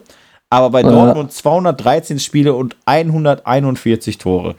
Aber 0.50 0.70
bei 0.70 0.84
Dortmund 0.84 1.32
213 1.32 2.20
Spiele 2.20 2.54
und 2.54 2.76
141 2.86 4.20
Tore. 4.20 4.56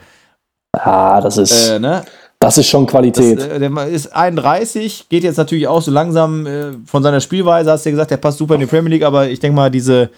Ah, 0.83 1.21
das 1.21 1.37
ist. 1.37 1.69
Äh, 1.69 1.79
ne? 1.79 2.03
Das 2.39 2.57
ist 2.57 2.67
schon 2.67 2.85
Qualität. 2.85 3.39
Das, 3.39 3.47
äh, 3.47 3.59
der 3.59 3.87
ist 3.87 4.15
31, 4.15 5.07
geht 5.09 5.23
jetzt 5.23 5.37
natürlich 5.37 5.67
auch 5.67 5.81
so 5.81 5.91
langsam 5.91 6.45
äh, 6.45 6.73
von 6.85 7.01
seiner 7.01 7.21
Spielweise, 7.21 7.71
hast 7.71 7.85
du 7.85 7.89
ja 7.89 7.91
gesagt, 7.91 8.11
der 8.11 8.17
passt 8.17 8.37
super 8.37 8.55
in 8.55 8.61
die 8.61 8.65
Premier 8.67 8.91
League, 8.91 9.03
aber 9.03 9.27
ich 9.29 9.39
denke 9.39 9.55
mal, 9.55 9.71
diese, 9.71 10.09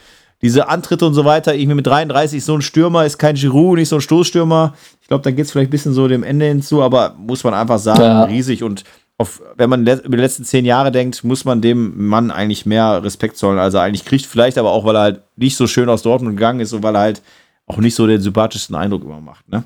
diese 0.42 0.68
Antritte 0.68 1.06
und 1.06 1.14
so 1.14 1.26
weiter, 1.26 1.54
irgendwie 1.54 1.76
mit 1.76 1.88
33 1.88 2.44
so 2.44 2.56
ein 2.56 2.62
Stürmer, 2.62 3.06
ist 3.06 3.18
kein 3.18 3.36
Giroud, 3.36 3.78
nicht 3.78 3.90
so 3.90 3.96
ein 3.96 4.02
Stoßstürmer. 4.02 4.74
Ich 5.02 5.08
glaube, 5.08 5.24
dann 5.24 5.36
geht 5.36 5.46
es 5.46 5.52
vielleicht 5.52 5.70
ein 5.70 5.72
bisschen 5.72 5.94
so 5.94 6.08
dem 6.08 6.24
Ende 6.24 6.46
hinzu, 6.46 6.82
aber 6.82 7.16
muss 7.18 7.44
man 7.44 7.54
einfach 7.54 7.80
sagen, 7.80 8.02
ja. 8.02 8.24
riesig 8.24 8.64
und 8.64 8.84
auf, 9.20 9.42
wenn 9.56 9.70
man 9.70 9.82
über 9.82 10.18
die 10.18 10.22
letzten 10.22 10.44
zehn 10.44 10.64
Jahre 10.64 10.92
denkt, 10.92 11.24
muss 11.24 11.44
man 11.44 11.62
dem 11.62 12.08
Mann 12.08 12.30
eigentlich 12.30 12.68
mehr 12.68 13.04
Respekt 13.04 13.38
zollen, 13.38 13.58
als 13.58 13.74
er 13.74 13.82
eigentlich 13.82 14.06
kriegt. 14.06 14.28
Vielleicht 14.28 14.60
aber 14.60 14.72
auch, 14.72 14.86
weil 14.86 14.96
er 14.96 15.02
halt 15.02 15.22
nicht 15.38 15.56
so 15.56 15.66
schön 15.66 15.90
aus 15.90 16.04
Dortmund 16.04 16.38
gegangen 16.38 16.60
ist 16.60 16.74
und 16.74 16.84
weil 16.84 16.96
er 16.96 17.02
halt 17.02 17.22
auch 17.66 17.78
nicht 17.78 17.96
so 17.96 18.06
den 18.06 18.22
sympathischsten 18.22 18.76
Eindruck 18.76 19.04
immer 19.04 19.20
macht. 19.20 19.50
Ne? 19.50 19.64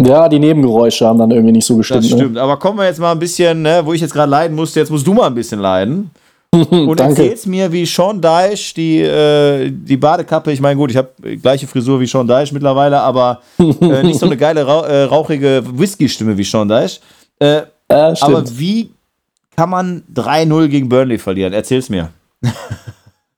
Ja, 0.00 0.28
die 0.28 0.38
Nebengeräusche 0.38 1.06
haben 1.06 1.18
dann 1.18 1.30
irgendwie 1.30 1.52
nicht 1.52 1.64
so 1.64 1.76
gestimmt. 1.76 2.04
Das 2.04 2.10
ne? 2.10 2.16
stimmt, 2.18 2.34
ne? 2.34 2.42
aber 2.42 2.58
kommen 2.58 2.78
wir 2.78 2.84
jetzt 2.84 3.00
mal 3.00 3.12
ein 3.12 3.18
bisschen, 3.18 3.62
ne, 3.62 3.80
wo 3.82 3.94
ich 3.94 4.00
jetzt 4.00 4.12
gerade 4.12 4.30
leiden 4.30 4.54
musste, 4.54 4.80
jetzt 4.80 4.90
musst 4.90 5.06
du 5.06 5.14
mal 5.14 5.26
ein 5.26 5.34
bisschen 5.34 5.60
leiden. 5.60 6.10
Und 6.70 7.00
erzählst 7.00 7.46
mir, 7.46 7.70
wie 7.72 7.84
Sean 7.86 8.20
Dyche 8.20 8.74
die, 8.74 9.00
äh, 9.00 9.70
die 9.70 9.96
Badekappe, 9.96 10.52
ich 10.52 10.60
meine, 10.60 10.76
gut, 10.76 10.90
ich 10.90 10.96
habe 10.96 11.10
gleiche 11.42 11.66
Frisur 11.66 11.98
wie 12.00 12.06
Sean 12.06 12.26
Dyche 12.26 12.52
mittlerweile, 12.52 13.00
aber 13.00 13.40
äh, 13.58 14.02
nicht 14.02 14.20
so 14.20 14.26
eine 14.26 14.36
geile, 14.36 14.64
rauch, 14.64 14.86
äh, 14.86 15.04
rauchige 15.04 15.62
Whisky-Stimme 15.66 16.36
wie 16.36 16.44
Sean 16.44 16.68
Dyche. 16.68 17.00
Äh, 17.38 17.62
aber 17.88 18.44
wie 18.58 18.90
kann 19.56 19.70
man 19.70 20.02
3-0 20.14 20.68
gegen 20.68 20.88
Burnley 20.88 21.18
verlieren? 21.18 21.52
Erzähl's 21.52 21.88
mir. 21.88 22.10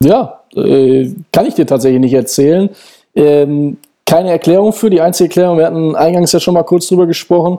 ja, 0.03 0.41
äh, 0.55 1.11
kann 1.33 1.47
ich 1.47 1.55
dir 1.55 1.67
tatsächlich 1.67 2.01
nicht 2.01 2.15
erzählen. 2.15 2.69
Ähm, 3.15 3.79
keine 4.09 4.31
Erklärung 4.31 4.73
für. 4.73 4.91
Die 4.91 5.01
einzige 5.01 5.29
Erklärung, 5.29 5.59
wir 5.59 5.67
hatten 5.67 5.95
eingangs 5.95 6.33
ja 6.33 6.41
schon 6.41 6.55
mal 6.55 6.63
kurz 6.63 6.89
drüber 6.89 7.07
gesprochen, 7.07 7.59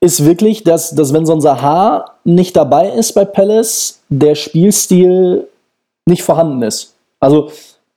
ist 0.00 0.24
wirklich, 0.24 0.62
dass, 0.62 0.90
dass 0.90 1.12
wenn 1.12 1.24
so 1.24 1.32
ein 1.32 1.40
Sahar 1.40 2.16
nicht 2.22 2.54
dabei 2.54 2.90
ist 2.90 3.14
bei 3.14 3.24
Palace, 3.24 4.00
der 4.10 4.34
Spielstil 4.34 5.48
nicht 6.04 6.22
vorhanden 6.22 6.62
ist. 6.62 6.94
Also 7.18 7.50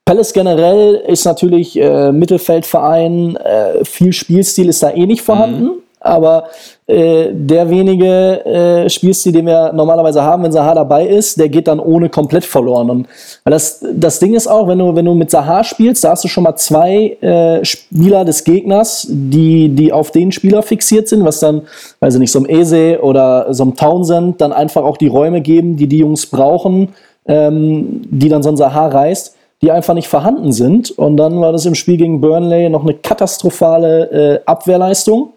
Palace 0.06 0.32
generell 0.32 0.96
ist 0.96 1.26
natürlich 1.26 1.78
äh, 1.78 2.12
Mittelfeldverein, 2.14 3.36
äh, 3.36 3.84
viel 3.84 4.14
Spielstil 4.14 4.70
ist 4.70 4.82
da 4.82 4.92
eh 4.92 5.06
nicht 5.06 5.22
vorhanden. 5.22 5.64
Mhm. 5.64 5.72
Aber 6.00 6.46
äh, 6.90 7.30
der 7.32 7.70
wenige 7.70 8.44
äh, 8.46 8.90
Spielstil, 8.90 9.32
den 9.32 9.46
wir 9.46 9.72
normalerweise 9.74 10.24
haben, 10.24 10.42
wenn 10.42 10.52
Sahar 10.52 10.74
dabei 10.74 11.06
ist, 11.06 11.40
der 11.40 11.48
geht 11.48 11.68
dann 11.68 11.80
ohne 11.80 12.10
komplett 12.10 12.44
verloren. 12.44 12.90
Und 12.90 13.08
weil 13.44 13.52
das, 13.52 13.86
das 13.94 14.20
Ding 14.20 14.34
ist 14.34 14.48
auch, 14.48 14.68
wenn 14.68 14.80
du, 14.80 14.96
wenn 14.96 15.06
du 15.06 15.14
mit 15.14 15.30
Sahar 15.30 15.64
spielst, 15.64 16.04
da 16.04 16.10
hast 16.10 16.24
du 16.24 16.28
schon 16.28 16.46
mal 16.46 16.56
zwei 16.56 17.18
äh, 17.22 17.64
Spieler 17.64 18.26
des 18.26 18.44
Gegners, 18.44 19.06
die, 19.08 19.70
die 19.70 19.94
auf 19.94 20.10
den 20.10 20.32
Spieler 20.32 20.64
fixiert 20.64 21.08
sind, 21.08 21.24
was 21.24 21.40
dann, 21.40 21.62
weiß 22.00 22.16
ich 22.16 22.20
nicht, 22.22 22.32
so 22.32 22.40
ein 22.40 22.50
Ese 22.50 23.00
oder 23.04 23.54
so 23.54 23.66
ein 23.66 23.76
Townsend 23.76 24.42
dann 24.42 24.52
einfach 24.52 24.84
auch 24.84 24.98
die 24.98 25.10
Räume 25.10 25.42
geben, 25.42 25.78
die 25.78 25.86
die 25.86 26.00
Jungs 26.00 26.26
brauchen, 26.26 26.90
ähm, 27.28 28.02
die 28.10 28.30
dann 28.30 28.42
so 28.42 28.50
ein 28.50 28.58
Sahar 28.58 28.92
reißt 28.92 29.36
die 29.62 29.72
einfach 29.74 29.94
nicht 29.94 30.08
vorhanden 30.08 30.54
sind. 30.54 30.90
Und 30.90 31.18
dann 31.18 31.42
war 31.42 31.52
das 31.52 31.66
im 31.66 31.76
Spiel 31.76 31.98
gegen 31.98 32.22
Burnley 32.22 32.70
noch 32.70 32.84
eine 32.84 32.94
katastrophale 32.94 34.38
äh, 34.38 34.40
Abwehrleistung. 34.46 35.34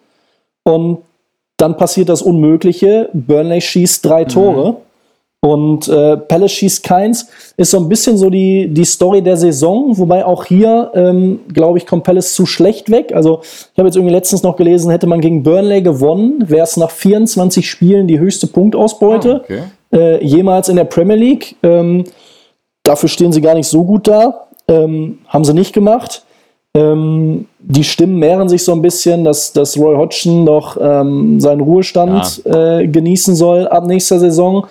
Und 0.62 0.98
dann 1.62 1.76
passiert 1.76 2.08
das 2.08 2.22
Unmögliche. 2.22 3.08
Burnley 3.12 3.60
schießt 3.60 4.04
drei 4.04 4.24
mhm. 4.24 4.28
Tore. 4.28 4.76
Und 5.44 5.88
äh, 5.88 6.16
Palace 6.16 6.52
schießt 6.52 6.84
keins. 6.84 7.28
Ist 7.56 7.70
so 7.70 7.78
ein 7.78 7.88
bisschen 7.88 8.16
so 8.16 8.30
die, 8.30 8.68
die 8.68 8.84
Story 8.84 9.22
der 9.22 9.36
Saison, 9.36 9.96
wobei 9.96 10.24
auch 10.24 10.44
hier, 10.44 10.90
ähm, 10.94 11.40
glaube 11.52 11.78
ich, 11.78 11.86
kommt 11.86 12.04
Palace 12.04 12.34
zu 12.34 12.46
schlecht 12.46 12.90
weg. 12.90 13.12
Also, 13.14 13.40
ich 13.42 13.78
habe 13.78 13.88
jetzt 13.88 13.96
irgendwie 13.96 14.14
letztens 14.14 14.42
noch 14.42 14.56
gelesen, 14.56 14.90
hätte 14.90 15.06
man 15.06 15.20
gegen 15.20 15.42
Burnley 15.42 15.82
gewonnen, 15.82 16.44
wäre 16.48 16.64
es 16.64 16.76
nach 16.76 16.90
24 16.90 17.68
Spielen 17.68 18.06
die 18.06 18.18
höchste 18.18 18.46
Punktausbeute 18.46 19.40
oh, 19.40 19.44
okay. 19.44 19.62
äh, 19.92 20.24
jemals 20.24 20.68
in 20.68 20.76
der 20.76 20.84
Premier 20.84 21.16
League. 21.16 21.56
Ähm, 21.62 22.04
dafür 22.84 23.08
stehen 23.08 23.32
sie 23.32 23.40
gar 23.40 23.54
nicht 23.54 23.68
so 23.68 23.84
gut 23.84 24.06
da. 24.06 24.46
Ähm, 24.68 25.18
haben 25.26 25.44
sie 25.44 25.54
nicht 25.54 25.72
gemacht. 25.72 26.24
Ähm, 26.74 27.46
die 27.64 27.84
Stimmen 27.84 28.18
mehren 28.18 28.48
sich 28.48 28.64
so 28.64 28.72
ein 28.72 28.82
bisschen, 28.82 29.24
dass, 29.24 29.52
dass 29.52 29.78
Roy 29.78 29.96
Hodgson 29.96 30.44
doch 30.44 30.76
ähm, 30.80 31.38
seinen 31.40 31.60
Ruhestand 31.60 32.42
ja. 32.44 32.78
äh, 32.78 32.88
genießen 32.88 33.34
soll 33.34 33.68
ab 33.68 33.86
nächster 33.86 34.18
Saison. 34.18 34.66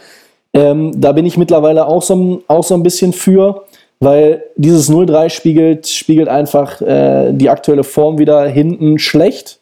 Ähm, 0.53 0.91
da 0.99 1.13
bin 1.13 1.25
ich 1.25 1.37
mittlerweile 1.37 1.87
auch 1.87 2.01
so, 2.01 2.41
auch 2.47 2.63
so 2.63 2.75
ein 2.75 2.83
bisschen 2.83 3.13
für, 3.13 3.63
weil 3.99 4.43
dieses 4.57 4.91
0-3 4.91 5.29
spiegelt, 5.29 5.87
spiegelt 5.87 6.27
einfach 6.27 6.81
äh, 6.81 7.31
die 7.31 7.49
aktuelle 7.49 7.83
Form 7.83 8.17
wieder 8.17 8.45
hinten 8.47 8.99
schlecht. 8.99 9.59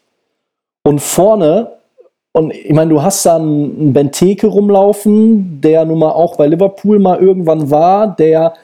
Und 0.82 1.00
vorne, 1.00 1.72
und 2.32 2.52
ich 2.52 2.72
meine, 2.72 2.90
du 2.90 3.02
hast 3.02 3.24
da 3.26 3.36
einen 3.36 3.92
Benteke 3.92 4.48
rumlaufen, 4.48 5.60
der 5.60 5.84
nun 5.84 5.98
mal 5.98 6.12
auch 6.12 6.36
bei 6.36 6.46
Liverpool 6.46 6.98
mal 6.98 7.20
irgendwann 7.20 7.70
war, 7.70 8.16
der 8.16 8.54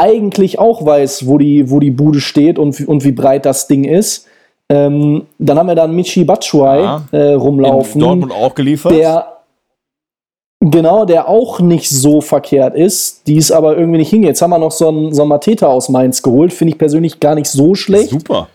eigentlich 0.00 0.58
auch 0.58 0.84
weiß, 0.84 1.26
wo 1.26 1.36
die, 1.36 1.70
wo 1.70 1.78
die 1.78 1.90
Bude 1.90 2.20
steht 2.20 2.58
und, 2.58 2.88
und 2.88 3.04
wie 3.04 3.12
breit 3.12 3.44
das 3.44 3.68
Ding 3.68 3.84
ist. 3.84 4.26
Ähm, 4.70 5.26
dann 5.38 5.58
haben 5.58 5.66
wir 5.66 5.74
dann 5.74 5.94
Michi 5.94 6.24
Batshuayi 6.24 6.82
ja, 6.82 7.02
äh, 7.10 7.32
rumlaufen. 7.34 8.00
In 8.00 8.06
Dortmund 8.06 8.32
auch 8.32 8.54
geliefert. 8.54 8.92
Der, 8.92 9.26
genau, 10.60 11.04
der 11.04 11.28
auch 11.28 11.60
nicht 11.60 11.90
so 11.90 12.22
verkehrt 12.22 12.74
ist, 12.74 13.26
die 13.26 13.36
es 13.36 13.52
aber 13.52 13.76
irgendwie 13.76 13.98
nicht 13.98 14.10
hingeht. 14.10 14.28
Jetzt 14.28 14.42
haben 14.42 14.50
wir 14.50 14.58
noch 14.58 14.70
so 14.70 14.88
einen, 14.88 15.12
so 15.12 15.22
einen 15.22 15.28
Mateta 15.28 15.66
aus 15.66 15.90
Mainz 15.90 16.22
geholt, 16.22 16.54
finde 16.54 16.72
ich 16.72 16.78
persönlich 16.78 17.20
gar 17.20 17.34
nicht 17.34 17.50
so 17.50 17.74
schlecht. 17.74 18.10
Super. 18.10 18.48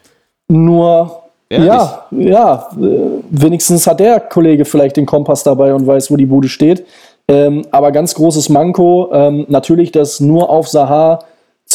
Nur, 0.47 1.23
Ehrlich? 1.49 1.67
ja, 1.67 2.05
ja, 2.11 2.69
äh, 2.81 3.21
wenigstens 3.29 3.85
hat 3.85 3.99
der 3.99 4.19
Kollege 4.19 4.65
vielleicht 4.65 4.97
den 4.97 5.05
Kompass 5.05 5.43
dabei 5.43 5.75
und 5.75 5.85
weiß, 5.85 6.09
wo 6.09 6.15
die 6.15 6.25
Bude 6.25 6.49
steht. 6.49 6.85
Ähm, 7.27 7.65
aber 7.71 7.91
ganz 7.91 8.15
großes 8.15 8.49
Manko, 8.49 9.09
ähm, 9.11 9.45
natürlich 9.49 9.91
das 9.91 10.19
nur 10.19 10.49
auf 10.49 10.67
Sahar 10.67 11.19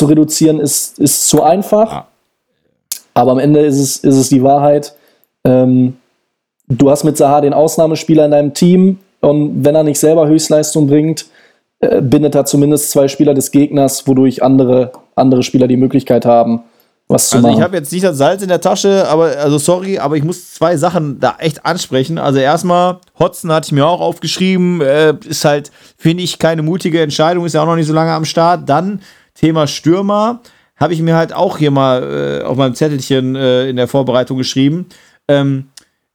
zu 0.01 0.07
reduzieren 0.07 0.61
ist, 0.61 0.99
ist 0.99 1.29
zu 1.29 1.43
einfach. 1.43 1.93
Ja. 1.93 2.07
Aber 3.13 3.33
am 3.33 3.39
Ende 3.39 3.61
ist 3.61 3.79
es, 3.79 3.99
ist 3.99 4.17
es 4.17 4.29
die 4.31 4.43
Wahrheit. 4.43 4.95
Ähm, 5.45 5.99
du 6.69 6.91
hast 6.91 7.05
mit 7.05 7.19
Sahar 7.19 7.43
den 7.43 7.53
Ausnahmespieler 7.53 8.25
in 8.25 8.31
deinem 8.31 8.55
Team 8.55 8.99
und 9.21 9.63
wenn 9.63 9.75
er 9.75 9.83
nicht 9.83 10.01
selber 10.01 10.27
Höchstleistung 10.27 10.87
bringt, 10.87 11.27
äh, 11.81 12.01
bindet 12.01 12.35
er 12.35 12.47
zumindest 12.47 12.91
zwei 12.91 13.09
Spieler 13.09 13.35
des 13.35 13.51
Gegners, 13.51 14.07
wodurch 14.07 14.43
andere, 14.43 14.93
andere 15.17 15.43
Spieler 15.43 15.69
die 15.69 15.77
Möglichkeit 15.77 16.25
haben, 16.25 16.63
was 17.07 17.29
zu 17.29 17.37
also 17.37 17.49
machen. 17.49 17.59
ich 17.59 17.63
habe 17.63 17.77
jetzt 17.77 17.93
nicht 17.93 18.05
das 18.05 18.17
Salz 18.17 18.41
in 18.41 18.49
der 18.49 18.63
Tasche, 18.63 19.07
aber 19.07 19.37
also 19.37 19.59
sorry, 19.59 19.99
aber 19.99 20.17
ich 20.17 20.25
muss 20.25 20.55
zwei 20.55 20.79
Sachen 20.79 21.21
da 21.21 21.37
echt 21.41 21.67
ansprechen. 21.67 22.17
Also 22.17 22.39
erstmal, 22.39 23.01
Hotzen 23.19 23.53
hatte 23.53 23.67
ich 23.67 23.73
mir 23.73 23.87
auch 23.87 24.01
aufgeschrieben, 24.01 24.81
äh, 24.81 25.15
ist 25.29 25.45
halt, 25.45 25.71
finde 25.99 26.23
ich, 26.23 26.39
keine 26.39 26.63
mutige 26.63 27.03
Entscheidung, 27.03 27.45
ist 27.45 27.53
ja 27.53 27.61
auch 27.61 27.67
noch 27.67 27.77
nicht 27.77 27.89
so 27.89 27.93
lange 27.93 28.13
am 28.13 28.25
Start. 28.25 28.67
Dann 28.67 29.03
Thema 29.35 29.67
Stürmer 29.67 30.41
habe 30.77 30.95
ich 30.95 31.03
mir 31.03 31.17
halt 31.17 31.33
auch 31.33 31.59
hier 31.59 31.71
mal 31.71 32.41
äh, 32.41 32.45
auf 32.45 32.57
meinem 32.57 32.75
Zettelchen 32.75 33.37
äh, 33.37 33.69
in 33.69 33.77
der 33.77 33.87
Vorbereitung 33.87 34.39
geschrieben. 34.39 34.87
Ähm, 35.29 35.69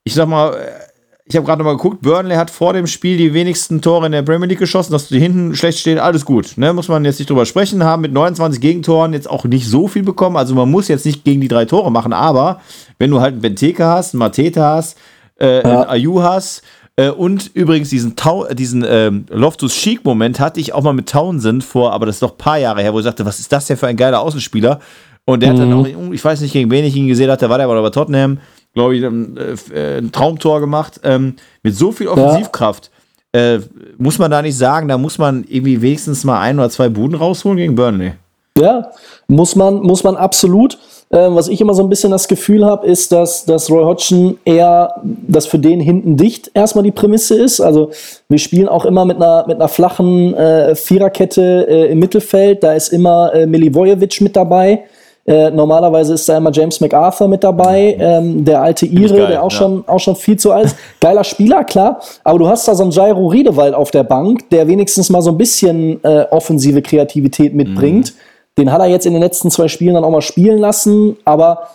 ich 0.04 0.16
sag 0.16 0.28
mal, 0.28 0.54
äh, 0.56 0.86
ich 1.28 1.36
habe 1.36 1.46
gerade 1.46 1.64
mal 1.64 1.76
geguckt, 1.76 2.02
Burnley 2.02 2.36
hat 2.36 2.52
vor 2.52 2.74
dem 2.74 2.86
Spiel 2.86 3.18
die 3.18 3.34
wenigsten 3.34 3.82
Tore 3.82 4.06
in 4.06 4.12
der 4.12 4.22
Premier 4.22 4.48
League 4.48 4.60
geschossen, 4.60 4.92
dass 4.92 5.08
die 5.08 5.20
hinten 5.20 5.56
schlecht 5.56 5.80
stehen, 5.80 5.98
alles 5.98 6.24
gut. 6.24 6.54
Ne? 6.58 6.72
Muss 6.72 6.88
man 6.88 7.04
jetzt 7.04 7.18
nicht 7.18 7.30
drüber 7.30 7.48
sprechen, 7.48 7.84
haben 7.84 8.04
mit 8.04 8.14
29 8.14 8.62
Gegentoren 8.62 9.14
jetzt 9.14 9.28
auch 9.28 9.44
nicht 9.46 9.68
so 9.68 9.88
viel 9.88 10.04
bekommen. 10.04 10.38
Also 10.38 10.54
man 10.54 10.70
muss 10.70 10.88
jetzt 10.88 11.06
nicht 11.06 11.24
gegen 11.24 11.42
die 11.42 11.48
drei 11.48 11.66
Tore 11.66 11.92
machen, 11.92 12.14
aber 12.14 12.62
wenn 13.00 13.10
du 13.10 13.22
halt 13.22 13.34
einen 13.34 13.42
Benteke 13.42 13.86
hast, 13.86 14.14
einen 14.14 14.20
Mateta 14.20 14.76
hast, 14.76 15.00
äh, 15.40 15.58
ja. 15.58 15.82
einen 15.82 15.90
Ayu 15.90 16.22
hast, 16.22 16.62
äh, 16.98 17.10
und 17.10 17.52
übrigens 17.54 17.90
diesen, 17.90 18.16
Tau 18.16 18.46
diesen 18.54 18.86
ähm, 18.88 19.26
Loftus-Cheek-Moment 19.30 20.40
hatte 20.40 20.60
ich 20.60 20.74
auch 20.74 20.84
mal 20.84 20.94
mit 20.94 21.10
Townsend 21.10 21.64
vor, 21.64 21.92
aber 21.92 22.06
das 22.06 22.18
ist 22.18 22.22
doch 22.22 22.32
ein 22.32 22.38
paar 22.38 22.58
Jahre 22.58 22.82
her, 22.82 22.94
wo 22.94 23.00
ich 23.00 23.06
sagte, 23.06 23.26
was 23.26 23.40
ist 23.40 23.52
das 23.52 23.68
denn 23.68 23.78
für 23.78 23.88
ein 23.88 23.98
geiler 23.98 24.22
Außenspieler? 24.22 24.80
Und 25.26 25.42
der 25.42 25.50
mhm. 25.50 25.54
hat 25.54 25.62
dann 25.62 25.70
mhm. 25.70 26.10
auch, 26.10 26.14
ich 26.14 26.24
weiß 26.24 26.42
nicht, 26.42 26.54
gegen 26.54 26.72
wen 26.72 26.86
ich 26.86 26.96
ihn 26.96 27.08
gesehen 27.08 27.30
hatte, 27.30 27.50
war 27.50 27.58
der 27.58 27.68
aber 27.68 27.82
bei 27.82 27.90
Tottenham, 27.90 28.40
glaube 28.74 28.96
ich, 28.96 29.04
ein, 29.04 29.38
äh, 29.74 29.98
ein, 29.98 30.12
Traumtor 30.12 30.62
gemacht. 30.62 31.02
Ähm, 31.04 31.36
mit 31.64 31.76
so 31.76 31.92
viel 31.92 32.08
Offensivkraft. 32.08 32.92
Ja. 33.36 33.56
Äh, 33.56 33.60
muss 33.98 34.18
man 34.18 34.32
da 34.32 34.42
nicht 34.42 34.58
sagen, 34.58 34.88
da 34.88 34.98
muss 34.98 35.18
man 35.18 35.44
irgendwie 35.50 35.82
wenigstens 35.82 36.24
mal 36.24 36.40
ein 36.40 36.58
oder 36.58 36.70
zwei 36.70 36.88
Buden 36.88 37.18
rausholen 37.18 37.58
gegen 37.58 37.76
Burnley. 37.76 38.14
Ja, 38.58 38.92
muss 39.28 39.56
man, 39.58 39.82
muss 39.82 40.06
man 40.06 40.16
absolut. 40.16 40.78
Äh, 41.10 41.28
was 41.30 41.48
ich 41.48 41.62
immer 41.62 41.74
so 41.74 41.84
ein 41.84 41.90
bisschen 41.90 42.12
das 42.12 42.28
Gefühl 42.28 42.66
habe, 42.66 42.88
ist, 42.88 43.12
dass, 43.12 43.46
dass 43.46 43.70
Roy 43.70 43.84
Hodgson 43.84 44.38
eher, 44.44 45.02
dass 45.04 45.46
für 45.46 45.60
den 45.60 45.80
hinten 45.80 46.18
dicht 46.18 46.52
erstmal 46.54 46.84
die 46.84 46.92
Prämisse 46.92 47.36
ist. 47.36 47.62
Also 47.62 47.92
wir 48.28 48.40
spielen 48.40 48.68
auch 48.68 48.86
immer 48.86 49.06
mit 49.06 49.18
einer, 49.18 49.46
mit 49.48 49.58
einer 49.58 49.68
flachen 49.68 50.34
äh, 50.34 50.76
Viererkette 50.76 51.68
äh, 51.70 51.92
im 51.92 52.00
Mittelfeld. 52.00 52.64
Da 52.64 52.74
ist 52.74 52.90
immer 52.90 53.34
äh, 53.34 53.46
Milivojevic 53.46 54.22
mit 54.22 54.36
dabei. 54.36 54.84
Äh, 55.28 55.50
normalerweise 55.50 56.14
ist 56.14 56.30
da 56.30 56.38
immer 56.38 56.52
James 56.52 56.80
MacArthur 56.80 57.28
mit 57.28 57.44
dabei, 57.44 57.98
ähm, 58.00 58.46
der 58.46 58.62
alte 58.62 58.86
Ire, 58.86 59.18
geil, 59.18 59.28
der 59.28 59.44
auch, 59.44 59.52
ja. 59.52 59.58
schon, 59.58 59.84
auch 59.88 60.00
schon 60.00 60.16
viel 60.16 60.38
zu 60.38 60.52
alt 60.52 60.66
ist. 60.66 60.78
Geiler 61.02 61.24
Spieler, 61.24 61.64
klar, 61.64 62.00
aber 62.24 62.38
du 62.38 62.48
hast 62.48 62.68
da 62.68 62.76
so 62.76 62.84
einen 62.84 62.92
Jairo 62.92 63.26
Riedewald 63.26 63.74
auf 63.74 63.90
der 63.90 64.04
Bank, 64.04 64.48
der 64.52 64.68
wenigstens 64.68 65.10
mal 65.10 65.24
so 65.24 65.32
ein 65.32 65.38
bisschen 65.38 66.04
äh, 66.04 66.28
offensive 66.30 66.84
Kreativität 66.84 67.56
mitbringt. 67.56 68.14
Mhm. 68.14 68.20
Den 68.58 68.72
hat 68.72 68.80
er 68.80 68.88
jetzt 68.88 69.06
in 69.06 69.14
den 69.14 69.22
letzten 69.22 69.52
zwei 69.52 69.68
Spielen 69.68 69.96
dann 69.96 70.04
auch 70.04 70.12
mal 70.12 70.22
spielen 70.22 70.60
lassen, 70.60 71.18
aber 71.26 71.70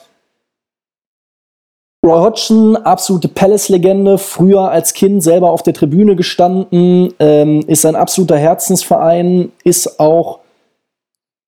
Roy 2.05 2.19
Hodgson, 2.19 2.77
absolute 2.77 3.29
Palace-Legende, 3.29 4.17
früher 4.17 4.71
als 4.71 4.95
Kind 4.95 5.23
selber 5.23 5.51
auf 5.51 5.63
der 5.63 5.75
Tribüne 5.75 6.17
gestanden, 6.17 7.13
ähm, 7.19 7.61
ist 7.67 7.85
ein 7.85 7.95
absoluter 7.95 8.39
Herzensverein, 8.39 9.53
ist 9.65 10.01
auch, 10.01 10.39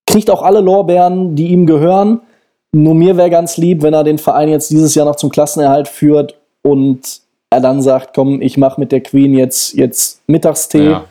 kriegt 0.06 0.28
auch 0.28 0.42
alle 0.42 0.60
Lorbeeren, 0.60 1.36
die 1.36 1.48
ihm 1.48 1.64
gehören. 1.64 2.20
Nur 2.72 2.94
mir 2.94 3.16
wäre 3.16 3.30
ganz 3.30 3.56
lieb, 3.56 3.82
wenn 3.82 3.94
er 3.94 4.04
den 4.04 4.18
Verein 4.18 4.50
jetzt 4.50 4.70
dieses 4.70 4.94
Jahr 4.94 5.06
noch 5.06 5.16
zum 5.16 5.30
Klassenerhalt 5.30 5.88
führt 5.88 6.34
und 6.62 7.22
er 7.48 7.60
dann 7.60 7.80
sagt, 7.80 8.14
komm, 8.14 8.42
ich 8.42 8.58
mache 8.58 8.80
mit 8.80 8.92
der 8.92 9.02
Queen 9.02 9.34
jetzt, 9.34 9.74
jetzt 9.74 10.22
Mittagstee 10.26 10.90
ja. 10.90 11.04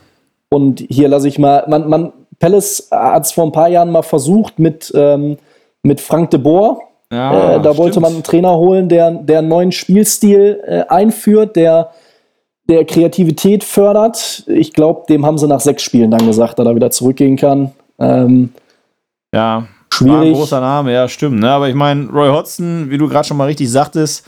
und 0.50 0.84
hier 0.88 1.08
lasse 1.08 1.28
ich 1.28 1.40
mal, 1.40 1.66
man, 1.68 1.90
man, 1.90 2.14
Palace 2.42 2.88
hat 2.92 3.26
es 3.26 3.32
vor 3.32 3.46
ein 3.46 3.52
paar 3.52 3.70
Jahren 3.70 3.92
mal 3.92 4.02
versucht 4.02 4.60
mit, 4.60 4.92
ähm, 4.96 5.38
mit 5.84 6.02
Frank 6.02 6.32
de 6.32 6.40
Boer. 6.40 6.80
Ja, 7.14 7.56
äh, 7.56 7.62
da 7.62 7.78
wollte 7.78 8.00
man 8.00 8.14
einen 8.14 8.24
Trainer 8.24 8.56
holen, 8.56 8.90
der, 8.90 9.12
der 9.12 9.40
einen 9.40 9.48
neuen 9.48 9.72
Spielstil 9.72 10.60
äh, 10.66 10.84
einführt, 10.90 11.56
der, 11.56 11.92
der 12.68 12.86
Kreativität 12.86 13.64
fördert. 13.64 14.44
Ich 14.48 14.74
glaube, 14.74 15.04
dem 15.08 15.26
haben 15.26 15.38
sie 15.38 15.48
nach 15.48 15.60
sechs 15.60 15.84
Spielen 15.84 16.10
dann 16.10 16.26
gesagt, 16.26 16.58
dass 16.58 16.66
er 16.66 16.76
wieder 16.76 16.90
zurückgehen 16.90 17.38
kann. 17.38 17.74
Ähm, 18.00 18.50
ja, 19.34 19.68
schwierig. 19.94 20.30
ein 20.30 20.34
großer 20.34 20.62
Name, 20.62 20.94
ja, 20.94 21.08
stimmt. 21.08 21.42
Ne? 21.42 21.50
Aber 21.50 21.70
ich 21.70 21.76
meine, 21.76 22.10
Roy 22.10 22.30
Hodgson, 22.30 22.90
wie 22.90 22.98
du 22.98 23.08
gerade 23.08 23.28
schon 23.28 23.38
mal 23.38 23.46
richtig 23.46 23.70
sagtest, 23.70 24.26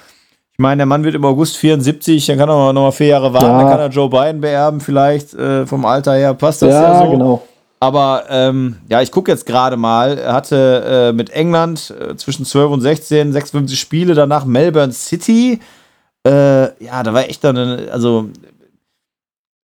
ich 0.51 0.59
meine, 0.59 0.81
der 0.81 0.85
Mann 0.85 1.03
wird 1.03 1.15
im 1.15 1.25
August 1.25 1.57
74, 1.57 2.27
dann 2.27 2.37
kann 2.37 2.49
er 2.49 2.73
noch 2.73 2.81
mal 2.81 2.91
vier 2.91 3.07
Jahre 3.07 3.33
warten, 3.33 3.47
ja. 3.47 3.57
dann 3.59 3.69
kann 3.69 3.79
er 3.79 3.89
Joe 3.89 4.07
Biden 4.07 4.39
beerben, 4.39 4.81
vielleicht 4.81 5.33
äh, 5.33 5.65
vom 5.65 5.83
Alter 5.85 6.13
her. 6.13 6.35
Passt 6.35 6.61
das 6.61 6.69
ja, 6.69 6.93
ja 6.93 7.05
so? 7.05 7.11
genau. 7.11 7.41
Aber 7.83 8.23
ähm, 8.29 8.77
ja, 8.87 9.01
ich 9.01 9.11
gucke 9.11 9.29
jetzt 9.29 9.45
gerade 9.45 9.75
mal. 9.75 10.17
Er 10.17 10.31
hatte 10.31 11.09
äh, 11.09 11.11
mit 11.11 11.31
England 11.31 11.93
äh, 11.99 12.15
zwischen 12.15 12.45
12 12.45 12.71
und 12.71 12.79
16 12.79 13.33
56 13.33 13.77
Spiele, 13.77 14.13
danach 14.13 14.45
Melbourne 14.45 14.93
City. 14.93 15.59
Äh, 16.25 16.31
ja, 16.81 17.03
da 17.03 17.13
war 17.13 17.27
echt 17.27 17.43
dann, 17.43 17.57
also 17.57 18.29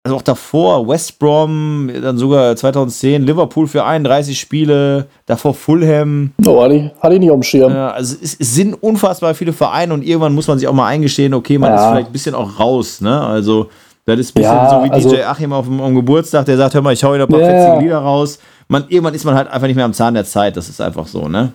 also 0.03 0.18
auch 0.18 0.24
davor, 0.24 0.89
West 0.89 1.20
Brom, 1.20 1.89
dann 2.01 2.18
sogar 2.18 2.53
2010, 2.53 3.24
Liverpool 3.24 3.66
für 3.66 3.86
31 3.86 4.38
Spiele, 4.38 5.05
davor 5.26 5.53
Fulham. 5.53 6.32
Oh, 6.45 6.62
hatte 6.62 6.74
ich, 6.74 6.91
hatte 7.01 7.14
ich 7.14 7.20
nicht 7.22 7.32
auf 7.32 7.38
dem 7.38 7.43
Schirm. 7.43 7.72
Also 7.72 8.18
es, 8.22 8.36
es, 8.38 8.55
sind 8.55 8.74
unfassbar 8.74 9.34
viele 9.36 9.53
Vereine 9.53 9.93
und 9.93 10.03
irgendwann 10.03 10.34
muss 10.34 10.49
man 10.49 10.59
sich 10.59 10.68
auch 10.68 10.74
mal 10.74 10.88
eingestehen, 10.88 11.34
okay, 11.34 11.57
man 11.57 11.72
ja. 11.72 11.78
ist 11.78 11.91
vielleicht 11.91 12.07
ein 12.07 12.14
bisschen 12.14 12.36
auch 12.36 12.59
raus, 12.59 12.99
ne? 12.99 13.22
Also, 13.22 13.70
das 14.06 14.20
ist 14.20 14.32
ein 14.32 14.34
bisschen 14.41 14.54
ja, 14.54 14.70
so 14.70 14.84
wie 14.84 14.91
also, 14.91 15.10
DJ 15.10 15.24
Achim 15.24 15.54
auf 15.54 15.66
dem, 15.66 15.95
Geburtstag, 15.95 16.45
der 16.45 16.58
sagt, 16.58 16.74
hör 16.74 16.82
mal, 16.82 16.93
ich 16.93 17.04
hau 17.04 17.14
wieder 17.14 17.26
ein 17.26 17.30
paar 17.30 17.39
yeah. 17.39 17.66
fetzige 17.66 17.84
Lieder 17.84 17.99
raus. 17.99 18.39
Man, 18.68 18.86
irgendwann 18.88 19.14
ist 19.14 19.26
man 19.26 19.36
halt 19.36 19.47
einfach 19.49 19.68
nicht 19.68 19.76
mehr 19.76 19.86
am 19.86 19.93
Zahn 19.93 20.14
der 20.14 20.26
Zeit, 20.26 20.58
das 20.58 20.70
ist 20.70 20.82
einfach 20.82 21.08
so, 21.08 21.28
ne? 21.28 21.54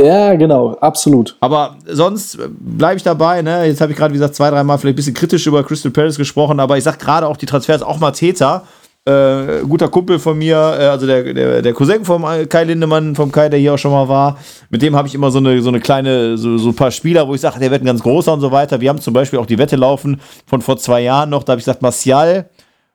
Ja, 0.00 0.34
genau, 0.34 0.76
absolut. 0.80 1.36
Aber 1.40 1.76
sonst 1.86 2.38
bleibe 2.58 2.98
ich 2.98 3.02
dabei. 3.02 3.40
Ne? 3.40 3.64
Jetzt 3.64 3.80
habe 3.80 3.92
ich 3.92 3.98
gerade, 3.98 4.12
wie 4.12 4.18
gesagt, 4.18 4.34
zwei, 4.34 4.50
dreimal 4.50 4.76
vielleicht 4.76 4.94
ein 4.94 4.96
bisschen 4.96 5.14
kritisch 5.14 5.46
über 5.46 5.64
Crystal 5.64 5.90
Palace 5.90 6.18
gesprochen, 6.18 6.60
aber 6.60 6.76
ich 6.76 6.84
sage 6.84 6.98
gerade 6.98 7.26
auch 7.26 7.38
die 7.38 7.46
Transfers, 7.46 7.82
auch 7.82 7.98
mal 7.98 8.10
Täter. 8.10 8.64
Äh, 9.08 9.62
guter 9.68 9.88
Kumpel 9.88 10.18
von 10.18 10.36
mir, 10.36 10.56
äh, 10.56 10.86
also 10.86 11.06
der, 11.06 11.32
der, 11.32 11.62
der 11.62 11.72
Cousin 11.72 12.04
vom 12.04 12.24
Kai 12.48 12.64
Lindemann, 12.64 13.14
vom 13.14 13.30
Kai, 13.30 13.48
der 13.48 13.60
hier 13.60 13.74
auch 13.74 13.78
schon 13.78 13.92
mal 13.92 14.08
war, 14.08 14.36
mit 14.68 14.82
dem 14.82 14.96
habe 14.96 15.06
ich 15.06 15.14
immer 15.14 15.30
so 15.30 15.38
eine, 15.38 15.62
so 15.62 15.68
eine 15.68 15.78
kleine, 15.78 16.36
so, 16.36 16.58
so 16.58 16.70
ein 16.70 16.74
paar 16.74 16.90
Spieler, 16.90 17.28
wo 17.28 17.34
ich 17.34 17.40
sage, 17.40 17.60
der 17.60 17.70
wird 17.70 17.82
ein 17.82 17.86
ganz 17.86 18.02
großer 18.02 18.32
und 18.32 18.40
so 18.40 18.50
weiter. 18.50 18.80
Wir 18.80 18.88
haben 18.88 19.00
zum 19.00 19.14
Beispiel 19.14 19.38
auch 19.38 19.46
die 19.46 19.58
Wette 19.58 19.76
laufen 19.76 20.20
von 20.46 20.60
vor 20.60 20.76
zwei 20.76 21.02
Jahren 21.02 21.30
noch, 21.30 21.44
da 21.44 21.52
habe 21.52 21.60
ich 21.60 21.64
gesagt, 21.64 21.82
Martial 21.82 22.50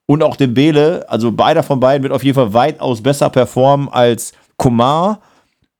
und 0.05 0.21
auch 0.21 0.35
Dembele, 0.35 1.05
also 1.07 1.31
beider 1.31 1.63
von 1.63 1.79
beiden 1.79 2.03
wird 2.03 2.11
auf 2.11 2.23
jeden 2.23 2.35
Fall 2.35 2.53
weitaus 2.53 3.01
besser 3.01 3.29
performen 3.29 3.87
als 3.87 4.33
Komar 4.57 5.21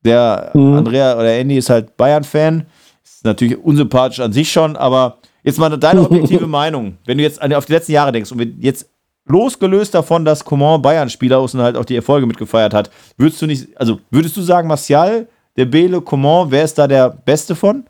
der 0.04 0.52
mhm. 0.54 0.76
Andrea 0.76 1.16
oder 1.16 1.34
Andy 1.34 1.58
ist 1.58 1.70
halt 1.70 1.96
Bayern-Fan. 1.98 2.66
Ist 3.04 3.26
natürlich 3.26 3.58
unsympathisch 3.58 4.20
an 4.20 4.34
sich 4.34 4.52
schon, 4.52 4.76
aber 4.76 5.18
jetzt 5.44 5.60
mal 5.60 5.70
deine 5.78 6.02
objektive 6.06 6.48
Meinung, 6.48 6.98
wenn 7.06 7.18
du 7.18 7.24
jetzt 7.24 7.42
auf 7.42 7.66
die 7.66 7.74
letzten 7.74 7.92
Jahre 7.92 8.12
denkst 8.12 8.32
und 8.32 8.42
jetzt 8.60 8.90
losgelöst 9.32 9.94
davon, 9.94 10.26
dass 10.26 10.44
Coman 10.46 10.82
Bayern-Spieler 10.82 11.44
ist 11.44 11.56
und 11.56 11.62
halt 11.62 11.78
auch 11.78 11.86
die 11.86 11.96
Erfolge 11.96 12.28
mitgefeiert 12.28 12.74
hat, 12.74 12.92
würdest 13.18 13.42
du 13.42 13.48
nicht, 13.48 13.68
also 13.76 14.00
würdest 14.10 14.38
du 14.38 14.42
sagen, 14.42 14.68
Martial, 14.68 15.28
der 15.58 15.66
Bele, 15.66 16.02
Coman, 16.02 16.50
wer 16.50 16.64
ist 16.64 16.78
da 16.78 16.88
der 16.88 17.10
Beste 17.10 17.56
von? 17.56 17.86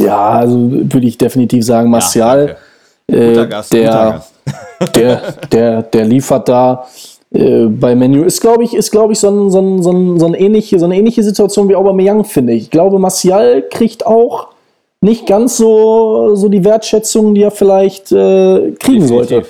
Ja, 0.00 0.30
also 0.30 0.70
würde 0.70 1.06
ich 1.06 1.16
definitiv 1.16 1.64
sagen, 1.64 1.90
Martial. 1.90 2.56
Ja, 3.10 3.16
äh, 3.16 3.46
Gast, 3.46 3.72
der, 3.72 4.24
der, 4.94 5.32
der, 5.50 5.82
der 5.82 6.04
liefert 6.04 6.48
da 6.48 6.86
äh, 7.32 7.66
bei 7.66 7.94
Menu 7.94 8.24
ist, 8.24 8.40
glaube 8.40 8.64
ich, 8.64 8.74
ist, 8.74 8.90
glaube 8.90 9.12
ich, 9.12 9.18
so, 9.18 9.28
ein, 9.28 9.50
so, 9.50 9.60
ein, 9.60 9.82
so, 9.82 9.92
ein, 9.92 10.18
so, 10.18 10.26
eine 10.26 10.38
ähnliche, 10.38 10.78
so 10.78 10.84
eine 10.84 10.96
ähnliche 10.96 11.22
Situation 11.22 11.68
wie 11.68 11.76
Aubameyang, 11.76 12.24
finde 12.24 12.52
ich. 12.52 12.64
Ich 12.64 12.70
glaube, 12.70 12.98
Martial 12.98 13.62
kriegt 13.70 14.06
auch 14.06 14.48
nicht 15.00 15.26
ganz 15.26 15.56
so, 15.56 16.34
so 16.34 16.48
die 16.48 16.64
Wertschätzung, 16.64 17.34
die 17.34 17.42
er 17.42 17.50
vielleicht 17.50 18.12
äh, 18.12 18.72
kriegen 18.78 19.02
Definitiv. 19.02 19.08
sollte. 19.08 19.46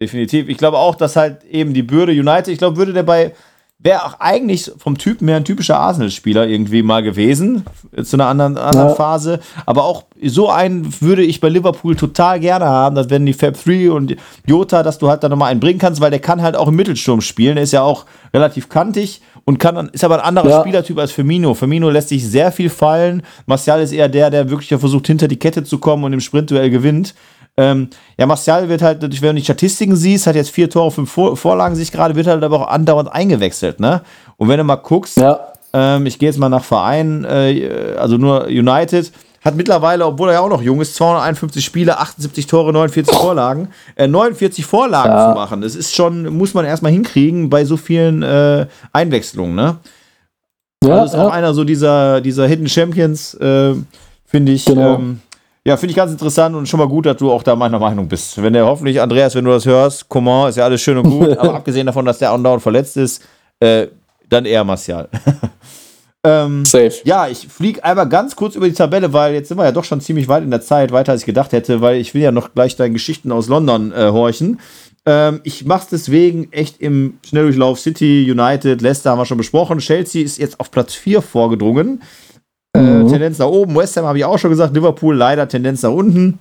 Definitiv. 0.00 0.48
Ich 0.48 0.58
glaube 0.58 0.78
auch, 0.78 0.94
dass 0.94 1.16
halt 1.16 1.44
eben 1.44 1.74
die 1.74 1.82
Bürde 1.82 2.12
United, 2.12 2.48
ich 2.48 2.58
glaube, 2.58 2.76
würde 2.76 2.92
der 2.92 3.02
bei 3.02 3.32
wäre 3.80 4.04
auch 4.04 4.18
eigentlich 4.18 4.72
vom 4.76 4.98
Typ 4.98 5.22
mehr 5.22 5.36
ein 5.36 5.44
typischer 5.44 5.78
Arsenal-Spieler 5.78 6.48
irgendwie 6.48 6.82
mal 6.82 7.02
gewesen, 7.02 7.64
zu 8.02 8.16
einer 8.16 8.26
anderen, 8.26 8.58
anderen 8.58 8.88
ja. 8.88 8.94
Phase. 8.94 9.38
Aber 9.66 9.84
auch 9.84 10.04
so 10.20 10.50
einen 10.50 11.00
würde 11.00 11.22
ich 11.22 11.40
bei 11.40 11.48
Liverpool 11.48 11.94
total 11.94 12.40
gerne 12.40 12.64
haben, 12.64 12.96
dass 12.96 13.08
wenn 13.08 13.24
die 13.24 13.32
Fab 13.32 13.54
3 13.54 13.92
und 13.92 14.16
Jota, 14.46 14.82
dass 14.82 14.98
du 14.98 15.08
halt 15.08 15.22
da 15.22 15.28
nochmal 15.28 15.52
einen 15.52 15.60
bringen 15.60 15.78
kannst, 15.78 16.00
weil 16.00 16.10
der 16.10 16.18
kann 16.18 16.42
halt 16.42 16.56
auch 16.56 16.68
im 16.68 16.74
Mittelsturm 16.74 17.20
spielen. 17.20 17.54
Der 17.54 17.64
ist 17.64 17.72
ja 17.72 17.82
auch 17.82 18.06
relativ 18.34 18.68
kantig 18.68 19.22
und 19.44 19.58
kann 19.58 19.88
ist 19.90 20.02
aber 20.02 20.16
ein 20.16 20.28
anderer 20.28 20.50
ja. 20.50 20.60
Spielertyp 20.60 20.98
als 20.98 21.12
Firmino. 21.12 21.54
Firmino 21.54 21.88
lässt 21.88 22.08
sich 22.08 22.28
sehr 22.28 22.50
viel 22.50 22.70
fallen. 22.70 23.22
Martial 23.46 23.80
ist 23.80 23.92
eher 23.92 24.08
der, 24.08 24.30
der 24.30 24.50
wirklich 24.50 24.68
versucht, 24.68 25.06
hinter 25.06 25.28
die 25.28 25.38
Kette 25.38 25.62
zu 25.62 25.78
kommen 25.78 26.02
und 26.02 26.12
im 26.12 26.20
Sprintduell 26.20 26.70
gewinnt. 26.70 27.14
Ähm, 27.58 27.88
ja, 28.16 28.26
Martial 28.26 28.68
wird 28.68 28.82
halt, 28.82 29.02
wenn 29.02 29.10
du 29.10 29.34
die 29.34 29.44
Statistiken 29.44 29.96
siehst, 29.96 30.28
hat 30.28 30.36
jetzt 30.36 30.50
vier 30.50 30.70
Tore, 30.70 30.92
fünf 30.92 31.10
Vor 31.10 31.36
Vorlagen 31.36 31.74
sich 31.74 31.90
gerade, 31.90 32.14
wird 32.14 32.28
halt 32.28 32.42
aber 32.44 32.60
auch 32.60 32.68
andauernd 32.68 33.12
eingewechselt, 33.12 33.80
ne? 33.80 34.02
Und 34.36 34.48
wenn 34.48 34.58
du 34.58 34.64
mal 34.64 34.76
guckst, 34.76 35.16
ja. 35.16 35.40
ähm, 35.72 36.06
ich 36.06 36.20
gehe 36.20 36.28
jetzt 36.28 36.38
mal 36.38 36.48
nach 36.48 36.62
Verein, 36.62 37.24
äh, 37.24 37.96
also 37.98 38.16
nur 38.16 38.46
United, 38.46 39.10
hat 39.44 39.56
mittlerweile, 39.56 40.06
obwohl 40.06 40.28
er 40.28 40.34
ja 40.34 40.40
auch 40.40 40.48
noch 40.48 40.62
jung 40.62 40.80
ist, 40.80 40.94
251 40.94 41.64
Spiele, 41.64 41.98
78 41.98 42.46
Tore, 42.46 42.72
49 42.72 43.16
Vorlagen. 43.18 43.70
Äh, 43.96 44.06
49 44.06 44.64
Vorlagen 44.64 45.10
ja. 45.10 45.28
zu 45.30 45.34
machen, 45.34 45.60
das 45.60 45.74
ist 45.74 45.92
schon, 45.92 46.32
muss 46.32 46.54
man 46.54 46.64
erstmal 46.64 46.92
hinkriegen 46.92 47.50
bei 47.50 47.64
so 47.64 47.76
vielen 47.76 48.22
äh, 48.22 48.66
Einwechslungen, 48.92 49.56
ne? 49.56 49.78
Ja, 50.84 51.00
also 51.00 51.16
ist 51.16 51.20
auch 51.20 51.32
einer 51.32 51.54
so 51.54 51.64
dieser, 51.64 52.20
dieser 52.20 52.46
Hidden 52.46 52.68
Champions, 52.68 53.34
äh, 53.34 53.74
finde 54.24 54.52
ich. 54.52 54.64
Genau. 54.64 54.94
Ähm, 54.94 55.20
ja, 55.64 55.76
finde 55.76 55.90
ich 55.90 55.96
ganz 55.96 56.12
interessant 56.12 56.54
und 56.56 56.68
schon 56.68 56.78
mal 56.78 56.88
gut, 56.88 57.06
dass 57.06 57.16
du 57.16 57.30
auch 57.30 57.42
da 57.42 57.56
meiner 57.56 57.78
Meinung 57.78 58.08
bist. 58.08 58.40
Wenn 58.42 58.52
der 58.52 58.66
hoffentlich, 58.66 59.00
Andreas, 59.00 59.34
wenn 59.34 59.44
du 59.44 59.50
das 59.50 59.66
hörst, 59.66 60.08
Coman 60.08 60.48
ist 60.48 60.56
ja 60.56 60.64
alles 60.64 60.80
schön 60.80 60.98
und 60.98 61.10
gut, 61.10 61.36
aber 61.38 61.54
abgesehen 61.54 61.86
davon, 61.86 62.04
dass 62.04 62.18
der 62.18 62.32
andauernd 62.32 62.62
verletzt 62.62 62.96
ist, 62.96 63.22
äh, 63.60 63.88
dann 64.28 64.44
eher 64.44 64.64
Martial. 64.64 65.08
ähm, 66.24 66.64
Safe. 66.64 66.92
Ja, 67.04 67.28
ich 67.28 67.48
fliege 67.48 67.82
einmal 67.84 68.08
ganz 68.08 68.36
kurz 68.36 68.54
über 68.54 68.68
die 68.68 68.74
Tabelle, 68.74 69.12
weil 69.12 69.34
jetzt 69.34 69.48
sind 69.48 69.58
wir 69.58 69.64
ja 69.64 69.72
doch 69.72 69.84
schon 69.84 70.00
ziemlich 70.00 70.28
weit 70.28 70.42
in 70.42 70.50
der 70.50 70.60
Zeit, 70.60 70.92
weiter 70.92 71.12
als 71.12 71.22
ich 71.22 71.26
gedacht 71.26 71.52
hätte, 71.52 71.80
weil 71.80 72.00
ich 72.00 72.14
will 72.14 72.22
ja 72.22 72.32
noch 72.32 72.54
gleich 72.54 72.76
deine 72.76 72.92
Geschichten 72.92 73.32
aus 73.32 73.48
London 73.48 73.92
äh, 73.92 74.10
horchen. 74.10 74.60
Ähm, 75.06 75.40
ich 75.44 75.64
mache 75.64 75.84
es 75.84 75.88
deswegen 75.88 76.52
echt 76.52 76.80
im 76.80 77.18
Schnelldurchlauf. 77.26 77.80
City, 77.80 78.30
United, 78.30 78.82
Leicester 78.82 79.10
haben 79.10 79.18
wir 79.18 79.26
schon 79.26 79.38
besprochen. 79.38 79.78
Chelsea 79.78 80.22
ist 80.22 80.38
jetzt 80.38 80.60
auf 80.60 80.70
Platz 80.70 80.94
4 80.94 81.22
vorgedrungen. 81.22 82.02
Äh, 82.78 83.02
mhm. 83.02 83.08
Tendenz 83.08 83.38
nach 83.38 83.46
oben. 83.46 83.74
West 83.74 83.96
Ham 83.96 84.06
habe 84.06 84.18
ich 84.18 84.24
auch 84.24 84.38
schon 84.38 84.50
gesagt. 84.50 84.74
Liverpool 84.74 85.16
leider 85.16 85.48
Tendenz 85.48 85.82
nach 85.82 85.90
unten. 85.90 86.38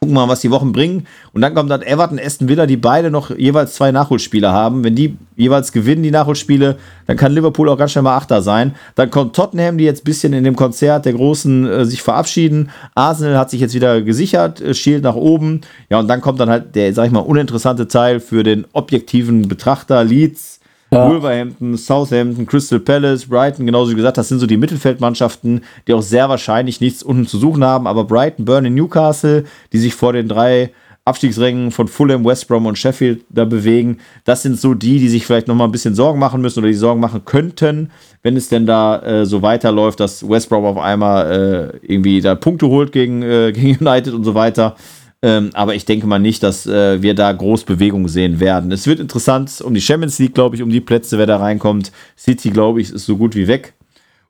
Gucken 0.00 0.14
wir 0.14 0.26
mal, 0.26 0.32
was 0.32 0.42
die 0.42 0.50
Wochen 0.52 0.70
bringen. 0.70 1.08
Und 1.32 1.40
dann 1.40 1.54
kommt 1.54 1.72
dann 1.72 1.82
Everton, 1.82 2.20
Aston 2.24 2.48
Villa, 2.48 2.66
die 2.66 2.76
beide 2.76 3.10
noch 3.10 3.36
jeweils 3.36 3.74
zwei 3.74 3.90
Nachholspiele 3.90 4.52
haben. 4.52 4.84
Wenn 4.84 4.94
die 4.94 5.16
jeweils 5.34 5.72
gewinnen, 5.72 6.04
die 6.04 6.12
Nachholspiele, 6.12 6.76
dann 7.08 7.16
kann 7.16 7.32
Liverpool 7.32 7.68
auch 7.68 7.76
ganz 7.76 7.90
schnell 7.90 8.02
mal 8.02 8.16
Achter 8.16 8.40
sein. 8.40 8.76
Dann 8.94 9.10
kommt 9.10 9.34
Tottenham, 9.34 9.76
die 9.76 9.82
jetzt 9.82 10.02
ein 10.02 10.04
bisschen 10.04 10.32
in 10.34 10.44
dem 10.44 10.54
Konzert 10.54 11.04
der 11.04 11.14
Großen 11.14 11.66
äh, 11.66 11.84
sich 11.84 12.00
verabschieden. 12.00 12.70
Arsenal 12.94 13.36
hat 13.36 13.50
sich 13.50 13.60
jetzt 13.60 13.74
wieder 13.74 14.00
gesichert, 14.00 14.60
äh, 14.60 14.72
schielt 14.72 15.02
nach 15.02 15.16
oben. 15.16 15.62
Ja, 15.90 15.98
und 15.98 16.06
dann 16.06 16.20
kommt 16.20 16.38
dann 16.38 16.48
halt 16.48 16.76
der, 16.76 16.94
sag 16.94 17.06
ich 17.06 17.12
mal, 17.12 17.18
uninteressante 17.18 17.88
Teil 17.88 18.20
für 18.20 18.44
den 18.44 18.66
objektiven 18.72 19.48
Betrachter. 19.48 20.04
Leeds, 20.04 20.57
ja. 20.90 21.08
Wolverhampton, 21.08 21.76
Southampton, 21.76 22.46
Crystal 22.46 22.80
Palace, 22.80 23.26
Brighton, 23.26 23.66
genauso 23.66 23.92
wie 23.92 23.96
gesagt, 23.96 24.16
das 24.16 24.28
sind 24.28 24.38
so 24.38 24.46
die 24.46 24.56
Mittelfeldmannschaften, 24.56 25.62
die 25.86 25.92
auch 25.92 26.02
sehr 26.02 26.28
wahrscheinlich 26.28 26.80
nichts 26.80 27.02
unten 27.02 27.26
zu 27.26 27.38
suchen 27.38 27.64
haben. 27.64 27.86
Aber 27.86 28.04
Brighton, 28.04 28.44
Burnley, 28.44 28.70
Newcastle, 28.70 29.44
die 29.72 29.78
sich 29.78 29.94
vor 29.94 30.12
den 30.12 30.28
drei 30.28 30.70
Abstiegsrängen 31.04 31.70
von 31.70 31.88
Fulham, 31.88 32.24
West 32.24 32.48
Brom 32.48 32.66
und 32.66 32.76
Sheffield 32.76 33.24
da 33.30 33.44
bewegen, 33.44 33.98
das 34.24 34.42
sind 34.42 34.58
so 34.58 34.74
die, 34.74 34.98
die 34.98 35.08
sich 35.08 35.24
vielleicht 35.26 35.48
noch 35.48 35.54
mal 35.54 35.64
ein 35.64 35.72
bisschen 35.72 35.94
Sorgen 35.94 36.18
machen 36.18 36.42
müssen 36.42 36.58
oder 36.60 36.68
die 36.68 36.74
Sorgen 36.74 37.00
machen 37.00 37.24
könnten, 37.24 37.90
wenn 38.22 38.36
es 38.36 38.48
denn 38.48 38.66
da 38.66 39.00
äh, 39.00 39.26
so 39.26 39.40
weiterläuft, 39.40 40.00
dass 40.00 40.28
West 40.28 40.50
Brom 40.50 40.64
auf 40.64 40.76
einmal 40.76 41.72
äh, 41.82 41.86
irgendwie 41.86 42.20
da 42.20 42.34
Punkte 42.34 42.68
holt 42.68 42.92
gegen, 42.92 43.22
äh, 43.22 43.52
gegen 43.54 43.78
United 43.84 44.12
und 44.12 44.24
so 44.24 44.34
weiter. 44.34 44.76
Ähm, 45.20 45.50
aber 45.54 45.74
ich 45.74 45.84
denke 45.84 46.06
mal 46.06 46.20
nicht, 46.20 46.42
dass 46.44 46.66
äh, 46.66 47.02
wir 47.02 47.14
da 47.14 47.32
groß 47.32 47.64
Bewegung 47.64 48.06
sehen 48.06 48.38
werden. 48.38 48.70
Es 48.70 48.86
wird 48.86 49.00
interessant 49.00 49.60
um 49.60 49.74
die 49.74 49.80
Champions 49.80 50.18
League, 50.20 50.34
glaube 50.34 50.54
ich, 50.54 50.62
um 50.62 50.70
die 50.70 50.80
Plätze, 50.80 51.18
wer 51.18 51.26
da 51.26 51.38
reinkommt. 51.38 51.90
City, 52.16 52.50
glaube 52.50 52.80
ich, 52.80 52.92
ist 52.92 53.06
so 53.06 53.16
gut 53.16 53.34
wie 53.34 53.48
weg. 53.48 53.74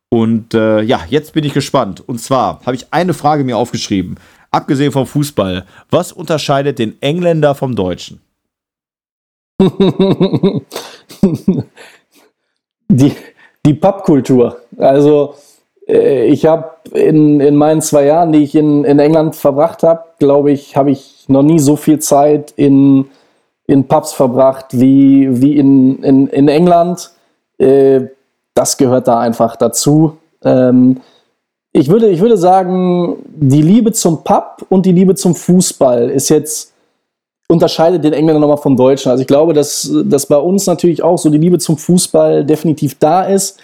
Und 0.09 0.55
äh, 0.55 0.81
ja, 0.81 1.01
jetzt 1.07 1.33
bin 1.33 1.43
ich 1.43 1.53
gespannt. 1.53 2.01
Und 2.07 2.19
zwar 2.19 2.61
habe 2.65 2.75
ich 2.75 2.87
eine 2.91 3.13
Frage 3.13 3.43
mir 3.43 3.57
aufgeschrieben. 3.57 4.15
Abgesehen 4.49 4.91
vom 4.91 5.05
Fußball, 5.05 5.67
was 5.91 6.11
unterscheidet 6.11 6.79
den 6.79 6.99
Engländer 7.01 7.53
vom 7.53 7.75
Deutschen? 7.75 8.19
die, 12.89 13.13
die 13.63 13.73
Pappkultur. 13.75 14.59
Also 14.77 15.35
ich 15.89 16.45
habe 16.45 16.71
in, 16.93 17.39
in 17.39 17.55
meinen 17.55 17.81
zwei 17.81 18.05
Jahren, 18.05 18.31
die 18.31 18.43
ich 18.43 18.55
in, 18.55 18.83
in 18.83 18.99
England 18.99 19.35
verbracht 19.35 19.83
habe, 19.83 20.03
glaube 20.19 20.51
ich, 20.51 20.75
habe 20.75 20.91
ich 20.91 21.25
noch 21.27 21.43
nie 21.43 21.59
so 21.59 21.75
viel 21.75 21.99
Zeit 21.99 22.53
in, 22.55 23.05
in 23.65 23.87
Pubs 23.87 24.13
verbracht 24.13 24.67
wie, 24.71 25.41
wie 25.41 25.57
in, 25.57 26.03
in, 26.03 26.27
in 26.27 26.47
England. 26.47 27.11
Äh, 27.57 28.01
das 28.53 28.77
gehört 28.77 29.07
da 29.07 29.19
einfach 29.19 29.55
dazu. 29.55 30.17
Ähm, 30.43 31.01
ich, 31.71 31.89
würde, 31.89 32.09
ich 32.09 32.19
würde 32.19 32.37
sagen, 32.37 33.17
die 33.25 33.61
Liebe 33.61 33.91
zum 33.91 34.23
Pub 34.23 34.65
und 34.69 34.85
die 34.85 34.91
Liebe 34.91 35.15
zum 35.15 35.35
Fußball 35.35 36.09
ist 36.09 36.29
jetzt 36.29 36.73
unterscheidet 37.47 38.03
den 38.03 38.13
Engländer 38.13 38.39
nochmal 38.39 38.57
vom 38.57 38.77
Deutschen. 38.77 39.11
Also 39.11 39.21
ich 39.21 39.27
glaube, 39.27 39.53
dass, 39.53 39.91
dass 40.05 40.27
bei 40.27 40.37
uns 40.37 40.67
natürlich 40.67 41.01
auch 41.01 41.17
so 41.17 41.31
die 41.31 41.39
Liebe 41.39 41.57
zum 41.57 41.77
Fußball 41.77 42.45
definitiv 42.45 42.99
da 42.99 43.23
ist. 43.23 43.59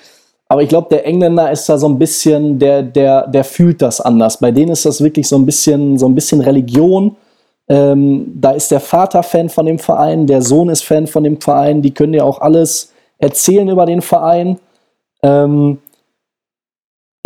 Aber 0.47 0.61
ich 0.61 0.69
glaube, 0.69 0.87
der 0.91 1.05
Engländer 1.05 1.51
ist 1.51 1.67
da 1.67 1.77
so 1.77 1.87
ein 1.87 1.97
bisschen, 1.97 2.59
der, 2.59 2.83
der, 2.83 3.27
der 3.27 3.43
fühlt 3.43 3.81
das 3.81 3.99
anders. 3.99 4.37
Bei 4.37 4.51
denen 4.51 4.71
ist 4.71 4.85
das 4.85 5.01
wirklich 5.01 5.27
so 5.27 5.37
ein 5.37 5.45
bisschen, 5.45 5.97
so 5.97 6.07
ein 6.07 6.13
bisschen 6.13 6.41
Religion. 6.41 7.15
Ähm, 7.67 8.31
da 8.35 8.51
ist 8.51 8.69
der 8.69 8.79
Vater 8.79 9.23
Fan 9.23 9.49
von 9.49 9.65
dem 9.65 9.79
Verein, 9.79 10.27
der 10.27 10.43
Sohn 10.43 10.69
ist 10.69 10.83
Fan 10.83 11.07
von 11.07 11.23
dem 11.23 11.41
Verein, 11.41 11.81
die 11.81 11.91
können 11.91 12.13
dir 12.13 12.23
auch 12.23 12.39
alles 12.39 12.93
erzählen 13.17 13.67
über 13.67 13.87
den 13.87 14.01
Verein. 14.01 14.59
Ähm, 15.23 15.79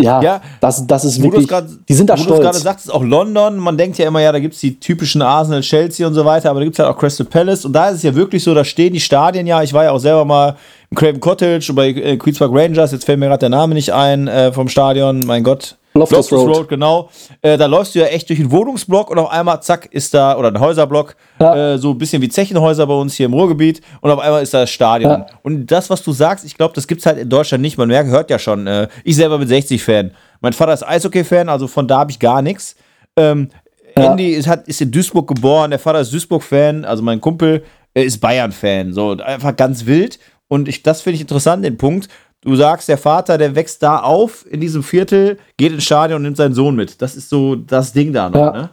ja, 0.02 0.22
ja, 0.22 0.40
das, 0.60 0.86
das 0.86 1.04
ist 1.04 1.22
wirklich, 1.22 1.46
grad, 1.46 1.66
die 1.88 1.94
sind 1.94 2.08
da 2.08 2.16
stolz. 2.16 2.38
du 2.38 2.42
gerade 2.42 2.58
sagst, 2.58 2.92
auch 2.92 3.02
London, 3.02 3.56
man 3.56 3.76
denkt 3.76 3.98
ja 3.98 4.08
immer, 4.08 4.20
ja, 4.20 4.32
da 4.32 4.38
gibt 4.38 4.54
es 4.54 4.60
die 4.60 4.78
typischen 4.78 5.22
Arsenal, 5.22 5.60
Chelsea 5.60 6.06
und 6.06 6.14
so 6.14 6.24
weiter, 6.24 6.50
aber 6.50 6.60
da 6.60 6.64
gibt 6.64 6.78
es 6.78 6.84
halt 6.84 6.94
auch 6.94 6.98
Crystal 6.98 7.26
Palace. 7.26 7.64
Und 7.64 7.72
da 7.72 7.88
ist 7.88 7.96
es 7.96 8.02
ja 8.02 8.14
wirklich 8.14 8.42
so, 8.42 8.54
da 8.54 8.64
stehen 8.64 8.92
die 8.92 9.00
Stadien 9.00 9.46
ja, 9.46 9.62
ich 9.62 9.72
war 9.72 9.84
ja 9.84 9.90
auch 9.92 9.98
selber 9.98 10.24
mal 10.24 10.56
im 10.90 10.96
Craven 10.96 11.20
Cottage 11.20 11.66
und 11.70 11.76
bei 11.76 11.88
äh, 11.88 12.16
Queens 12.16 12.38
Park 12.38 12.52
Rangers, 12.52 12.92
jetzt 12.92 13.04
fällt 13.04 13.18
mir 13.18 13.26
gerade 13.26 13.40
der 13.40 13.48
Name 13.48 13.74
nicht 13.74 13.92
ein 13.92 14.28
äh, 14.28 14.52
vom 14.52 14.68
Stadion, 14.68 15.20
mein 15.26 15.42
Gott, 15.42 15.76
Loftus, 15.94 16.30
Loftus 16.30 16.38
Road. 16.38 16.56
Road. 16.56 16.68
genau. 16.68 17.10
Äh, 17.42 17.58
da 17.58 17.66
läufst 17.66 17.94
du 17.94 17.98
ja 17.98 18.06
echt 18.06 18.28
durch 18.28 18.38
einen 18.38 18.50
Wohnungsblock 18.50 19.10
und 19.10 19.18
auf 19.18 19.30
einmal, 19.30 19.60
zack, 19.62 19.86
ist 19.92 20.14
da, 20.14 20.36
oder 20.36 20.48
ein 20.48 20.60
Häuserblock, 20.60 21.16
ja. 21.40 21.74
äh, 21.74 21.78
so 21.78 21.90
ein 21.90 21.98
bisschen 21.98 22.22
wie 22.22 22.28
Zechenhäuser 22.28 22.86
bei 22.86 22.94
uns 22.94 23.14
hier 23.14 23.26
im 23.26 23.32
Ruhrgebiet 23.32 23.80
und 24.00 24.10
auf 24.10 24.20
einmal 24.20 24.42
ist 24.42 24.54
da 24.54 24.60
das 24.60 24.70
Stadion. 24.70 25.10
Ja. 25.10 25.26
Und 25.42 25.66
das, 25.66 25.90
was 25.90 26.02
du 26.02 26.12
sagst, 26.12 26.44
ich 26.44 26.56
glaube, 26.56 26.74
das 26.74 26.86
gibt 26.86 27.00
es 27.00 27.06
halt 27.06 27.18
in 27.18 27.28
Deutschland 27.28 27.62
nicht. 27.62 27.76
Man 27.76 27.88
merkt, 27.88 28.10
hört 28.10 28.30
ja 28.30 28.38
schon, 28.38 28.66
äh, 28.66 28.88
ich 29.04 29.16
selber 29.16 29.38
bin 29.38 29.48
60-Fan. 29.48 30.12
Mein 30.40 30.52
Vater 30.52 30.72
ist 30.72 30.86
Eishockey-Fan, 30.86 31.48
also 31.48 31.66
von 31.66 31.88
da 31.88 31.98
habe 32.00 32.10
ich 32.10 32.18
gar 32.18 32.40
nichts. 32.40 32.76
Ähm, 33.16 33.48
ja. 33.96 34.12
Andy 34.12 34.30
ist, 34.30 34.46
hat, 34.46 34.68
ist 34.68 34.80
in 34.80 34.92
Duisburg 34.92 35.26
geboren, 35.26 35.70
der 35.70 35.80
Vater 35.80 36.00
ist 36.00 36.12
Duisburg-Fan, 36.12 36.84
also 36.84 37.02
mein 37.02 37.20
Kumpel 37.20 37.64
ist 37.94 38.20
Bayern-Fan. 38.20 38.92
So, 38.92 39.16
einfach 39.16 39.56
ganz 39.56 39.86
wild. 39.86 40.18
Und 40.48 40.68
ich, 40.68 40.82
das 40.82 41.02
finde 41.02 41.16
ich 41.16 41.20
interessant, 41.20 41.64
den 41.64 41.76
Punkt. 41.76 42.08
Du 42.42 42.56
sagst, 42.56 42.88
der 42.88 42.96
Vater, 42.96 43.36
der 43.36 43.54
wächst 43.54 43.82
da 43.82 43.98
auf 44.00 44.46
in 44.50 44.60
diesem 44.60 44.82
Viertel, 44.82 45.36
geht 45.58 45.72
ins 45.72 45.84
Stadion 45.84 46.16
und 46.16 46.22
nimmt 46.22 46.38
seinen 46.38 46.54
Sohn 46.54 46.74
mit. 46.74 47.00
Das 47.02 47.14
ist 47.14 47.28
so 47.28 47.54
das 47.54 47.92
Ding 47.92 48.12
da 48.12 48.30
noch, 48.30 48.40
ja. 48.40 48.52
ne? 48.52 48.70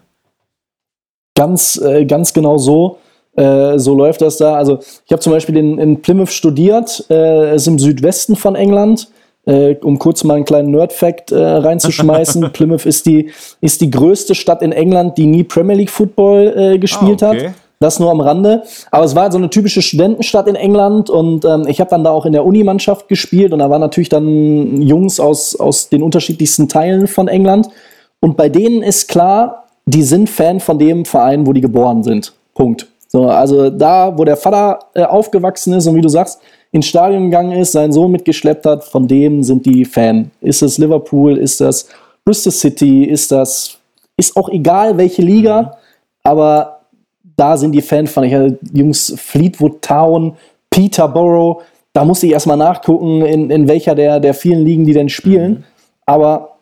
Ganz, 1.36 1.78
äh, 1.78 2.06
ganz 2.06 2.34
genau 2.34 2.58
so. 2.58 2.98
Äh, 3.36 3.78
so 3.78 3.94
läuft 3.94 4.22
das 4.22 4.38
da. 4.38 4.56
Also, 4.56 4.80
ich 5.06 5.12
habe 5.12 5.20
zum 5.20 5.34
Beispiel 5.34 5.58
in, 5.58 5.78
in 5.78 6.02
Plymouth 6.02 6.32
studiert, 6.32 7.06
äh, 7.10 7.56
ist 7.56 7.68
im 7.68 7.78
Südwesten 7.78 8.36
von 8.36 8.56
England. 8.56 9.10
Äh, 9.46 9.76
um 9.82 9.98
kurz 9.98 10.26
mal 10.26 10.34
einen 10.34 10.46
kleinen 10.46 10.72
Nerd-Fact 10.72 11.32
äh, 11.32 11.38
reinzuschmeißen: 11.38 12.52
Plymouth 12.54 12.86
ist 12.86 13.06
die, 13.06 13.32
ist 13.62 13.80
die 13.82 13.92
größte 13.92 14.34
Stadt 14.34 14.62
in 14.62 14.72
England, 14.72 15.18
die 15.18 15.26
nie 15.26 15.44
Premier 15.44 15.76
League 15.76 15.90
Football 15.90 16.54
äh, 16.58 16.80
gespielt 16.80 17.22
ah, 17.22 17.30
okay. 17.30 17.48
hat. 17.48 17.54
Das 17.80 18.00
nur 18.00 18.10
am 18.10 18.22
Rande. 18.22 18.64
Aber 18.90 19.06
es 19.06 19.16
war 19.16 19.24
halt 19.24 19.34
so 19.34 19.38
eine 19.38 19.50
typische 19.50 19.82
Studentenstadt 19.82 20.48
in 20.48 20.56
England 20.56 21.10
und 21.10 21.46
ähm, 21.46 21.66
ich 21.68 21.80
habe 21.80 21.90
dann 21.90 22.04
da 22.04 22.12
auch 22.12 22.26
in 22.26 22.34
der 22.34 22.46
Unimannschaft 22.46 23.08
gespielt 23.08 23.54
und 23.54 23.60
da 23.60 23.70
waren 23.70 23.82
natürlich 23.82 24.10
dann 24.10 24.82
Jungs 24.82 25.20
aus, 25.20 25.56
aus 25.56 25.90
den 25.90 26.02
unterschiedlichsten 26.02 26.68
Teilen 26.68 27.08
von 27.08 27.28
England. 27.28 27.70
Und 28.20 28.36
bei 28.36 28.50
denen 28.50 28.82
ist 28.82 29.08
klar, 29.08 29.66
die 29.86 30.04
sind 30.04 30.30
Fan 30.30 30.60
von 30.60 30.80
dem 30.80 31.06
Verein, 31.06 31.46
wo 31.46 31.54
die 31.54 31.62
geboren 31.62 32.04
sind. 32.04 32.34
Punkt. 32.56 32.88
So, 33.08 33.30
also 33.30 33.70
da, 33.70 34.18
wo 34.18 34.26
der 34.26 34.36
Vater 34.36 34.80
äh, 34.94 35.04
aufgewachsen 35.04 35.74
ist 35.74 35.88
und 35.88 35.96
wie 35.96 36.02
du 36.02 36.10
sagst, 36.10 36.42
ins 36.72 36.88
Stadion 36.88 37.26
gegangen 37.26 37.54
ist, 37.54 37.72
seinen 37.72 37.94
Sohn 37.94 38.12
mitgeschleppt 38.12 38.66
hat, 38.66 38.84
von 38.84 39.08
dem 39.08 39.44
sind 39.44 39.66
die 39.66 39.86
Fan. 39.86 40.32
Ist 40.42 40.62
das 40.62 40.78
Liverpool, 40.78 41.38
ist 41.38 41.62
das 41.62 41.88
Bristol 42.26 42.52
City, 42.52 43.06
ist 43.06 43.32
das, 43.32 43.78
ist 44.18 44.36
auch 44.36 44.50
egal 44.50 44.98
welche 44.98 45.22
Liga, 45.22 45.78
aber 46.24 46.77
da 47.38 47.56
sind 47.56 47.72
die 47.72 47.82
Fans 47.82 48.12
von. 48.12 48.24
Ich 48.26 48.34
hatte 48.34 48.60
Jungs 48.74 49.14
Fleetwood 49.16 49.82
Town, 49.82 50.36
Peterborough. 50.70 51.62
Da 51.94 52.04
musste 52.04 52.26
ich 52.28 52.34
erstmal 52.34 52.58
nachgucken, 52.58 53.22
in, 53.22 53.50
in 53.50 53.68
welcher 53.68 53.96
der, 53.96 54.20
der 54.20 54.34
vielen 54.34 54.66
Ligen 54.66 54.86
die 54.86 54.94
denn 54.94 55.10
spielen. 55.10 55.52
Mhm. 55.52 55.64
Aber 56.06 56.58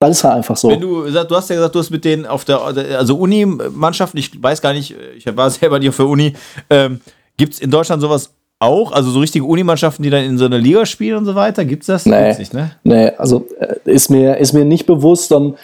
das 0.00 0.10
ist 0.10 0.24
halt 0.24 0.34
einfach 0.36 0.56
so. 0.56 0.68
Wenn 0.68 0.80
du, 0.80 1.10
du 1.10 1.36
hast 1.36 1.50
ja 1.50 1.56
gesagt, 1.56 1.74
du 1.74 1.78
hast 1.78 1.90
mit 1.90 2.04
denen 2.04 2.26
auf 2.26 2.44
der, 2.44 2.60
also 2.60 3.16
Uni-Mannschaften, 3.16 4.18
ich 4.18 4.40
weiß 4.40 4.60
gar 4.60 4.72
nicht, 4.72 4.94
ich 5.16 5.26
war 5.36 5.50
selber 5.50 5.78
nicht 5.78 5.88
auf 5.88 5.96
der 5.96 6.06
Uni, 6.06 6.34
ähm, 6.70 7.00
gibt 7.36 7.54
es 7.54 7.60
in 7.60 7.70
Deutschland 7.70 8.02
sowas 8.02 8.30
auch? 8.60 8.92
Also 8.92 9.10
so 9.10 9.20
richtige 9.20 9.44
Unimannschaften, 9.44 10.02
die 10.02 10.10
dann 10.10 10.24
in 10.24 10.38
so 10.38 10.44
einer 10.44 10.58
Liga 10.58 10.86
spielen 10.86 11.18
und 11.18 11.24
so 11.24 11.34
weiter? 11.34 11.64
Gibt 11.64 11.82
es 11.82 11.86
das? 11.86 12.06
Nee, 12.06 12.36
nicht, 12.36 12.54
ne? 12.54 12.72
nee 12.84 13.10
also 13.18 13.46
äh, 13.58 13.76
ist, 13.84 14.10
mir, 14.10 14.36
ist 14.36 14.52
mir 14.52 14.64
nicht 14.64 14.86
bewusst. 14.86 15.32
Und 15.32 15.56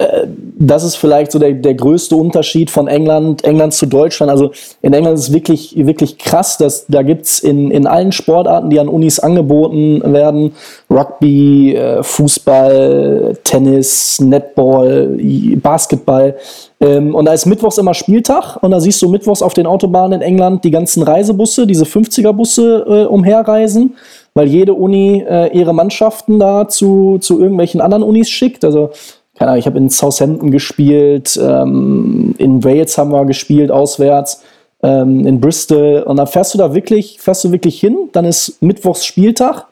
das 0.00 0.84
ist 0.84 0.94
vielleicht 0.94 1.32
so 1.32 1.40
der, 1.40 1.54
der 1.54 1.74
größte 1.74 2.14
Unterschied 2.14 2.70
von 2.70 2.86
England, 2.86 3.42
England 3.42 3.74
zu 3.74 3.86
Deutschland. 3.86 4.30
Also 4.30 4.52
in 4.80 4.92
England 4.92 5.18
ist 5.18 5.28
es 5.28 5.32
wirklich, 5.32 5.74
wirklich 5.76 6.18
krass, 6.18 6.56
dass 6.56 6.86
da 6.86 7.02
gibt's 7.02 7.40
in, 7.40 7.72
in 7.72 7.84
allen 7.84 8.12
Sportarten, 8.12 8.70
die 8.70 8.78
an 8.78 8.88
Unis 8.88 9.18
angeboten 9.18 10.00
werden, 10.12 10.52
Rugby, 10.88 11.74
äh, 11.74 12.04
Fußball, 12.04 13.38
Tennis, 13.42 14.20
Netball, 14.20 15.16
Basketball. 15.56 16.36
Ähm, 16.80 17.16
und 17.16 17.24
da 17.24 17.32
ist 17.32 17.46
mittwochs 17.46 17.78
immer 17.78 17.94
Spieltag 17.94 18.62
und 18.62 18.70
da 18.70 18.78
siehst 18.78 19.02
du 19.02 19.08
mittwochs 19.08 19.42
auf 19.42 19.54
den 19.54 19.66
Autobahnen 19.66 20.20
in 20.20 20.28
England 20.28 20.62
die 20.62 20.70
ganzen 20.70 21.02
Reisebusse, 21.02 21.66
diese 21.66 21.84
50er-Busse 21.84 22.84
äh, 22.88 23.04
umherreisen, 23.06 23.96
weil 24.34 24.46
jede 24.46 24.74
Uni 24.74 25.24
äh, 25.28 25.48
ihre 25.58 25.74
Mannschaften 25.74 26.38
da 26.38 26.68
zu, 26.68 27.18
zu 27.20 27.40
irgendwelchen 27.40 27.80
anderen 27.80 28.04
Unis 28.04 28.30
schickt. 28.30 28.64
Also 28.64 28.90
keine 29.38 29.52
Ahnung, 29.52 29.60
ich 29.60 29.66
habe 29.66 29.78
in 29.78 29.88
Southampton 29.88 30.50
gespielt, 30.50 31.38
ähm, 31.40 32.34
in 32.38 32.64
Wales 32.64 32.98
haben 32.98 33.12
wir 33.12 33.24
gespielt, 33.24 33.70
auswärts, 33.70 34.42
ähm, 34.82 35.26
in 35.26 35.40
Bristol. 35.40 36.02
Und 36.02 36.16
dann 36.16 36.26
fährst 36.26 36.54
du 36.54 36.58
da 36.58 36.74
wirklich, 36.74 37.20
fährst 37.20 37.44
du 37.44 37.52
wirklich 37.52 37.78
hin, 37.78 38.08
dann 38.12 38.24
ist 38.24 38.60
Mittwochs 38.60 39.06
Spieltag. 39.06 39.66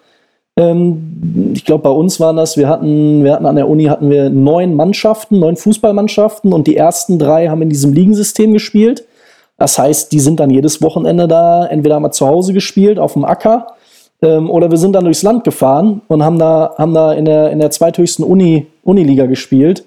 Ähm, 0.56 1.52
ich 1.54 1.64
glaube, 1.64 1.82
bei 1.82 1.90
uns 1.90 2.20
waren 2.20 2.36
das, 2.36 2.56
wir 2.56 2.68
hatten, 2.68 3.24
wir 3.24 3.32
hatten 3.32 3.46
an 3.46 3.56
der 3.56 3.68
Uni 3.68 3.84
hatten 3.86 4.08
wir 4.08 4.30
neun 4.30 4.74
Mannschaften, 4.74 5.40
neun 5.40 5.56
Fußballmannschaften 5.56 6.52
und 6.52 6.68
die 6.68 6.76
ersten 6.76 7.18
drei 7.18 7.48
haben 7.48 7.62
in 7.62 7.68
diesem 7.68 7.92
Ligensystem 7.92 8.52
gespielt. 8.52 9.04
Das 9.58 9.78
heißt, 9.78 10.12
die 10.12 10.20
sind 10.20 10.38
dann 10.38 10.50
jedes 10.50 10.80
Wochenende 10.80 11.26
da, 11.26 11.66
entweder 11.66 11.98
mal 11.98 12.12
zu 12.12 12.28
Hause 12.28 12.52
gespielt, 12.52 13.00
auf 13.00 13.14
dem 13.14 13.24
Acker, 13.24 13.66
ähm, 14.22 14.50
oder 14.50 14.70
wir 14.70 14.78
sind 14.78 14.92
dann 14.92 15.04
durchs 15.04 15.22
Land 15.22 15.44
gefahren 15.44 16.02
und 16.08 16.22
haben 16.22 16.38
da, 16.38 16.74
haben 16.78 16.94
da 16.94 17.12
in 17.12 17.24
der, 17.24 17.50
in 17.50 17.58
der 17.58 17.70
zweithöchsten 17.70 18.24
Uni, 18.24 18.66
Uniliga 18.82 19.26
gespielt. 19.26 19.84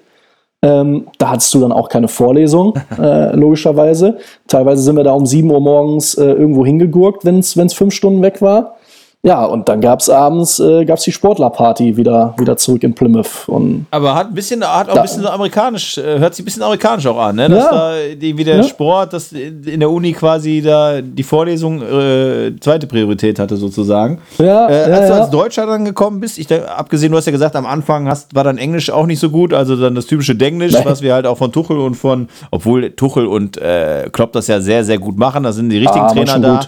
Ähm, 0.62 1.06
da 1.18 1.30
hattest 1.30 1.54
du 1.54 1.60
dann 1.60 1.72
auch 1.72 1.88
keine 1.88 2.08
Vorlesung, 2.08 2.74
äh, 2.98 3.34
logischerweise. 3.34 4.18
Teilweise 4.46 4.82
sind 4.82 4.96
wir 4.96 5.04
da 5.04 5.12
um 5.12 5.26
7 5.26 5.50
Uhr 5.50 5.60
morgens 5.60 6.14
äh, 6.14 6.24
irgendwo 6.24 6.66
hingegurkt, 6.66 7.24
wenn 7.24 7.38
es 7.38 7.74
fünf 7.74 7.94
Stunden 7.94 8.22
weg 8.22 8.42
war. 8.42 8.76
Ja, 9.22 9.44
und 9.44 9.68
dann 9.68 9.82
gab 9.82 10.00
es 10.00 10.08
abends 10.08 10.60
äh, 10.60 10.86
gab's 10.86 11.02
die 11.02 11.12
Sportlerparty 11.12 11.98
wieder, 11.98 12.34
wieder 12.38 12.56
zurück 12.56 12.82
in 12.84 12.94
Plymouth. 12.94 13.46
Und 13.48 13.84
Aber 13.90 14.14
hat 14.14 14.28
ein 14.28 14.34
bisschen, 14.34 14.64
hat 14.64 14.88
auch 14.88 14.96
ein 14.96 15.02
bisschen 15.02 15.22
so 15.22 15.28
amerikanisch, 15.28 15.98
äh, 15.98 16.18
hört 16.18 16.34
sich 16.34 16.42
ein 16.42 16.46
bisschen 16.46 16.62
amerikanisch 16.62 17.06
auch 17.06 17.18
an, 17.18 17.36
ne? 17.36 17.50
Dass 17.50 17.64
ja. 17.64 17.70
da 17.70 17.96
irgendwie 17.98 18.44
der 18.44 18.56
ja. 18.56 18.62
Sport, 18.62 19.12
dass 19.12 19.32
in 19.32 19.78
der 19.78 19.90
Uni 19.90 20.14
quasi 20.14 20.62
da 20.62 21.02
die 21.02 21.22
Vorlesung 21.22 21.82
äh, 21.82 22.58
zweite 22.60 22.86
Priorität 22.86 23.38
hatte, 23.38 23.58
sozusagen. 23.58 24.22
Ja, 24.38 24.70
äh, 24.70 24.90
als 24.90 25.08
du 25.08 25.14
als 25.14 25.30
Deutscher 25.30 25.66
dann 25.66 25.84
gekommen 25.84 26.20
bist, 26.20 26.38
ich 26.38 26.50
abgesehen, 26.50 27.12
du 27.12 27.18
hast 27.18 27.26
ja 27.26 27.32
gesagt, 27.32 27.56
am 27.56 27.66
Anfang 27.66 28.08
hast, 28.08 28.34
war 28.34 28.44
dann 28.44 28.56
Englisch 28.56 28.88
auch 28.88 29.04
nicht 29.04 29.20
so 29.20 29.28
gut, 29.28 29.52
also 29.52 29.76
dann 29.76 29.94
das 29.94 30.06
typische 30.06 30.34
Denglisch, 30.34 30.72
Nein. 30.72 30.86
was 30.86 31.02
wir 31.02 31.12
halt 31.12 31.26
auch 31.26 31.36
von 31.36 31.52
Tuchel 31.52 31.78
und 31.78 31.94
von, 31.94 32.28
obwohl 32.50 32.88
Tuchel 32.92 33.26
und 33.26 33.58
äh, 33.58 34.08
Klopp 34.10 34.32
das 34.32 34.46
ja 34.46 34.62
sehr, 34.62 34.82
sehr 34.82 34.98
gut 34.98 35.18
machen, 35.18 35.42
da 35.42 35.52
sind 35.52 35.68
die 35.68 35.78
richtigen 35.78 36.06
ah, 36.06 36.12
Trainer 36.12 36.38
da. 36.38 36.60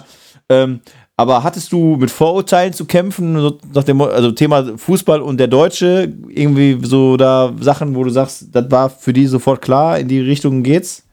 Ähm, 0.49 0.81
aber 1.15 1.43
hattest 1.43 1.71
du 1.71 1.95
mit 1.97 2.09
Vorurteilen 2.09 2.73
zu 2.73 2.85
kämpfen, 2.85 3.33
nach 3.73 3.83
dem 3.83 4.01
also 4.01 4.31
Thema 4.31 4.77
Fußball 4.77 5.21
und 5.21 5.39
der 5.39 5.47
Deutsche, 5.47 6.11
irgendwie 6.29 6.79
so 6.81 7.17
da 7.17 7.53
Sachen, 7.59 7.95
wo 7.95 8.03
du 8.03 8.09
sagst, 8.09 8.47
das 8.51 8.71
war 8.71 8.89
für 8.89 9.13
die 9.13 9.27
sofort 9.27 9.61
klar, 9.61 9.99
in 9.99 10.07
die 10.07 10.19
Richtung 10.19 10.63
geht's? 10.63 11.03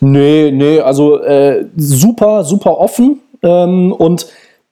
Nee, 0.00 0.50
nee, 0.50 0.80
also 0.80 1.20
äh, 1.20 1.66
super, 1.76 2.44
super 2.44 2.78
offen. 2.78 3.20
Ähm, 3.42 3.92
und 3.92 4.26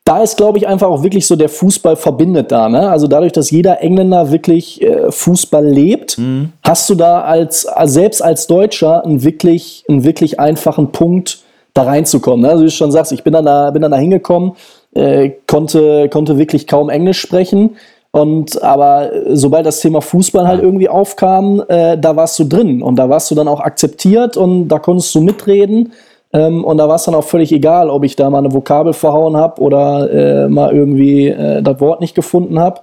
da 0.04 0.22
ist, 0.22 0.36
glaube 0.36 0.58
ich, 0.58 0.68
einfach 0.68 0.86
auch 0.86 1.02
wirklich 1.02 1.26
so 1.26 1.34
der 1.34 1.48
Fußball 1.48 1.96
verbindet 1.96 2.52
da. 2.52 2.68
Ne? 2.68 2.88
Also 2.88 3.08
dadurch, 3.08 3.32
dass 3.32 3.50
jeder 3.50 3.80
Engländer 3.82 4.30
wirklich 4.30 4.80
äh, 4.80 5.10
Fußball 5.10 5.66
lebt, 5.66 6.18
mhm. 6.18 6.52
hast 6.62 6.88
du 6.88 6.94
da 6.94 7.22
als, 7.22 7.66
selbst 7.84 8.22
als 8.22 8.46
Deutscher 8.46 9.04
einen 9.04 9.24
wirklich, 9.24 9.84
einen 9.88 10.04
wirklich 10.04 10.38
einfachen 10.38 10.92
Punkt, 10.92 11.40
da 11.76 11.82
reinzukommen. 11.82 12.42
Ne? 12.42 12.48
Also 12.48 12.62
wie 12.62 12.68
du 12.68 12.72
schon 12.72 12.92
sagst, 12.92 13.12
ich 13.12 13.22
bin 13.22 13.32
dann 13.32 13.44
da, 13.44 13.70
bin 13.70 13.82
dann 13.82 13.90
da 13.90 13.98
hingekommen, 13.98 14.52
äh, 14.94 15.30
konnte, 15.46 16.08
konnte 16.08 16.38
wirklich 16.38 16.66
kaum 16.66 16.88
Englisch 16.88 17.20
sprechen. 17.20 17.76
Und 18.12 18.62
aber 18.62 19.10
sobald 19.32 19.66
das 19.66 19.80
Thema 19.80 20.00
Fußball 20.00 20.48
halt 20.48 20.62
irgendwie 20.62 20.88
aufkam, 20.88 21.62
äh, 21.68 21.98
da 21.98 22.16
warst 22.16 22.38
du 22.38 22.44
drin 22.44 22.82
und 22.82 22.96
da 22.96 23.10
warst 23.10 23.30
du 23.30 23.34
dann 23.34 23.46
auch 23.46 23.60
akzeptiert 23.60 24.38
und 24.38 24.68
da 24.68 24.78
konntest 24.78 25.14
du 25.14 25.20
mitreden. 25.20 25.92
Ähm, 26.32 26.64
und 26.64 26.78
da 26.78 26.88
war 26.88 26.96
es 26.96 27.04
dann 27.04 27.14
auch 27.14 27.24
völlig 27.24 27.52
egal, 27.52 27.90
ob 27.90 28.04
ich 28.04 28.16
da 28.16 28.30
mal 28.30 28.38
eine 28.38 28.54
Vokabel 28.54 28.94
verhauen 28.94 29.36
habe 29.36 29.60
oder 29.60 30.10
äh, 30.10 30.48
mal 30.48 30.72
irgendwie 30.74 31.28
äh, 31.28 31.62
das 31.62 31.78
Wort 31.80 32.00
nicht 32.00 32.14
gefunden 32.14 32.58
habe. 32.58 32.80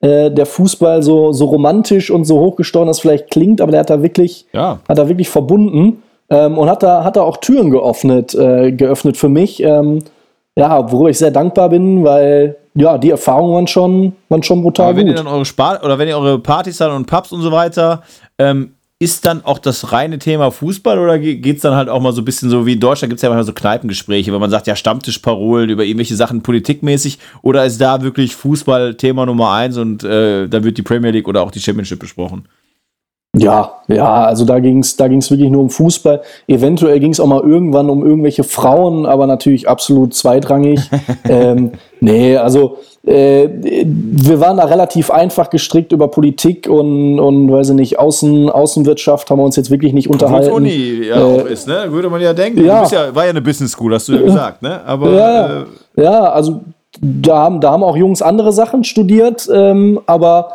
Äh, 0.00 0.30
der 0.30 0.46
Fußball 0.46 1.02
so, 1.02 1.32
so 1.32 1.46
romantisch 1.46 2.12
und 2.12 2.24
so 2.24 2.38
hochgestochen 2.38 2.86
das 2.86 3.00
vielleicht 3.00 3.30
klingt, 3.30 3.60
aber 3.60 3.72
der 3.72 3.80
hat 3.80 3.90
da 3.90 4.02
wirklich, 4.02 4.46
ja. 4.52 4.78
hat 4.88 4.98
da 4.98 5.08
wirklich 5.08 5.28
verbunden. 5.28 6.02
Ähm, 6.28 6.58
und 6.58 6.68
hat 6.68 6.82
da, 6.82 7.04
hat 7.04 7.16
da 7.16 7.22
auch 7.22 7.36
Türen 7.38 7.70
geöffnet, 7.70 8.34
äh, 8.34 8.72
geöffnet 8.72 9.16
für 9.16 9.28
mich. 9.28 9.62
Ähm, 9.62 10.00
ja, 10.56 10.90
worüber 10.90 11.10
ich 11.10 11.18
sehr 11.18 11.30
dankbar 11.30 11.68
bin, 11.68 12.02
weil 12.04 12.56
ja, 12.74 12.98
die 12.98 13.10
Erfahrungen 13.10 13.54
waren 13.54 13.66
schon, 13.66 14.12
waren 14.28 14.42
schon 14.42 14.62
brutal 14.62 14.88
Aber 14.88 14.96
wenn 14.96 15.06
gut. 15.06 15.14
ihr 15.14 15.22
dann 15.22 15.26
eure 15.26 15.44
Spar 15.44 15.82
oder 15.84 15.98
wenn 15.98 16.08
ihr 16.08 16.16
eure 16.16 16.38
Partys 16.38 16.78
dann 16.78 16.92
und 16.92 17.06
Pubs 17.06 17.32
und 17.32 17.42
so 17.42 17.52
weiter, 17.52 18.02
ähm, 18.38 18.72
ist 18.98 19.26
dann 19.26 19.44
auch 19.44 19.58
das 19.58 19.92
reine 19.92 20.18
Thema 20.18 20.50
Fußball 20.50 20.98
oder 20.98 21.18
geht 21.18 21.56
es 21.56 21.62
dann 21.62 21.74
halt 21.74 21.90
auch 21.90 22.00
mal 22.00 22.12
so 22.12 22.22
ein 22.22 22.24
bisschen 22.24 22.48
so 22.48 22.64
wie 22.64 22.72
in 22.72 22.80
Deutschland 22.80 23.10
gibt 23.10 23.18
es 23.18 23.22
ja 23.22 23.28
manchmal 23.28 23.44
so 23.44 23.52
Kneipengespräche, 23.52 24.32
wenn 24.32 24.40
man 24.40 24.50
sagt, 24.50 24.66
ja, 24.66 24.74
Stammtischparolen 24.74 25.68
über 25.68 25.84
irgendwelche 25.84 26.16
Sachen 26.16 26.42
politikmäßig 26.42 27.18
oder 27.42 27.66
ist 27.66 27.78
da 27.78 28.00
wirklich 28.00 28.34
Fußball 28.34 28.94
Thema 28.94 29.26
Nummer 29.26 29.52
eins 29.52 29.76
und 29.76 30.02
äh, 30.02 30.48
da 30.48 30.64
wird 30.64 30.78
die 30.78 30.82
Premier 30.82 31.10
League 31.10 31.28
oder 31.28 31.42
auch 31.42 31.50
die 31.50 31.60
Championship 31.60 31.98
besprochen? 31.98 32.48
Ja, 33.38 33.72
ja, 33.88 34.24
also 34.24 34.44
da 34.44 34.60
ging 34.60 34.78
es 34.78 34.96
da 34.96 35.08
ging's 35.08 35.30
wirklich 35.30 35.50
nur 35.50 35.60
um 35.60 35.70
Fußball. 35.70 36.22
Eventuell 36.48 36.98
ging 37.00 37.12
es 37.12 37.20
auch 37.20 37.26
mal 37.26 37.42
irgendwann 37.42 37.90
um 37.90 38.04
irgendwelche 38.04 38.44
Frauen, 38.44 39.04
aber 39.04 39.26
natürlich 39.26 39.68
absolut 39.68 40.14
zweitrangig. 40.14 40.80
ähm, 41.28 41.72
nee, 42.00 42.36
also 42.36 42.78
äh, 43.04 43.48
wir 43.52 44.40
waren 44.40 44.56
da 44.56 44.64
relativ 44.64 45.10
einfach 45.10 45.50
gestrickt 45.50 45.92
über 45.92 46.08
Politik 46.08 46.66
und, 46.68 47.20
und 47.20 47.52
weiß 47.52 47.70
ich 47.70 47.74
nicht, 47.76 47.98
Außen, 47.98 48.48
Außenwirtschaft 48.48 49.28
haben 49.30 49.38
wir 49.38 49.44
uns 49.44 49.56
jetzt 49.56 49.70
wirklich 49.70 49.92
nicht 49.92 50.08
unterhalten. 50.08 50.52
Uni 50.52 51.04
ja 51.06 51.16
äh, 51.16 51.40
auch 51.40 51.46
ist, 51.46 51.68
ne? 51.68 51.86
Würde 51.90 52.08
man 52.08 52.22
ja 52.22 52.32
denken. 52.32 52.64
Ja. 52.64 52.76
Du 52.76 52.80
bist 52.80 52.92
ja, 52.92 53.14
war 53.14 53.24
ja 53.24 53.30
eine 53.30 53.42
Business 53.42 53.72
School, 53.72 53.92
hast 53.92 54.08
du 54.08 54.14
ja 54.14 54.22
gesagt, 54.22 54.62
ne? 54.62 54.80
Aber, 54.86 55.12
ja, 55.12 55.46
äh, 55.46 55.64
ja, 56.02 56.30
also 56.30 56.60
da 57.00 57.36
haben, 57.36 57.60
da 57.60 57.72
haben 57.72 57.84
auch 57.84 57.96
Jungs 57.96 58.22
andere 58.22 58.52
Sachen 58.52 58.82
studiert, 58.82 59.46
ähm, 59.52 60.00
aber 60.06 60.54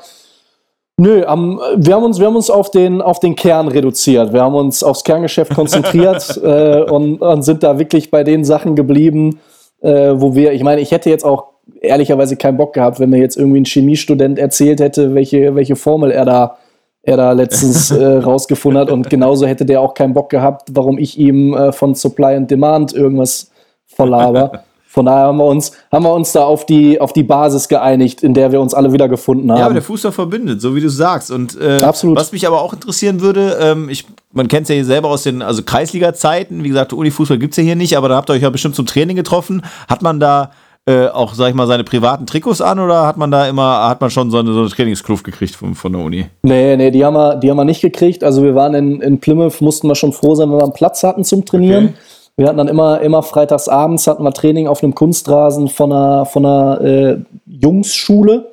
Nö, 1.01 1.25
um, 1.25 1.59
wir, 1.77 1.95
haben 1.95 2.03
uns, 2.03 2.19
wir 2.19 2.27
haben 2.27 2.35
uns 2.35 2.51
auf 2.51 2.69
den, 2.69 3.01
auf 3.01 3.19
den 3.19 3.35
Kern 3.35 3.67
reduziert. 3.67 4.33
Wir 4.33 4.43
haben 4.43 4.53
uns 4.53 4.83
aufs 4.83 5.03
Kerngeschäft 5.03 5.55
konzentriert 5.55 6.37
äh, 6.43 6.81
und, 6.83 7.19
und, 7.19 7.41
sind 7.41 7.63
da 7.63 7.79
wirklich 7.79 8.11
bei 8.11 8.23
den 8.23 8.43
Sachen 8.43 8.75
geblieben, 8.75 9.39
äh, 9.81 10.11
wo 10.13 10.35
wir, 10.35 10.51
ich 10.53 10.61
meine, 10.61 10.79
ich 10.79 10.91
hätte 10.91 11.09
jetzt 11.09 11.25
auch 11.25 11.53
ehrlicherweise 11.81 12.35
keinen 12.37 12.57
Bock 12.57 12.73
gehabt, 12.73 12.99
wenn 12.99 13.09
mir 13.09 13.17
jetzt 13.17 13.35
irgendwie 13.35 13.61
ein 13.61 13.65
Chemiestudent 13.65 14.37
erzählt 14.37 14.79
hätte, 14.79 15.15
welche, 15.15 15.55
welche 15.55 15.75
Formel 15.75 16.11
er 16.11 16.25
da, 16.25 16.57
er 17.01 17.17
da 17.17 17.31
letztens 17.31 17.89
äh, 17.91 18.17
rausgefunden 18.17 18.79
hat. 18.79 18.91
Und 18.91 19.09
genauso 19.09 19.47
hätte 19.47 19.65
der 19.65 19.81
auch 19.81 19.95
keinen 19.95 20.13
Bock 20.13 20.29
gehabt, 20.29 20.69
warum 20.71 20.99
ich 20.99 21.17
ihm 21.17 21.55
äh, 21.55 21.71
von 21.71 21.95
Supply 21.95 22.35
and 22.35 22.51
Demand 22.51 22.93
irgendwas 22.93 23.49
verlaber. 23.87 24.65
Von 24.91 25.05
daher 25.05 25.27
haben 25.27 25.37
wir 25.37 25.45
uns, 25.45 25.71
haben 25.89 26.03
wir 26.03 26.13
uns 26.13 26.33
da 26.33 26.43
auf 26.43 26.65
die, 26.65 26.99
auf 26.99 27.13
die 27.13 27.23
Basis 27.23 27.69
geeinigt, 27.69 28.23
in 28.23 28.33
der 28.33 28.51
wir 28.51 28.59
uns 28.59 28.73
alle 28.73 28.91
wieder 28.91 29.07
gefunden 29.07 29.49
haben. 29.49 29.59
Ja, 29.59 29.63
aber 29.63 29.73
der 29.73 29.83
Fußball 29.83 30.11
verbindet, 30.11 30.59
so 30.59 30.75
wie 30.75 30.81
du 30.81 30.89
sagst. 30.89 31.31
Und 31.31 31.57
äh, 31.57 31.81
Absolut. 31.81 32.17
was 32.17 32.33
mich 32.33 32.45
aber 32.45 32.61
auch 32.61 32.73
interessieren 32.73 33.21
würde, 33.21 33.57
ähm, 33.61 33.87
ich, 33.87 34.05
man 34.33 34.49
kennt 34.49 34.63
es 34.63 34.69
ja 34.69 34.75
hier 34.75 34.83
selber 34.83 35.07
aus 35.07 35.23
den 35.23 35.41
also 35.41 35.63
Kreisliga-Zeiten, 35.63 36.65
wie 36.65 36.67
gesagt, 36.67 36.91
Unifußball 36.91 37.37
gibt 37.37 37.53
es 37.53 37.57
ja 37.57 37.63
hier 37.63 37.77
nicht, 37.77 37.95
aber 37.95 38.09
da 38.09 38.17
habt 38.17 38.29
ihr 38.29 38.33
euch 38.33 38.41
ja 38.41 38.49
bestimmt 38.49 38.75
zum 38.75 38.85
Training 38.85 39.15
getroffen. 39.15 39.63
Hat 39.87 40.01
man 40.01 40.19
da 40.19 40.51
äh, 40.85 41.07
auch, 41.07 41.35
sag 41.35 41.47
ich 41.47 41.55
mal, 41.55 41.67
seine 41.67 41.85
privaten 41.85 42.25
Trikots 42.25 42.59
an 42.59 42.77
oder 42.79 43.07
hat 43.07 43.15
man 43.15 43.31
da 43.31 43.47
immer, 43.47 43.87
hat 43.87 44.01
man 44.01 44.09
schon 44.09 44.29
so 44.29 44.39
eine, 44.39 44.51
so 44.51 44.59
eine 44.59 44.69
Trainingskluft 44.69 45.23
gekriegt 45.23 45.55
von, 45.55 45.73
von 45.73 45.93
der 45.93 46.01
Uni? 46.01 46.25
Nee, 46.43 46.75
nee, 46.75 46.91
die 46.91 47.05
haben, 47.05 47.13
wir, 47.13 47.35
die 47.35 47.49
haben 47.49 47.57
wir 47.57 47.63
nicht 47.63 47.81
gekriegt. 47.81 48.25
Also 48.25 48.43
wir 48.43 48.55
waren 48.55 48.73
in, 48.73 48.99
in 48.99 49.21
Plymouth, 49.21 49.61
mussten 49.61 49.87
wir 49.87 49.95
schon 49.95 50.11
froh 50.11 50.35
sein, 50.35 50.51
wenn 50.51 50.57
wir 50.57 50.63
einen 50.63 50.73
Platz 50.73 51.01
hatten 51.03 51.23
zum 51.23 51.45
Trainieren. 51.45 51.85
Okay. 51.85 51.93
Wir 52.37 52.47
hatten 52.47 52.57
dann 52.57 52.67
immer, 52.67 53.01
immer 53.01 53.23
freitags 53.23 53.67
abends 53.67 54.07
hatten 54.07 54.23
wir 54.23 54.31
Training 54.31 54.67
auf 54.67 54.83
einem 54.83 54.95
Kunstrasen 54.95 55.67
von 55.67 55.91
einer, 55.91 56.25
von 56.25 56.45
einer 56.45 56.81
äh, 56.81 57.17
Jungsschule. 57.45 58.51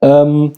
Ähm, 0.00 0.52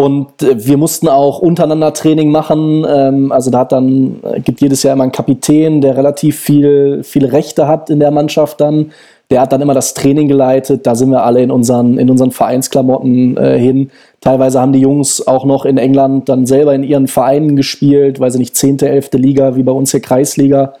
und 0.00 0.42
äh, 0.42 0.66
wir 0.66 0.78
mussten 0.78 1.08
auch 1.08 1.40
untereinander 1.40 1.92
Training 1.92 2.30
machen. 2.30 2.86
Ähm, 2.88 3.32
also 3.32 3.50
da 3.50 3.60
hat 3.60 3.72
dann, 3.72 4.20
äh, 4.22 4.40
gibt 4.40 4.62
jedes 4.62 4.82
Jahr 4.82 4.94
immer 4.94 5.02
einen 5.02 5.12
Kapitän, 5.12 5.82
der 5.82 5.96
relativ 5.96 6.38
viel, 6.40 7.02
viele 7.04 7.32
Rechte 7.32 7.68
hat 7.68 7.90
in 7.90 8.00
der 8.00 8.10
Mannschaft 8.10 8.60
dann. 8.62 8.92
Der 9.30 9.42
hat 9.42 9.52
dann 9.52 9.60
immer 9.60 9.74
das 9.74 9.92
Training 9.92 10.26
geleitet. 10.26 10.86
Da 10.86 10.94
sind 10.94 11.10
wir 11.10 11.22
alle 11.22 11.42
in 11.42 11.50
unseren, 11.50 11.98
in 11.98 12.10
unseren 12.10 12.30
Vereinsklamotten 12.30 13.36
äh, 13.36 13.58
hin. 13.58 13.90
Teilweise 14.22 14.60
haben 14.60 14.72
die 14.72 14.80
Jungs 14.80 15.26
auch 15.26 15.44
noch 15.44 15.66
in 15.66 15.76
England 15.76 16.30
dann 16.30 16.46
selber 16.46 16.74
in 16.74 16.82
ihren 16.82 17.06
Vereinen 17.06 17.54
gespielt, 17.54 18.20
weil 18.20 18.30
sie 18.30 18.38
nicht 18.38 18.56
10., 18.56 18.80
11. 18.80 19.10
Liga, 19.12 19.54
wie 19.54 19.62
bei 19.62 19.72
uns 19.72 19.90
hier 19.90 20.00
Kreisliga. 20.00 20.72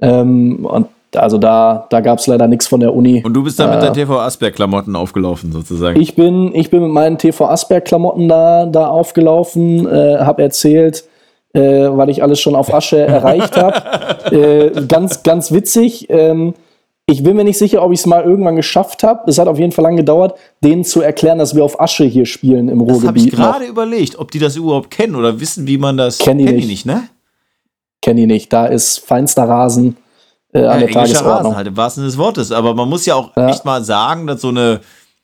Ähm, 0.00 0.66
und 0.66 0.86
also 1.14 1.38
da, 1.38 1.86
da 1.90 2.00
gab 2.00 2.18
es 2.18 2.26
leider 2.26 2.46
nichts 2.46 2.66
von 2.66 2.80
der 2.80 2.94
Uni. 2.94 3.22
Und 3.24 3.34
du 3.34 3.42
bist 3.42 3.58
dann 3.58 3.70
äh, 3.70 3.74
mit 3.74 3.82
deinen 3.82 3.94
TV 3.94 4.18
Asberg-Klamotten 4.18 4.96
aufgelaufen, 4.96 5.52
sozusagen? 5.52 6.00
Ich 6.00 6.14
bin, 6.14 6.54
ich 6.54 6.70
bin 6.70 6.82
mit 6.82 6.90
meinen 6.90 7.18
TV 7.18 7.46
Asberg-Klamotten 7.46 8.28
da, 8.28 8.66
da 8.66 8.88
aufgelaufen, 8.88 9.86
äh, 9.86 10.18
habe 10.18 10.42
erzählt, 10.42 11.04
äh, 11.52 11.60
weil 11.60 12.10
ich 12.10 12.22
alles 12.22 12.40
schon 12.40 12.54
auf 12.54 12.72
Asche 12.72 12.98
erreicht 13.06 13.56
habe. 13.56 14.34
Äh, 14.34 14.86
ganz, 14.86 15.22
ganz 15.22 15.52
witzig. 15.52 16.06
Ähm, 16.10 16.54
ich 17.08 17.22
bin 17.22 17.36
mir 17.36 17.44
nicht 17.44 17.58
sicher, 17.58 17.84
ob 17.84 17.92
ich 17.92 18.00
es 18.00 18.06
mal 18.06 18.24
irgendwann 18.24 18.56
geschafft 18.56 19.04
habe. 19.04 19.30
Es 19.30 19.38
hat 19.38 19.46
auf 19.46 19.60
jeden 19.60 19.70
Fall 19.70 19.84
lange 19.84 19.98
gedauert, 19.98 20.36
denen 20.64 20.84
zu 20.84 21.02
erklären, 21.02 21.38
dass 21.38 21.54
wir 21.54 21.64
auf 21.64 21.80
Asche 21.80 22.04
hier 22.04 22.26
spielen 22.26 22.68
im 22.68 22.80
Ruhrgebiet. 22.80 23.02
Das 23.04 23.08
habe 23.08 23.18
ich 23.18 23.30
gerade 23.30 23.64
überlegt, 23.66 24.18
ob 24.18 24.32
die 24.32 24.40
das 24.40 24.56
überhaupt 24.56 24.90
kennen 24.90 25.14
oder 25.14 25.38
wissen, 25.38 25.68
wie 25.68 25.78
man 25.78 25.96
das. 25.96 26.18
Kennen 26.18 26.44
die 26.44 26.52
nicht. 26.52 26.66
nicht, 26.68 26.86
ne? 26.86 27.04
Kenne 28.06 28.20
ich 28.20 28.26
nicht. 28.28 28.52
Da 28.52 28.66
ist 28.66 29.00
feinster 29.00 29.48
Rasen 29.48 29.96
äh, 30.52 30.60
an 30.60 30.80
ja, 30.80 30.86
der 30.86 30.90
Tagesordnung. 30.90 31.32
Rasen 31.32 31.56
halt 31.56 31.66
im 31.66 31.76
wahrsten 31.76 32.02
Sinne 32.02 32.10
des 32.12 32.18
Wortes. 32.18 32.52
Aber 32.52 32.72
man 32.72 32.88
muss 32.88 33.04
ja 33.04 33.16
auch 33.16 33.36
ja. 33.36 33.48
echt 33.48 33.64
mal 33.64 33.82
sagen, 33.82 34.28
dass 34.28 34.40
so 34.40 34.48
eine, 34.48 34.80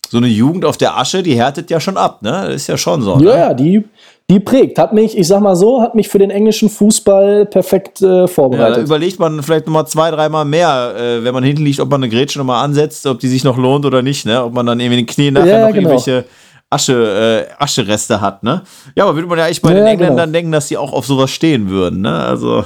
so 0.09 0.16
eine 0.16 0.26
Jugend 0.26 0.64
auf 0.64 0.76
der 0.76 0.99
Asche, 0.99 1.22
die 1.22 1.37
härtet 1.37 1.70
ja 1.70 1.78
schon 1.78 1.97
ab, 1.97 2.22
ne? 2.22 2.43
Das 2.47 2.55
ist 2.57 2.66
ja 2.66 2.76
schon 2.76 3.01
so. 3.03 3.16
Ne? 3.16 3.26
Ja, 3.26 3.37
ja, 3.37 3.55
die, 3.55 3.85
die 4.28 4.41
prägt. 4.41 4.78
Hat 4.78 4.93
mich, 4.93 5.16
ich 5.16 5.28
sag 5.28 5.41
mal 5.41 5.55
so, 5.55 5.80
hat 5.80 5.95
mich 5.95 6.09
für 6.09 6.18
den 6.18 6.30
englischen 6.30 6.68
Fußball 6.68 7.47
perfekt 7.47 8.03
äh, 8.03 8.26
vorbereitet. 8.26 8.76
Ja, 8.76 8.83
da 8.83 8.87
überlegt 8.87 9.20
man 9.20 9.41
vielleicht 9.45 9.66
nochmal 9.66 9.87
zwei, 9.87 10.11
dreimal 10.11 10.45
mehr, 10.45 10.95
äh, 10.99 11.22
wenn 11.22 11.33
man 11.33 11.45
hinten 11.45 11.64
liegt, 11.64 11.78
ob 11.78 11.89
man 11.89 12.03
eine 12.03 12.11
Grätsche 12.11 12.41
nochmal 12.41 12.64
ansetzt, 12.64 13.07
ob 13.07 13.20
die 13.20 13.28
sich 13.28 13.45
noch 13.45 13.57
lohnt 13.57 13.87
oder 13.87 14.03
nicht, 14.03 14.26
ne? 14.26 14.43
Ob 14.43 14.53
man 14.55 14.66
dann 14.66 14.80
irgendwie 14.80 14.97
den 14.97 15.07
Knien 15.07 15.35
nachher 15.35 15.61
ja, 15.61 15.66
noch 15.68 15.74
genau. 15.74 15.91
irgendwelche 15.91 16.24
Asche, 16.73 17.47
äh, 17.49 17.62
Aschereste 17.62 18.20
hat, 18.20 18.43
ne? 18.43 18.62
Ja, 18.95 19.05
aber 19.05 19.14
würde 19.14 19.29
man 19.29 19.39
ja 19.39 19.45
eigentlich 19.45 19.62
bei 19.62 19.70
ja, 19.70 19.77
den 19.77 19.87
Engländern 19.87 20.27
genau. 20.27 20.33
denken, 20.33 20.53
dass 20.53 20.68
sie 20.68 20.77
auch 20.77 20.93
auf 20.93 21.07
sowas 21.07 21.31
stehen 21.31 21.68
würden, 21.68 22.01
ne? 22.01 22.18
Also. 22.18 22.64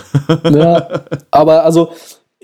ja, 0.51 0.87
aber 1.31 1.65
also 1.65 1.91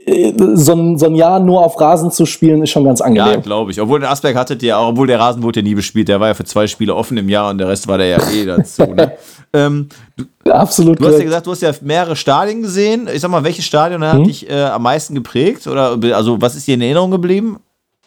äh, 0.06 0.32
so 0.54 0.72
ein, 0.72 0.98
so 0.98 1.06
ein 1.06 1.14
Jahr 1.14 1.38
nur 1.40 1.64
auf 1.64 1.80
Rasen 1.80 2.10
zu 2.10 2.26
spielen, 2.26 2.62
ist 2.62 2.70
schon 2.70 2.84
ganz 2.84 3.00
angenehm. 3.00 3.32
Ja, 3.32 3.40
glaube 3.40 3.70
ich. 3.70 3.80
Obwohl 3.80 4.00
der 4.00 4.10
Asberg 4.10 4.36
hattet 4.36 4.62
ja, 4.62 4.80
obwohl 4.80 5.06
der 5.06 5.20
Rasen 5.20 5.42
wurde 5.42 5.60
ja 5.60 5.64
nie 5.64 5.74
bespielt, 5.74 6.08
der 6.08 6.20
war 6.20 6.28
ja 6.28 6.34
für 6.34 6.44
zwei 6.44 6.66
Spiele 6.66 6.94
offen 6.94 7.16
im 7.16 7.28
Jahr 7.28 7.50
und 7.50 7.58
der 7.58 7.68
Rest 7.68 7.86
war 7.88 7.98
der 7.98 8.08
ja 8.08 8.18
eh 8.30 8.44
dazu. 8.46 8.82
Ne? 8.82 9.12
ähm, 9.52 9.88
du, 10.16 10.50
Absolut. 10.50 11.00
Du 11.00 11.06
hast 11.06 11.18
ja 11.18 11.24
gesagt, 11.24 11.46
du 11.46 11.52
hast 11.52 11.62
ja 11.62 11.72
mehrere 11.82 12.16
Stadien 12.16 12.62
gesehen. 12.62 13.08
Ich 13.12 13.20
sag 13.20 13.30
mal, 13.30 13.44
welches 13.44 13.64
Stadion 13.64 14.02
hat 14.04 14.18
mhm. 14.18 14.24
dich 14.24 14.48
äh, 14.50 14.64
am 14.64 14.82
meisten 14.82 15.14
geprägt? 15.14 15.66
Oder 15.66 15.98
also 16.14 16.40
was 16.40 16.56
ist 16.56 16.66
dir 16.66 16.74
in 16.74 16.82
Erinnerung 16.82 17.10
geblieben 17.10 17.58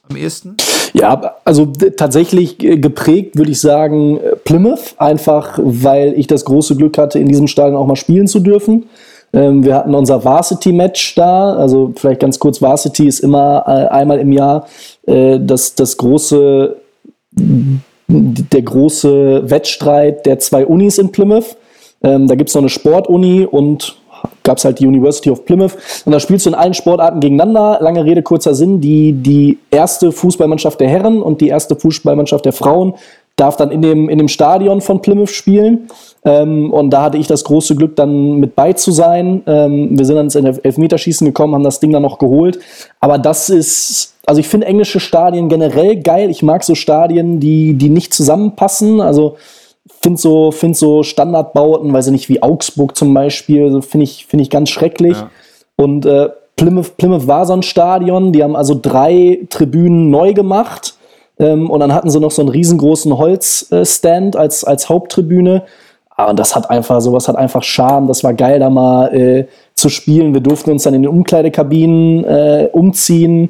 am 0.09 0.17
ehesten? 0.17 0.57
Ja, 0.97 1.35
also 1.43 1.65
tatsächlich 1.97 2.57
geprägt 2.57 3.37
würde 3.37 3.51
ich 3.51 3.59
sagen 3.59 4.17
Plymouth, 4.45 4.95
einfach 4.97 5.59
weil 5.61 6.13
ich 6.17 6.27
das 6.27 6.45
große 6.45 6.77
Glück 6.77 6.97
hatte, 6.97 7.19
in 7.19 7.27
diesem 7.27 7.47
Stadion 7.47 7.75
auch 7.75 7.85
mal 7.85 7.97
spielen 7.97 8.27
zu 8.27 8.39
dürfen. 8.39 8.85
Ähm, 9.33 9.65
wir 9.65 9.75
hatten 9.75 9.93
unser 9.93 10.23
Varsity-Match 10.23 11.15
da, 11.15 11.55
also 11.55 11.91
vielleicht 11.97 12.21
ganz 12.21 12.39
kurz, 12.39 12.61
Varsity 12.61 13.07
ist 13.07 13.19
immer 13.19 13.65
äh, 13.67 13.93
einmal 13.93 14.19
im 14.19 14.31
Jahr 14.31 14.67
äh, 15.05 15.37
das, 15.37 15.75
das 15.75 15.97
große, 15.97 16.77
der 18.07 18.61
große 18.61 19.49
Wettstreit 19.49 20.25
der 20.25 20.39
zwei 20.39 20.65
Unis 20.65 20.97
in 20.97 21.11
Plymouth. 21.11 21.57
Ähm, 22.03 22.27
da 22.27 22.35
gibt 22.35 22.49
es 22.49 22.55
noch 22.55 22.61
eine 22.61 22.69
Sportuni 22.69 23.45
und 23.45 23.97
gab 24.45 24.59
es 24.59 24.65
halt 24.65 24.79
die 24.79 24.87
University 24.87 25.29
of 25.29 25.43
Plymouth. 25.43 25.73
Und 26.05 26.13
da 26.13 26.21
spielst 26.21 26.45
du 26.45 26.51
in 26.51 26.55
allen 26.55 26.73
Sportarten 26.73 27.19
gegeneinander. 27.19 27.79
Lange 27.81 28.05
Rede, 28.05 28.23
kurzer 28.23 28.55
Sinn. 28.55 28.79
Die, 28.79 29.11
die 29.11 29.59
erste 29.71 30.13
Fußballmannschaft 30.13 30.79
der 30.79 30.87
Herren 30.87 31.21
und 31.21 31.41
die 31.41 31.49
erste 31.49 31.75
Fußballmannschaft 31.75 32.45
der 32.45 32.53
Frauen 32.53 32.93
darf 33.35 33.57
dann 33.57 33.69
in 33.71 33.81
dem, 33.81 34.07
in 34.07 34.17
dem 34.17 34.29
Stadion 34.29 34.79
von 34.79 35.01
Plymouth 35.01 35.29
spielen. 35.29 35.87
Ähm, 36.23 36.71
und 36.71 36.91
da 36.91 37.03
hatte 37.03 37.17
ich 37.17 37.27
das 37.27 37.43
große 37.43 37.75
Glück, 37.75 37.95
dann 37.95 38.35
mit 38.37 38.55
bei 38.55 38.73
zu 38.73 38.91
sein. 38.91 39.43
Ähm, 39.45 39.89
wir 39.91 40.05
sind 40.05 40.15
dann 40.15 40.25
ins 40.25 40.35
Elfmeterschießen 40.35 41.27
gekommen, 41.27 41.53
haben 41.53 41.63
das 41.63 41.81
Ding 41.81 41.91
dann 41.91 42.03
noch 42.03 42.17
geholt. 42.17 42.59
Aber 43.01 43.17
das 43.17 43.49
ist, 43.49 44.15
also 44.25 44.39
ich 44.39 44.47
finde 44.47 44.67
englische 44.67 45.01
Stadien 45.01 45.49
generell 45.49 45.97
geil. 46.01 46.29
Ich 46.29 46.43
mag 46.43 46.63
so 46.63 46.75
Stadien, 46.75 47.39
die, 47.41 47.73
die 47.73 47.89
nicht 47.89 48.13
zusammenpassen. 48.13 49.01
Also 49.01 49.35
finde 50.05 50.21
so, 50.21 50.51
find 50.51 50.77
so 50.77 51.01
Standardbauten, 51.01 51.91
weiß 51.91 52.05
ich 52.07 52.11
nicht, 52.11 52.29
wie 52.29 52.43
Augsburg 52.43 52.95
zum 52.95 53.11
Beispiel, 53.11 53.71
so 53.71 53.81
finde 53.81 54.03
ich, 54.03 54.27
find 54.27 54.39
ich 54.39 54.51
ganz 54.51 54.69
schrecklich. 54.69 55.17
Ja. 55.17 55.31
Und 55.77 56.05
äh, 56.05 56.29
Plymouth, 56.55 56.95
Plymouth 56.97 57.25
war 57.25 57.47
so 57.47 57.53
ein 57.53 57.63
Stadion, 57.63 58.31
die 58.31 58.43
haben 58.43 58.55
also 58.55 58.77
drei 58.79 59.39
Tribünen 59.49 60.11
neu 60.11 60.33
gemacht. 60.33 60.93
Ähm, 61.39 61.71
und 61.71 61.79
dann 61.79 61.91
hatten 61.91 62.11
sie 62.11 62.19
noch 62.19 62.29
so 62.29 62.43
einen 62.43 62.49
riesengroßen 62.49 63.17
Holzstand 63.17 64.35
als, 64.35 64.63
als 64.63 64.89
Haupttribüne. 64.89 65.63
Aber 66.15 66.35
das 66.35 66.55
hat 66.55 66.69
einfach, 66.69 67.01
sowas 67.01 67.27
hat 67.27 67.35
einfach 67.35 67.63
Charme. 67.63 68.07
Das 68.07 68.23
war 68.23 68.35
geil, 68.35 68.59
da 68.59 68.69
mal 68.69 69.07
äh, 69.11 69.47
zu 69.73 69.89
spielen. 69.89 70.35
Wir 70.35 70.41
durften 70.41 70.69
uns 70.69 70.83
dann 70.83 70.93
in 70.93 71.01
den 71.01 71.11
Umkleidekabinen 71.11 72.23
äh, 72.25 72.69
umziehen 72.71 73.49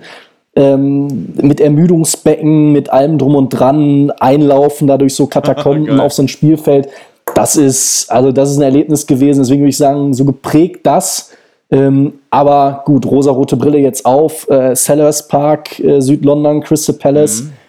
ähm, 0.55 1.33
mit 1.41 1.59
Ermüdungsbecken, 1.59 2.71
mit 2.71 2.89
allem 2.89 3.17
drum 3.17 3.35
und 3.35 3.49
dran, 3.49 4.11
einlaufen, 4.19 4.87
da 4.87 4.97
durch 4.97 5.15
so 5.15 5.27
Katakomben 5.27 5.99
auf 6.01 6.13
so 6.13 6.23
ein 6.23 6.27
Spielfeld. 6.27 6.89
Das 7.33 7.55
ist, 7.55 8.11
also 8.11 8.31
das 8.31 8.51
ist 8.51 8.57
ein 8.57 8.63
Erlebnis 8.63 9.05
gewesen. 9.07 9.41
Deswegen 9.41 9.61
würde 9.61 9.69
ich 9.69 9.77
sagen, 9.77 10.13
so 10.13 10.25
geprägt 10.25 10.85
das. 10.85 11.31
Ähm, 11.71 12.13
aber 12.29 12.83
gut, 12.85 13.05
rosa-rote 13.05 13.57
Brille 13.57 13.79
jetzt 13.79 14.05
auf. 14.05 14.47
Äh, 14.49 14.75
Sellers 14.75 15.27
Park, 15.27 15.79
äh, 15.79 15.99
Südlondon, 15.99 16.61
Crystal 16.61 16.95
Palace. 16.95 17.43
Mhm 17.43 17.64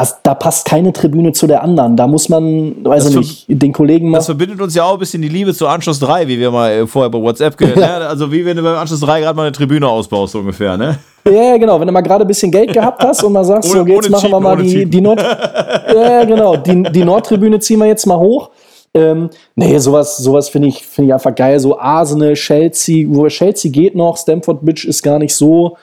das, 0.00 0.22
da 0.22 0.34
passt 0.34 0.66
keine 0.66 0.92
Tribüne 0.92 1.32
zu 1.32 1.46
der 1.46 1.62
anderen. 1.62 1.94
Da 1.94 2.06
muss 2.06 2.30
man, 2.30 2.82
weiß 2.84 3.10
ich 3.10 3.16
nicht, 3.16 3.44
den 3.48 3.72
Kollegen 3.72 4.08
mal. 4.08 4.18
Das 4.18 4.26
verbindet 4.26 4.60
uns 4.60 4.74
ja 4.74 4.84
auch 4.84 4.94
ein 4.94 4.98
bisschen 4.98 5.20
die 5.20 5.28
Liebe 5.28 5.52
zu 5.52 5.66
Anschluss 5.66 5.98
3, 6.00 6.26
wie 6.26 6.38
wir 6.38 6.50
mal 6.50 6.70
äh, 6.70 6.86
vorher 6.86 7.10
bei 7.10 7.20
WhatsApp 7.20 7.56
gehört 7.56 7.76
ne? 7.76 8.06
Also 8.08 8.32
wie 8.32 8.44
wenn 8.46 8.56
du 8.56 8.62
beim 8.62 8.76
Anschluss 8.76 9.00
3 9.00 9.20
gerade 9.20 9.36
mal 9.36 9.42
eine 9.42 9.52
Tribüne 9.52 9.86
ausbaust, 9.86 10.32
so 10.32 10.38
ungefähr, 10.38 10.78
ne? 10.78 10.98
Ja, 11.30 11.58
genau. 11.58 11.78
Wenn 11.78 11.86
du 11.86 11.92
mal 11.92 12.00
gerade 12.00 12.24
ein 12.24 12.28
bisschen 12.28 12.50
Geld 12.50 12.72
gehabt 12.72 13.04
hast 13.04 13.22
und 13.22 13.34
mal 13.34 13.44
sagst, 13.44 13.70
ohne, 13.70 13.80
so, 13.80 13.86
jetzt 13.86 14.08
machen 14.08 14.30
wir 14.30 14.40
mal 14.40 14.56
die, 14.56 14.86
die 14.86 15.00
Nord. 15.02 15.20
ja, 15.94 16.24
genau. 16.24 16.56
Die, 16.56 16.82
die 16.82 17.04
Nordtribüne 17.04 17.60
ziehen 17.60 17.78
wir 17.78 17.86
jetzt 17.86 18.06
mal 18.06 18.18
hoch. 18.18 18.50
Ähm, 18.94 19.28
nee, 19.54 19.76
sowas, 19.76 20.16
sowas 20.16 20.48
finde 20.48 20.68
ich, 20.68 20.82
find 20.86 21.08
ich 21.08 21.14
einfach 21.14 21.34
geil. 21.34 21.60
So 21.60 21.78
Arsenal, 21.78 22.32
Chelsea, 22.32 23.06
wo 23.06 23.28
Chelsea 23.28 23.70
geht 23.70 23.94
noch, 23.94 24.16
Stamford 24.16 24.62
Bridge 24.62 24.88
ist 24.88 25.02
gar 25.02 25.18
nicht 25.18 25.34
so 25.34 25.76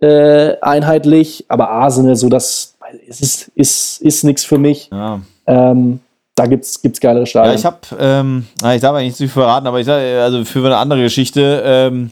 äh, 0.00 0.54
einheitlich, 0.60 1.44
aber 1.48 1.70
Arsenal, 1.70 2.14
so 2.14 2.28
das 2.28 2.73
es 3.08 3.20
ist, 3.20 3.48
ist, 3.54 4.00
ist 4.00 4.24
nichts 4.24 4.44
für 4.44 4.58
mich. 4.58 4.90
Ja. 4.90 5.20
Ähm, 5.46 6.00
da 6.34 6.46
gibt 6.46 6.64
es 6.64 7.00
geilere 7.00 7.26
Stadien. 7.26 7.52
Ja, 7.52 7.58
ich 7.58 7.64
habe, 7.64 7.78
ähm, 7.98 8.46
ich 8.74 8.80
darf 8.80 8.94
eigentlich 8.94 9.08
nicht 9.08 9.16
zu 9.16 9.24
viel 9.24 9.42
verraten, 9.42 9.66
aber 9.66 9.78
ich 9.78 9.86
sage, 9.86 10.20
also 10.20 10.44
für 10.44 10.64
eine 10.64 10.76
andere 10.76 11.02
Geschichte, 11.02 11.62
ähm, 11.64 12.10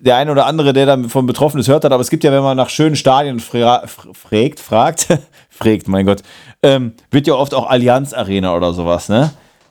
der 0.00 0.16
eine 0.16 0.30
oder 0.32 0.46
andere, 0.46 0.72
der 0.72 0.86
davon 0.86 1.26
betroffen 1.26 1.60
ist, 1.60 1.68
hört 1.68 1.84
das, 1.84 1.90
aber 1.90 2.00
es 2.00 2.10
gibt 2.10 2.24
ja, 2.24 2.32
wenn 2.32 2.42
man 2.42 2.56
nach 2.56 2.68
schönen 2.68 2.96
Stadien 2.96 3.40
fra 3.40 3.84
fragt, 3.86 4.60
fragt, 4.60 5.06
fragt, 5.50 5.88
mein 5.88 6.06
Gott, 6.06 6.22
ähm, 6.62 6.94
wird 7.10 7.26
ja 7.26 7.34
oft 7.34 7.54
auch 7.54 7.68
Allianz 7.68 8.12
Arena 8.12 8.54
oder 8.56 8.72
sowas, 8.72 9.08
ne? 9.08 9.30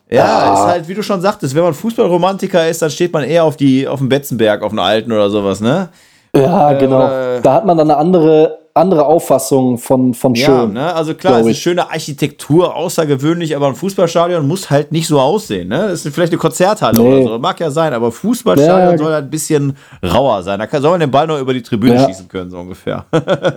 Ja, 0.10 0.26
ja, 0.26 0.54
ist 0.54 0.68
halt, 0.68 0.88
wie 0.90 0.94
du 0.94 1.04
schon 1.04 1.22
sagtest, 1.22 1.56
wenn 1.56 1.64
man 1.64 1.74
Fußballromantiker 1.74 2.68
ist, 2.68 2.82
dann 2.82 2.90
steht 2.90 3.14
man 3.14 3.24
eher 3.24 3.46
auf, 3.46 3.56
die, 3.56 3.88
auf 3.88 4.00
dem 4.00 4.10
Betzenberg, 4.10 4.62
auf 4.62 4.72
den 4.72 4.80
Alten 4.80 5.12
oder 5.12 5.30
sowas, 5.30 5.62
ne? 5.62 5.90
Ja, 6.36 6.72
äh, 6.72 6.78
genau. 6.78 7.40
Da 7.42 7.54
hat 7.54 7.66
man 7.66 7.78
dann 7.78 7.90
eine 7.90 7.98
andere, 7.98 8.60
andere 8.74 9.06
Auffassung 9.06 9.78
von, 9.78 10.14
von 10.14 10.36
schön. 10.36 10.54
Ja, 10.54 10.66
ne? 10.66 10.94
also 10.94 11.14
klar, 11.14 11.40
es 11.42 11.48
ist 11.48 11.60
schöne 11.60 11.90
Architektur, 11.90 12.76
außergewöhnlich, 12.76 13.56
aber 13.56 13.68
ein 13.68 13.76
Fußballstadion 13.76 14.48
muss 14.48 14.70
halt 14.70 14.92
nicht 14.92 15.08
so 15.08 15.20
aussehen. 15.20 15.68
Ne? 15.68 15.90
Das 15.90 16.06
ist 16.06 16.14
vielleicht 16.14 16.32
eine 16.32 16.40
Konzerthalle 16.40 17.00
nee. 17.00 17.08
oder 17.08 17.24
so, 17.24 17.40
mag 17.40 17.60
ja 17.60 17.72
sein, 17.72 17.94
aber 17.94 18.12
Fußballstadion 18.12 18.92
ja. 18.92 18.98
soll 18.98 19.14
halt 19.14 19.26
ein 19.26 19.30
bisschen 19.30 19.76
rauer 20.04 20.44
sein. 20.44 20.60
Da 20.60 20.68
kann, 20.68 20.82
soll 20.82 20.92
man 20.92 21.00
den 21.00 21.12
Ball 21.12 21.28
noch 21.28 21.40
über 21.40 21.54
die 21.54 21.62
Tribüne 21.62 21.96
ja. 21.96 22.08
schießen 22.08 22.28
können, 22.28 22.50
so 22.50 22.60
ungefähr. 22.60 23.06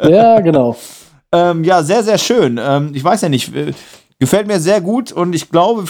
ja, 0.08 0.40
genau. 0.40 0.76
ähm, 1.32 1.64
ja, 1.64 1.82
sehr, 1.82 2.02
sehr 2.02 2.18
schön. 2.18 2.60
Ähm, 2.62 2.90
ich 2.94 3.04
weiß 3.04 3.22
ja 3.22 3.28
nicht, 3.28 3.52
Gefällt 4.20 4.46
mir 4.46 4.60
sehr 4.60 4.80
gut 4.80 5.10
und 5.10 5.34
ich 5.34 5.50
glaube, 5.50 5.84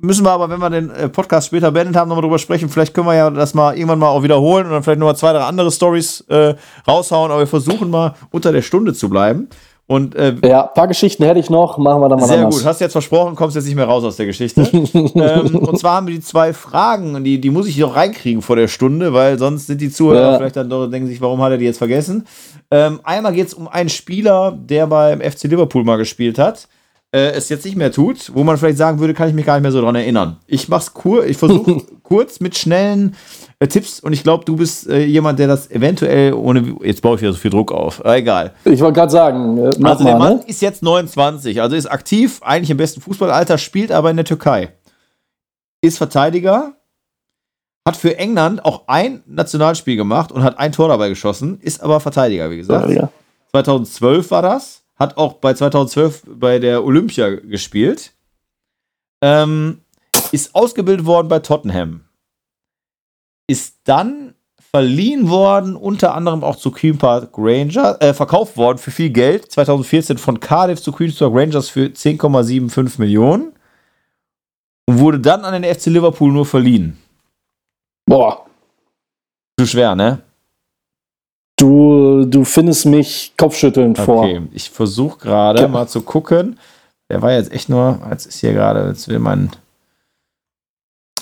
müssen 0.00 0.24
wir 0.24 0.30
aber, 0.30 0.50
wenn 0.50 0.60
wir 0.60 0.68
den 0.68 0.90
äh, 0.90 1.08
Podcast 1.08 1.46
später 1.46 1.72
beendet 1.72 1.96
haben, 1.96 2.08
nochmal 2.08 2.22
drüber 2.22 2.38
sprechen. 2.38 2.68
Vielleicht 2.68 2.92
können 2.92 3.06
wir 3.06 3.14
ja 3.14 3.30
das 3.30 3.54
mal 3.54 3.74
irgendwann 3.74 3.98
mal 3.98 4.08
auch 4.08 4.22
wiederholen 4.22 4.66
und 4.66 4.72
dann 4.72 4.82
vielleicht 4.82 5.00
nochmal 5.00 5.16
zwei, 5.16 5.32
drei 5.32 5.44
andere 5.44 5.70
Stories 5.70 6.20
äh, 6.28 6.54
raushauen. 6.86 7.30
Aber 7.30 7.40
wir 7.40 7.46
versuchen 7.46 7.88
mal 7.88 8.14
unter 8.30 8.52
der 8.52 8.60
Stunde 8.60 8.92
zu 8.92 9.08
bleiben. 9.08 9.48
Und, 9.86 10.14
äh, 10.14 10.34
ja, 10.44 10.68
ein 10.68 10.74
paar 10.74 10.86
Geschichten 10.86 11.24
hätte 11.24 11.40
ich 11.40 11.50
noch, 11.50 11.76
machen 11.76 12.00
wir 12.00 12.08
dann 12.08 12.20
mal 12.20 12.26
Sehr 12.26 12.38
anders. 12.38 12.56
gut, 12.56 12.64
hast 12.64 12.80
du 12.80 12.84
jetzt 12.84 12.92
versprochen, 12.92 13.34
kommst 13.34 13.56
jetzt 13.56 13.66
nicht 13.66 13.74
mehr 13.74 13.86
raus 13.86 14.04
aus 14.04 14.16
der 14.16 14.26
Geschichte. 14.26 14.62
ähm, 14.94 15.56
und 15.56 15.78
zwar 15.78 15.96
haben 15.96 16.06
wir 16.06 16.14
die 16.14 16.20
zwei 16.20 16.52
Fragen, 16.52 17.24
die, 17.24 17.40
die 17.40 17.50
muss 17.50 17.66
ich 17.66 17.76
noch 17.78 17.96
reinkriegen 17.96 18.42
vor 18.42 18.56
der 18.56 18.68
Stunde, 18.68 19.12
weil 19.12 19.38
sonst 19.38 19.66
sind 19.66 19.80
die 19.80 19.90
Zuhörer 19.90 20.32
ja. 20.32 20.36
vielleicht 20.36 20.56
dann 20.56 20.70
doch 20.70 20.86
denken 20.86 21.08
sich, 21.08 21.20
warum 21.20 21.42
hat 21.42 21.52
er 21.52 21.58
die 21.58 21.64
jetzt 21.64 21.78
vergessen? 21.78 22.26
Ähm, 22.70 23.00
einmal 23.02 23.32
geht 23.32 23.48
es 23.48 23.54
um 23.54 23.66
einen 23.66 23.88
Spieler, 23.88 24.52
der 24.52 24.86
beim 24.86 25.20
FC 25.20 25.44
Liverpool 25.44 25.84
mal 25.84 25.96
gespielt 25.96 26.38
hat 26.38 26.68
äh, 27.12 27.32
es 27.32 27.48
jetzt 27.50 27.64
nicht 27.64 27.76
mehr 27.76 27.92
tut, 27.92 28.34
wo 28.34 28.42
man 28.42 28.56
vielleicht 28.56 28.78
sagen 28.78 28.98
würde, 28.98 29.14
kann 29.14 29.28
ich 29.28 29.34
mich 29.34 29.44
gar 29.44 29.54
nicht 29.54 29.62
mehr 29.62 29.72
so 29.72 29.80
dran 29.80 29.94
erinnern. 29.94 30.38
Ich 30.46 30.68
mach's 30.68 30.94
kur 30.94 31.26
ich 31.26 31.36
versuche 31.36 31.82
kurz 32.02 32.40
mit 32.40 32.56
schnellen 32.56 33.14
äh, 33.58 33.68
Tipps 33.68 34.00
und 34.00 34.14
ich 34.14 34.22
glaube, 34.22 34.44
du 34.44 34.56
bist 34.56 34.88
äh, 34.88 35.04
jemand, 35.04 35.38
der 35.38 35.46
das 35.46 35.70
eventuell 35.70 36.32
ohne 36.32 36.76
jetzt 36.82 37.02
baue 37.02 37.16
ich 37.16 37.22
wieder 37.22 37.32
so 37.32 37.38
viel 37.38 37.50
Druck 37.50 37.70
auf. 37.70 38.02
Äh, 38.04 38.20
egal. 38.20 38.52
Ich 38.64 38.80
wollte 38.80 38.94
gerade 38.98 39.12
sagen, 39.12 39.58
äh, 39.58 39.70
also 39.82 40.04
der 40.04 40.16
Mann 40.16 40.38
ne? 40.38 40.44
ist 40.46 40.62
jetzt 40.62 40.82
29, 40.82 41.60
also 41.60 41.76
ist 41.76 41.86
aktiv, 41.86 42.40
eigentlich 42.42 42.70
im 42.70 42.78
besten 42.78 43.02
Fußballalter, 43.02 43.58
spielt 43.58 43.92
aber 43.92 44.10
in 44.10 44.16
der 44.16 44.24
Türkei. 44.24 44.72
Ist 45.82 45.98
Verteidiger, 45.98 46.76
hat 47.86 47.96
für 47.96 48.16
England 48.16 48.64
auch 48.64 48.84
ein 48.86 49.22
Nationalspiel 49.26 49.96
gemacht 49.96 50.32
und 50.32 50.44
hat 50.44 50.58
ein 50.58 50.72
Tor 50.72 50.88
dabei 50.88 51.10
geschossen, 51.10 51.58
ist 51.60 51.82
aber 51.82 52.00
Verteidiger, 52.00 52.50
wie 52.50 52.56
gesagt. 52.56 52.88
Ja, 52.88 52.94
ja. 52.94 53.08
2012 53.50 54.30
war 54.30 54.40
das 54.40 54.81
hat 55.02 55.16
auch 55.16 55.34
bei 55.34 55.52
2012 55.52 56.22
bei 56.26 56.58
der 56.58 56.84
Olympia 56.84 57.28
gespielt. 57.30 58.12
Ähm, 59.20 59.82
ist 60.30 60.54
ausgebildet 60.54 61.04
worden 61.04 61.28
bei 61.28 61.40
Tottenham. 61.40 62.04
Ist 63.48 63.80
dann 63.84 64.34
verliehen 64.70 65.28
worden, 65.28 65.76
unter 65.76 66.14
anderem 66.14 66.42
auch 66.44 66.56
zu 66.56 66.70
Queen 66.70 66.96
Park 66.96 67.32
Rangers, 67.36 68.00
äh, 68.00 68.14
verkauft 68.14 68.56
worden 68.56 68.78
für 68.78 68.90
viel 68.90 69.10
Geld, 69.10 69.50
2014 69.50 70.16
von 70.16 70.40
Cardiff 70.40 70.80
zu 70.80 70.92
Queen 70.92 71.14
Park 71.14 71.32
Rangers 71.34 71.68
für 71.68 71.86
10,75 71.86 72.98
Millionen 72.98 73.52
und 74.86 74.98
wurde 74.98 75.20
dann 75.20 75.44
an 75.44 75.60
den 75.60 75.74
FC 75.74 75.86
Liverpool 75.86 76.32
nur 76.32 76.46
verliehen. 76.46 76.96
Boah. 78.06 78.46
Zu 79.58 79.66
schwer, 79.66 79.94
ne? 79.94 80.22
Du, 81.62 82.24
du 82.24 82.44
findest 82.44 82.86
mich 82.86 83.34
kopfschüttelnd 83.38 83.96
okay. 83.96 84.04
vor. 84.04 84.24
Okay, 84.24 84.42
ich 84.52 84.68
versuche 84.68 85.20
gerade 85.20 85.68
mal 85.68 85.86
zu 85.86 86.00
gucken. 86.00 86.58
Der 87.08 87.22
war 87.22 87.30
jetzt 87.30 87.52
echt 87.52 87.68
nur, 87.68 88.00
jetzt 88.10 88.26
ist 88.26 88.40
hier 88.40 88.52
gerade, 88.52 88.88
jetzt 88.88 89.06
will 89.06 89.20
man. 89.20 89.48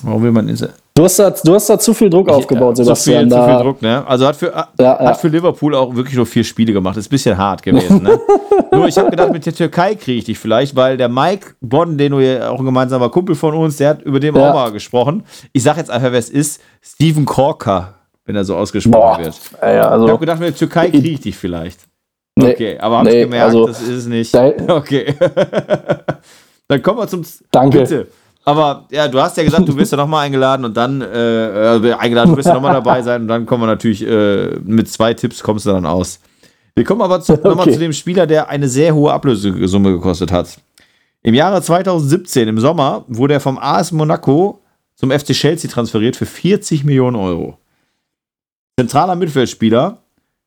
Warum 0.03 0.23
will 0.23 0.33
man 0.33 0.47
diese. 0.47 0.73
Du 0.95 1.05
hast, 1.05 1.19
da, 1.19 1.29
du 1.29 1.55
hast 1.55 1.69
da 1.69 1.79
zu 1.79 1.93
viel 1.93 2.09
Druck 2.09 2.29
ich, 2.29 2.33
aufgebaut, 2.33 2.79
ja, 2.79 2.85
Sebastian. 2.85 3.29
Zu 3.29 3.37
viel, 3.37 3.45
zu 3.45 3.51
viel 3.51 3.63
Druck, 3.63 3.83
ne? 3.83 4.03
Also 4.07 4.27
hat 4.27 4.37
für, 4.37 4.47
ja, 4.79 4.99
hat 4.99 5.21
für 5.21 5.29
Liverpool 5.29 5.75
auch 5.75 5.95
wirklich 5.95 6.17
nur 6.17 6.25
vier 6.25 6.43
Spiele 6.43 6.73
gemacht. 6.73 6.97
Ist 6.97 7.09
ein 7.09 7.11
bisschen 7.11 7.37
hart 7.37 7.63
gewesen, 7.63 8.03
ne? 8.03 8.19
nur 8.73 8.89
ich 8.89 8.97
habe 8.97 9.11
gedacht, 9.11 9.33
mit 9.33 9.45
der 9.45 9.55
Türkei 9.55 9.95
kriege 9.95 10.21
ich 10.21 10.25
dich 10.25 10.39
vielleicht, 10.39 10.75
weil 10.75 10.97
der 10.97 11.11
Mike 11.11 11.49
Bonn, 11.61 11.99
den 11.99 12.13
du 12.13 12.21
ja 12.21 12.49
auch 12.49 12.61
ein 12.61 12.65
gemeinsamer 12.65 13.11
Kumpel 13.11 13.35
von 13.35 13.53
uns, 13.53 13.77
der 13.77 13.91
hat 13.91 14.03
über 14.05 14.19
den 14.19 14.35
auch 14.39 14.55
mal 14.55 14.73
gesprochen. 14.73 15.23
Ich 15.53 15.63
sage 15.63 15.81
jetzt 15.81 15.91
einfach, 15.91 16.13
wer 16.13 16.19
es 16.19 16.31
ist. 16.31 16.63
Steven 16.81 17.27
Korka 17.27 18.00
wenn 18.31 18.37
er 18.37 18.45
so 18.45 18.55
ausgesprochen 18.55 18.93
Boah. 18.93 19.19
wird. 19.19 19.41
Ja, 19.61 19.89
also, 19.89 20.05
ich 20.05 20.11
habe 20.13 20.21
gedacht, 20.21 20.39
mit 20.39 20.51
der 20.51 20.55
Türkei 20.55 20.89
kriege 20.89 21.09
ich 21.11 21.21
dich 21.21 21.37
vielleicht. 21.37 21.81
Nee, 22.37 22.53
okay, 22.53 22.79
aber 22.79 22.99
habe 22.99 23.11
nee, 23.11 23.23
gemerkt, 23.23 23.47
also, 23.47 23.67
das 23.67 23.83
ist 23.83 23.89
es 23.89 24.07
nicht. 24.07 24.33
Okay. 24.69 25.15
dann 26.69 26.81
kommen 26.81 27.01
wir 27.01 27.09
zum. 27.09 27.25
Danke. 27.51 27.81
Bitte. 27.81 28.07
Aber 28.45 28.87
ja, 28.93 29.09
du 29.09 29.21
hast 29.21 29.37
ja 29.37 29.43
gesagt, 29.43 29.69
du 29.69 29.77
wirst 29.77 29.91
ja 29.91 29.99
nochmal 29.99 30.27
eingeladen 30.27 30.65
und 30.65 30.77
dann 30.77 31.03
äh, 31.03 31.77
äh, 31.77 31.93
eingeladen, 31.95 32.31
du 32.31 32.37
wirst 32.37 32.47
ja 32.47 32.55
nochmal 32.55 32.73
dabei 32.73 33.03
sein 33.03 33.23
und 33.23 33.29
dann 33.29 33.47
kommen 33.47 33.65
wir 33.65 33.67
natürlich 33.67 34.07
äh, 34.07 34.59
mit 34.65 34.89
zwei 34.89 35.13
Tipps 35.13 35.43
kommst 35.43 35.67
du 35.67 35.71
dann 35.71 35.87
aus. 35.87 36.21
Wir 36.77 36.85
kommen 36.85 37.03
aber 37.03 37.21
zu, 37.21 37.33
okay. 37.33 37.49
nochmal 37.49 37.71
zu 37.71 37.81
dem 37.81 37.93
Spieler, 37.93 38.29
der 38.29 38.49
eine 38.49 38.69
sehr 38.69 38.95
hohe 38.95 39.13
Ablösesumme 39.13 39.91
gekostet 39.91 40.31
hat. 40.31 40.57
Im 41.23 41.35
Jahre 41.35 41.61
2017, 41.61 42.47
im 42.47 42.61
Sommer, 42.61 43.05
wurde 43.09 43.35
er 43.35 43.41
vom 43.41 43.59
AS 43.59 43.91
Monaco 43.91 44.61
zum 44.95 45.11
FC 45.11 45.33
Chelsea 45.33 45.69
transferiert 45.69 46.17
für 46.17 46.27
40 46.27 46.85
Millionen 46.85 47.17
Euro. 47.17 47.59
Zentraler 48.81 49.15
Mittelfeldspieler, 49.15 49.99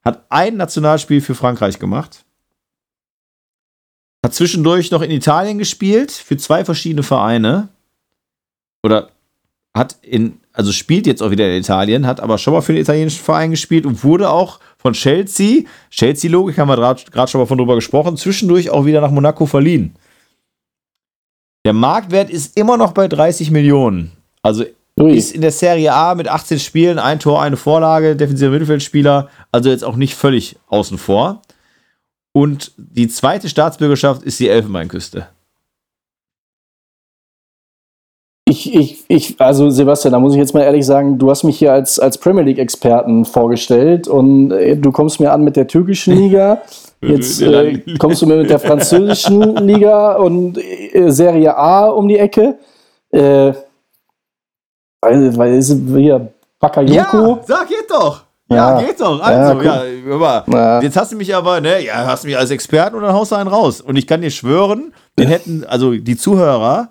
hat 0.03 0.25
ein 0.29 0.57
Nationalspiel 0.57 1.21
für 1.21 1.35
Frankreich 1.35 1.77
gemacht. 1.77 2.25
Hat 4.25 4.33
zwischendurch 4.33 4.89
noch 4.89 5.03
in 5.03 5.11
Italien 5.11 5.59
gespielt, 5.59 6.11
für 6.11 6.35
zwei 6.37 6.65
verschiedene 6.65 7.03
Vereine. 7.03 7.69
Oder 8.81 9.09
hat 9.75 9.97
in, 10.01 10.39
also 10.51 10.71
spielt 10.71 11.05
jetzt 11.05 11.21
auch 11.21 11.29
wieder 11.29 11.47
in 11.47 11.59
Italien, 11.59 12.07
hat 12.07 12.21
aber 12.21 12.39
schon 12.39 12.53
mal 12.53 12.61
für 12.61 12.73
den 12.73 12.81
italienischen 12.81 13.23
Verein 13.23 13.51
gespielt 13.51 13.85
und 13.85 14.03
wurde 14.03 14.31
auch 14.31 14.59
von 14.77 14.93
Chelsea, 14.93 15.65
Chelsea-Logik 15.91 16.57
haben 16.57 16.69
wir 16.69 16.77
gerade 16.77 17.29
schon 17.29 17.39
mal 17.39 17.45
von 17.45 17.59
drüber 17.59 17.75
gesprochen, 17.75 18.17
zwischendurch 18.17 18.71
auch 18.71 18.85
wieder 18.85 18.99
nach 18.99 19.11
Monaco 19.11 19.45
verliehen. 19.45 19.95
Der 21.65 21.73
Marktwert 21.73 22.31
ist 22.31 22.57
immer 22.57 22.77
noch 22.77 22.93
bei 22.93 23.07
30 23.07 23.51
Millionen. 23.51 24.11
Also 24.41 24.65
Ui. 24.99 25.15
Ist 25.17 25.33
in 25.33 25.41
der 25.41 25.51
Serie 25.51 25.91
A 25.91 26.13
mit 26.13 26.27
18 26.27 26.59
Spielen, 26.59 26.99
ein 26.99 27.19
Tor, 27.19 27.41
eine 27.41 27.57
Vorlage, 27.57 28.15
defensiver 28.15 28.51
Mittelfeldspieler, 28.51 29.27
also 29.51 29.69
jetzt 29.69 29.83
auch 29.83 29.95
nicht 29.95 30.13
völlig 30.13 30.55
außen 30.67 30.99
vor. 30.99 31.41
Und 32.31 32.71
die 32.77 33.07
zweite 33.07 33.49
Staatsbürgerschaft 33.49 34.23
ist 34.23 34.39
die 34.39 34.49
Elfenbeinküste. 34.49 35.27
Ich, 38.45 38.75
ich, 38.75 39.05
ich, 39.07 39.41
also 39.41 39.69
Sebastian, 39.69 40.11
da 40.11 40.19
muss 40.19 40.33
ich 40.33 40.39
jetzt 40.39 40.53
mal 40.53 40.61
ehrlich 40.61 40.85
sagen, 40.85 41.17
du 41.17 41.29
hast 41.29 41.43
mich 41.43 41.57
hier 41.57 41.71
als, 41.71 41.97
als 41.97 42.17
Premier 42.17 42.43
League-Experten 42.43 43.25
vorgestellt 43.25 44.07
und 44.07 44.51
äh, 44.51 44.75
du 44.75 44.91
kommst 44.91 45.19
mir 45.19 45.31
an 45.31 45.43
mit 45.43 45.55
der 45.55 45.67
türkischen 45.67 46.15
Liga. 46.15 46.61
Jetzt 47.01 47.41
äh, 47.41 47.79
kommst 47.99 48.21
du 48.21 48.27
mir 48.27 48.37
mit 48.37 48.49
der 48.49 48.59
französischen 48.59 49.55
Liga 49.67 50.13
und 50.13 50.57
äh, 50.57 51.09
Serie 51.09 51.57
A 51.57 51.87
um 51.87 52.07
die 52.07 52.17
Ecke. 52.17 52.59
Äh, 53.11 53.53
weil, 55.03 55.37
weil 55.37 55.53
es 55.53 55.67
hier 55.67 56.33
Bakayoko. 56.59 56.93
Ja, 56.93 57.39
sag, 57.45 57.67
geht 57.67 57.89
doch. 57.89 58.23
Ja, 58.49 58.79
ja, 58.79 58.87
geht 58.87 58.99
doch. 58.99 59.21
Also, 59.21 59.61
ja, 59.61 59.83
ja, 59.83 60.43
ja, 60.47 60.81
Jetzt 60.81 60.97
hast 60.97 61.11
du 61.11 61.15
mich 61.15 61.33
aber, 61.35 61.61
ne, 61.61 61.83
ja, 61.83 62.05
hast 62.05 62.23
du 62.23 62.27
mich 62.27 62.37
als 62.37 62.51
Experten 62.51 62.95
und 62.95 63.03
dann 63.03 63.13
haust 63.13 63.31
du 63.31 63.35
einen 63.35 63.49
raus. 63.49 63.81
Und 63.81 63.95
ich 63.95 64.07
kann 64.07 64.21
dir 64.21 64.31
schwören, 64.31 64.93
den 65.17 65.27
hätten, 65.27 65.63
also 65.65 65.93
die 65.93 66.17
Zuhörer, 66.17 66.89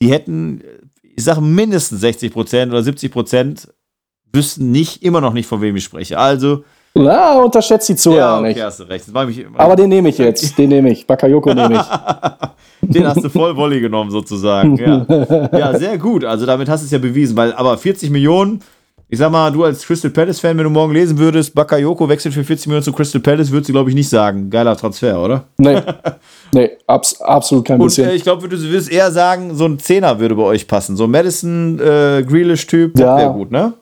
die 0.00 0.10
hätten, 0.10 0.62
ich 1.02 1.24
sage 1.24 1.40
mindestens 1.40 2.00
60 2.00 2.32
Prozent 2.32 2.72
oder 2.72 2.82
70 2.82 3.12
Prozent, 3.12 3.68
wüssten 4.32 4.70
nicht, 4.70 5.02
immer 5.02 5.20
noch 5.20 5.32
nicht, 5.32 5.46
von 5.46 5.60
wem 5.60 5.76
ich 5.76 5.84
spreche. 5.84 6.18
Also, 6.18 6.64
Na, 6.94 7.38
unterschätzt 7.42 7.88
die 7.88 7.96
Zuhörer 7.96 8.20
Ja, 8.20 8.38
okay, 8.38 8.48
nicht. 8.48 8.62
hast 8.62 8.80
du 8.80 8.84
recht. 8.84 9.06
Mich, 9.26 9.46
Aber 9.56 9.76
den 9.76 9.88
nehme 9.88 10.10
ich 10.10 10.18
jetzt. 10.18 10.58
Den 10.58 10.68
nehme 10.68 10.90
ich. 10.90 11.06
Bakayoko 11.06 11.54
nehme 11.54 11.76
ich. 11.76 11.82
Den 12.94 13.06
hast 13.06 13.22
du 13.22 13.28
voll 13.30 13.56
Volley 13.56 13.80
genommen, 13.80 14.10
sozusagen. 14.10 14.76
Ja. 14.76 15.06
ja, 15.56 15.78
sehr 15.78 15.96
gut. 15.98 16.24
Also 16.24 16.46
damit 16.46 16.68
hast 16.68 16.80
du 16.82 16.86
es 16.86 16.90
ja 16.90 16.98
bewiesen, 16.98 17.36
weil 17.36 17.52
aber 17.54 17.78
40 17.78 18.10
Millionen, 18.10 18.60
ich 19.08 19.18
sag 19.20 19.30
mal, 19.30 19.52
du 19.52 19.62
als 19.62 19.86
Crystal 19.86 20.10
Palace-Fan, 20.10 20.58
wenn 20.58 20.64
du 20.64 20.70
morgen 20.70 20.92
lesen 20.92 21.16
würdest, 21.16 21.54
Bakayoko 21.54 22.08
wechselt 22.08 22.34
für 22.34 22.42
40 22.42 22.66
Millionen 22.66 22.82
zu 22.82 22.92
Crystal 22.92 23.20
Palace, 23.20 23.52
würdest 23.52 23.68
du, 23.68 23.72
glaube 23.72 23.88
ich, 23.88 23.94
nicht 23.94 24.08
sagen. 24.08 24.50
Geiler 24.50 24.76
Transfer, 24.76 25.22
oder? 25.22 25.44
Nee. 25.58 25.80
Nee, 26.52 26.70
abs 26.88 27.20
absolut 27.20 27.64
kein 27.66 27.80
Und 27.80 27.86
bisschen. 27.86 28.08
äh, 28.08 28.14
ich 28.14 28.24
glaube, 28.24 28.48
du 28.48 28.58
würdest 28.60 28.90
eher 28.90 29.12
sagen, 29.12 29.54
so 29.54 29.64
ein 29.66 29.78
Zehner 29.78 30.18
würde 30.18 30.34
bei 30.34 30.42
euch 30.42 30.66
passen. 30.66 30.96
So 30.96 31.04
ein 31.04 31.10
Madison, 31.12 31.78
äh, 31.78 32.24
Grealish-Typ, 32.28 32.98
Ja. 32.98 33.16
wäre 33.16 33.32
gut, 33.32 33.52
ne? 33.52 33.74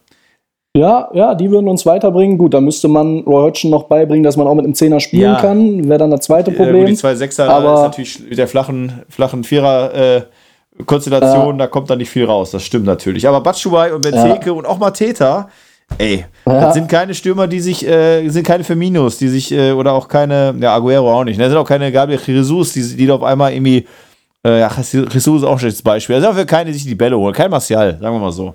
Ja, 0.76 1.08
ja, 1.14 1.34
die 1.34 1.50
würden 1.50 1.66
uns 1.68 1.84
weiterbringen. 1.84 2.38
Gut, 2.38 2.54
da 2.54 2.60
müsste 2.60 2.86
man 2.86 3.20
Roy 3.26 3.42
Hodgson 3.42 3.72
noch 3.72 3.82
beibringen, 3.84 4.22
dass 4.22 4.36
man 4.36 4.46
auch 4.46 4.54
mit 4.54 4.64
einem 4.64 4.74
Zehner 4.74 5.00
spielen 5.00 5.32
Ja. 5.32 5.40
kann. 5.40 5.88
Wäre 5.88 5.98
dann 5.98 6.12
das 6.12 6.20
zweite 6.20 6.52
Äh, 6.52 6.54
Problem. 6.54 6.86
die 6.86 6.94
zwei 6.94 7.16
Sechser 7.16 7.48
Aber- 7.50 7.74
ist 7.74 7.82
natürlich 7.82 8.20
mit 8.28 8.38
der 8.38 8.46
flachen, 8.46 9.02
flachen 9.08 9.42
Vierer-Konstellation, 9.42 11.58
da 11.58 11.66
kommt 11.66 11.90
da 11.90 11.96
nicht 11.96 12.10
viel 12.10 12.24
raus. 12.24 12.52
Das 12.52 12.62
stimmt 12.62 12.86
natürlich. 12.86 13.26
Aber 13.26 13.40
Batshuayi 13.40 13.90
und 13.92 14.02
Benteke 14.02 14.54
und 14.54 14.64
auch 14.64 14.78
Mateta, 14.78 15.48
ey, 15.98 16.24
Ja. 16.46 16.60
das 16.60 16.74
sind 16.74 16.88
keine 16.88 17.14
Stürmer, 17.14 17.48
die 17.48 17.58
sich, 17.58 17.84
äh, 17.84 18.28
sind 18.28 18.46
keine 18.46 18.62
Firminos, 18.62 19.18
die 19.18 19.26
sich, 19.26 19.50
äh, 19.50 19.72
oder 19.72 19.92
auch 19.92 20.06
keine, 20.06 20.54
ja, 20.60 20.72
Aguero 20.76 21.12
auch 21.12 21.24
nicht. 21.24 21.36
Ne? 21.36 21.42
Das 21.44 21.50
sind 21.52 21.60
auch 21.60 21.66
keine 21.68 21.90
Gabriel 21.90 22.20
Jesus, 22.24 22.74
die, 22.74 22.96
die 22.96 23.06
da 23.06 23.14
auf 23.16 23.24
einmal 23.24 23.52
irgendwie, 23.52 23.84
äh, 24.46 24.60
ja, 24.60 24.70
Jesus 24.78 25.16
ist 25.26 25.44
auch 25.44 25.50
ein 25.54 25.58
schlechtes 25.58 25.82
Beispiel. 25.82 26.14
Das 26.14 26.22
sind 26.22 26.30
dafür 26.30 26.44
keine, 26.46 26.66
die 26.70 26.74
sich 26.78 26.86
die 26.86 26.94
Bälle 26.94 27.18
holen. 27.18 27.34
Kein 27.34 27.50
Martial, 27.50 27.98
sagen 28.00 28.14
wir 28.14 28.20
mal 28.20 28.30
so. 28.30 28.54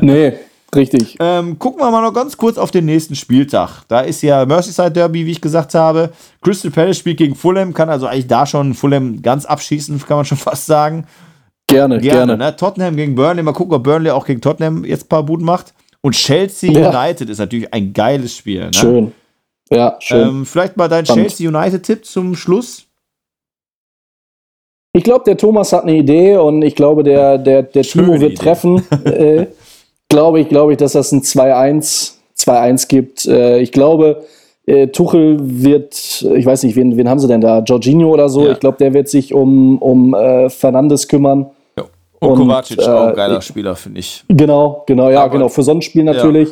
Nee, 0.00 0.32
richtig. 0.74 1.16
Ähm, 1.20 1.58
gucken 1.58 1.80
wir 1.80 1.90
mal 1.90 2.02
noch 2.02 2.12
ganz 2.12 2.36
kurz 2.36 2.58
auf 2.58 2.70
den 2.70 2.84
nächsten 2.84 3.14
Spieltag. 3.14 3.82
Da 3.88 4.00
ist 4.00 4.22
ja 4.22 4.44
Merseyside 4.46 4.90
Derby, 4.90 5.26
wie 5.26 5.32
ich 5.32 5.40
gesagt 5.40 5.74
habe. 5.74 6.10
Crystal 6.42 6.70
Palace 6.70 6.98
spielt 6.98 7.18
gegen 7.18 7.34
Fulham, 7.34 7.72
kann 7.74 7.88
also 7.88 8.06
eigentlich 8.06 8.26
da 8.26 8.46
schon 8.46 8.74
Fulham 8.74 9.22
ganz 9.22 9.44
abschießen, 9.44 9.98
kann 10.06 10.16
man 10.18 10.24
schon 10.24 10.38
fast 10.38 10.66
sagen. 10.66 11.06
Gerne, 11.68 11.98
Gerne, 12.00 12.26
gerne. 12.26 12.36
Ne? 12.36 12.56
Tottenham 12.56 12.96
gegen 12.96 13.14
Burnley, 13.14 13.42
mal 13.42 13.52
gucken, 13.52 13.74
ob 13.74 13.84
Burnley 13.84 14.10
auch 14.10 14.26
gegen 14.26 14.40
Tottenham 14.40 14.84
jetzt 14.84 15.04
ein 15.04 15.08
paar 15.08 15.22
Buden 15.22 15.46
macht. 15.46 15.72
Und 16.02 16.14
Chelsea 16.14 16.72
Ja. 16.72 16.88
United 16.90 17.28
ist 17.30 17.38
natürlich 17.38 17.72
ein 17.72 17.92
geiles 17.92 18.36
Spiel. 18.36 18.60
Ne? 18.66 18.70
Schön. 18.74 19.12
Ja, 19.70 19.96
schön. 20.00 20.28
Ähm, 20.28 20.46
vielleicht 20.46 20.76
mal 20.76 20.88
dein 20.88 21.06
Spannend. 21.06 21.28
Chelsea 21.28 21.48
United-Tipp 21.48 22.04
zum 22.04 22.34
Schluss. 22.34 22.86
Ich 24.92 25.04
glaube, 25.04 25.22
der 25.24 25.36
Thomas 25.36 25.72
hat 25.72 25.84
eine 25.84 25.96
Idee 25.96 26.36
und 26.36 26.62
ich 26.62 26.74
glaube, 26.74 27.04
der, 27.04 27.38
der, 27.38 27.62
der 27.62 27.84
Schöne 27.84 28.06
Timo 28.06 28.20
wird 28.20 28.32
Idee. 28.32 28.42
treffen. 28.42 28.82
äh, 30.10 30.14
glaube 30.14 30.40
ich, 30.40 30.48
glaube 30.48 30.72
ich, 30.72 30.78
dass 30.78 30.92
das 30.92 31.12
ein 31.12 31.22
2-1, 31.22 32.12
2-1 32.38 32.88
gibt. 32.88 33.26
Äh, 33.26 33.58
ich 33.60 33.72
glaube, 33.72 34.24
äh, 34.66 34.88
Tuchel 34.88 35.38
wird, 35.40 36.22
ich 36.22 36.46
weiß 36.46 36.62
nicht, 36.64 36.76
wen, 36.76 36.96
wen 36.96 37.08
haben 37.08 37.18
sie 37.18 37.28
denn 37.28 37.40
da? 37.40 37.60
Jorginho 37.60 38.10
oder 38.10 38.28
so? 38.28 38.46
Ja. 38.46 38.52
Ich 38.52 38.60
glaube, 38.60 38.78
der 38.78 38.92
wird 38.94 39.08
sich 39.08 39.32
um, 39.34 39.78
um 39.78 40.14
äh, 40.14 40.48
Fernandes 40.50 41.08
kümmern. 41.08 41.50
Und, 42.22 42.32
Und, 42.32 42.38
Kovacic, 42.40 42.78
auch 42.80 43.06
ein 43.06 43.12
äh, 43.12 43.16
geiler 43.16 43.38
ich- 43.38 43.44
Spieler, 43.44 43.74
finde 43.74 44.00
ich. 44.00 44.24
Genau, 44.28 44.82
genau, 44.86 45.08
ja, 45.10 45.22
Aber- 45.22 45.32
genau. 45.32 45.48
Für 45.48 45.62
so 45.62 45.70
ein 45.70 45.80
Spiel 45.80 46.04
natürlich. 46.04 46.50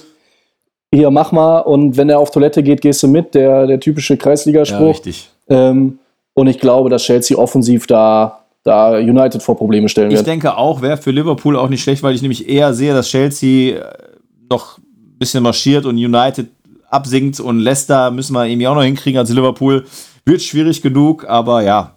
Hier, 0.95 1.11
mach 1.11 1.31
mal. 1.33 1.59
Und 1.61 1.99
wenn 1.99 2.09
er 2.09 2.19
auf 2.19 2.31
Toilette 2.31 2.63
geht, 2.63 2.81
gehst 2.81 3.03
du 3.03 3.09
mit. 3.09 3.35
Der, 3.35 3.67
der 3.67 3.79
typische 3.79 4.15
Ja, 4.15 4.19
Kreisligaspruch. 4.19 4.89
richtig. 4.89 5.29
ähm, 5.51 5.99
und 6.33 6.47
ich 6.47 6.59
glaube, 6.59 6.89
dass 6.89 7.03
Chelsea 7.03 7.37
offensiv 7.37 7.87
da, 7.87 8.38
da 8.69 8.93
United 8.99 9.43
vor 9.43 9.57
Probleme 9.57 9.89
stellen 9.89 10.11
Ich 10.11 10.19
wird. 10.19 10.27
denke 10.27 10.57
auch, 10.57 10.81
wäre 10.83 10.97
für 10.97 11.11
Liverpool 11.11 11.57
auch 11.57 11.69
nicht 11.69 11.83
schlecht, 11.83 12.03
weil 12.03 12.15
ich 12.15 12.23
nämlich 12.23 12.49
eher 12.49 12.73
sehe, 12.75 12.93
dass 12.95 13.09
Chelsea 13.09 13.79
äh, 13.79 13.83
noch 14.51 14.79
ein 14.79 15.19
bisschen 15.19 15.43
marschiert 15.43 15.85
und 15.87 15.97
United 15.97 16.49
absinkt 16.91 17.41
und 17.41 17.59
Leicester 17.59 18.11
müssen 18.11 18.33
wir 18.35 18.47
irgendwie 18.47 18.67
auch 18.69 18.75
noch 18.75 18.83
hinkriegen 18.83 19.19
als 19.19 19.31
Liverpool. 19.31 19.85
Wird 20.25 20.41
schwierig 20.43 20.81
genug, 20.83 21.27
aber 21.29 21.63
ja. 21.63 21.95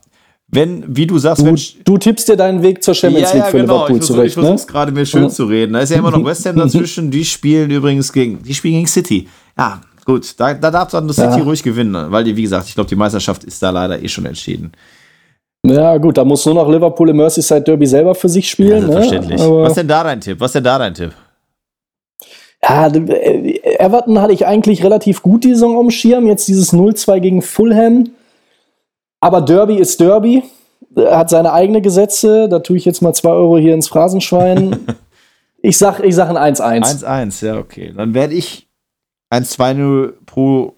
Wenn, 0.53 0.84
wie 0.97 1.07
du 1.07 1.17
sagst, 1.17 1.41
Du, 1.43 1.45
wenn. 1.45 1.57
du 1.86 1.97
tippst 1.97 2.28
dir 2.28 2.36
deinen 2.36 2.61
Weg 2.61 2.84
zur 2.84 2.93
Champions 2.93 3.34
League 3.34 3.45
für 3.45 3.59
genau. 3.59 3.88
Liverpool 3.88 3.97
Ich 3.97 4.05
versuche 4.05 4.13
zurecht, 4.17 4.38
ne? 4.38 4.43
versuch's 4.43 4.67
gerade 4.67 4.91
mir 4.91 5.05
schön 5.05 5.30
zu 5.30 5.45
reden. 5.45 5.72
Da 5.74 5.80
ist 5.80 5.91
ja 5.91 5.97
immer 5.97 6.11
noch 6.11 6.26
West 6.26 6.45
Ham 6.45 6.55
dazwischen. 6.57 7.09
Die 7.09 7.24
spielen 7.24 7.72
übrigens 7.72 8.11
gegen, 8.11 8.43
die 8.43 8.53
spielen 8.53 8.74
gegen 8.76 8.88
City. 8.88 9.30
Ja, 9.57 9.80
gut. 10.03 10.34
Da, 10.38 10.53
da 10.53 10.69
darf 10.69 10.89
dann 10.91 11.07
das 11.07 11.15
City 11.15 11.38
Ja. 11.38 11.43
ruhig 11.43 11.63
gewinnen, 11.63 11.95
weil 12.11 12.26
die, 12.26 12.36
wie 12.36 12.41
gesagt, 12.41 12.67
ich 12.67 12.76
glaube, 12.76 12.89
die 12.89 12.97
Meisterschaft 12.97 13.45
ist 13.45 13.63
da 13.63 13.69
leider 13.69 14.03
eh 14.03 14.09
schon 14.09 14.26
entschieden. 14.26 14.74
Ja, 15.66 15.97
gut, 15.97 16.18
da 16.18 16.26
muss 16.26 16.45
nur 16.45 16.55
noch 16.55 16.68
Liverpool 16.70 17.09
im 17.09 17.18
Merseyside 17.18 17.62
Derby 17.62 17.86
selber 17.86 18.16
für 18.16 18.30
sich 18.30 18.49
spielen. 18.49 18.88
ne? 18.88 18.93
Selbstverständlich. 18.93 19.41
Aber, 19.41 19.64
Was 19.64 19.76
denn 19.76 19.88
da 19.88 20.03
dein 20.03 20.20
Tipp? 20.20 20.39
Was 20.39 20.51
denn 20.53 20.64
da 20.64 20.78
dein 20.80 20.93
Tipp? 20.93 21.14
ja, 22.64 22.88
äh, 22.88 23.59
Everton 23.80 24.22
hatte 24.22 24.34
ich 24.34 24.45
eigentlich 24.45 24.84
relativ 24.84 25.22
gut 25.22 25.43
die 25.43 25.53
Saison 25.53 25.78
am 25.80 25.91
Schirm. 25.91 26.28
Jetzt 26.28 26.47
dieses 26.47 26.74
0-2 26.74 27.20
gegen 27.20 27.41
Fulham. 27.41 28.12
Aber 29.20 29.41
Derby 29.41 29.78
ist 29.78 29.99
Derby. 29.99 30.43
Er 30.95 31.20
hat 31.20 31.30
seine 31.30 31.53
eigene 31.53 31.82
Gesetze. 31.82 32.49
Da 32.49 32.59
tue 32.59 32.78
ich 32.78 32.86
jetzt 32.86 33.01
mal 33.01 33.14
2 33.14 33.30
Euro 33.30 33.57
hier 33.57 33.74
ins 33.74 33.88
Phrasenschwein. 33.88 34.80
ich 35.62 35.78
sag, 35.78 35.99
ich 36.03 36.16
sag 36.16 36.30
ein 36.30 36.55
1-1. 36.55 37.03
1-1, 37.03 37.45
ja, 37.45 37.57
okay. 37.57 37.93
Dann 37.95 38.14
werde 38.14 38.34
ich 38.34 38.68
1-2-0 39.32 40.14
pro 40.26 40.74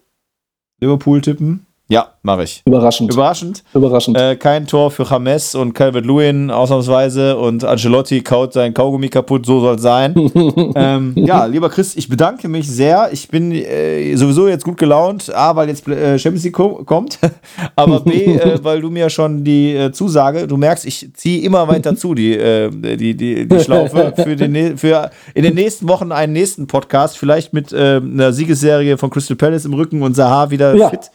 Liverpool 0.80 1.20
tippen. 1.20 1.66
Ja, 1.88 2.08
mache 2.22 2.44
ich. 2.44 2.62
Überraschend. 2.64 3.12
Überraschend. 3.12 3.62
Überraschend. 3.74 4.16
Äh, 4.18 4.36
kein 4.36 4.66
Tor 4.66 4.90
für 4.90 5.04
James 5.04 5.54
und 5.54 5.74
Calvert-Lewin 5.74 6.50
ausnahmsweise 6.50 7.36
und 7.36 7.62
Ancelotti 7.62 8.22
kaut 8.22 8.54
sein 8.54 8.72
Kaugummi 8.72 9.10
kaputt, 9.10 9.44
so 9.44 9.60
soll 9.60 9.74
es 9.74 9.82
sein. 9.82 10.14
ähm, 10.76 11.12
ja, 11.14 11.44
lieber 11.44 11.68
Chris, 11.68 11.94
ich 11.94 12.08
bedanke 12.08 12.48
mich 12.48 12.66
sehr. 12.68 13.10
Ich 13.12 13.28
bin 13.28 13.52
äh, 13.52 14.16
sowieso 14.16 14.48
jetzt 14.48 14.64
gut 14.64 14.78
gelaunt. 14.78 15.30
A, 15.34 15.54
weil 15.56 15.68
jetzt 15.68 15.86
äh, 15.86 16.18
Champions 16.18 16.44
League 16.44 16.54
ko 16.54 16.82
kommt, 16.86 17.18
aber 17.76 18.00
B, 18.00 18.24
äh, 18.34 18.58
weil 18.62 18.80
du 18.80 18.88
mir 18.88 19.10
schon 19.10 19.44
die 19.44 19.74
äh, 19.76 19.92
Zusage, 19.92 20.46
du 20.46 20.56
merkst, 20.56 20.86
ich 20.86 21.10
ziehe 21.12 21.42
immer 21.42 21.68
weiter 21.68 21.94
zu, 21.96 22.14
die, 22.14 22.32
äh, 22.32 22.70
die, 22.70 23.14
die, 23.14 23.46
die 23.46 23.60
Schlaufe 23.60 24.14
für, 24.16 24.36
den, 24.36 24.78
für 24.78 25.10
in 25.34 25.42
den 25.42 25.54
nächsten 25.54 25.86
Wochen 25.86 26.12
einen 26.12 26.32
nächsten 26.32 26.66
Podcast, 26.66 27.18
vielleicht 27.18 27.52
mit 27.52 27.74
einer 27.74 28.32
Siegesserie 28.32 28.96
von 28.96 29.10
Crystal 29.10 29.36
Palace 29.36 29.66
im 29.66 29.74
Rücken 29.74 30.00
und 30.02 30.14
Sahar 30.14 30.50
wieder 30.50 30.74
Ja. 30.74 30.88
fit. 30.88 31.10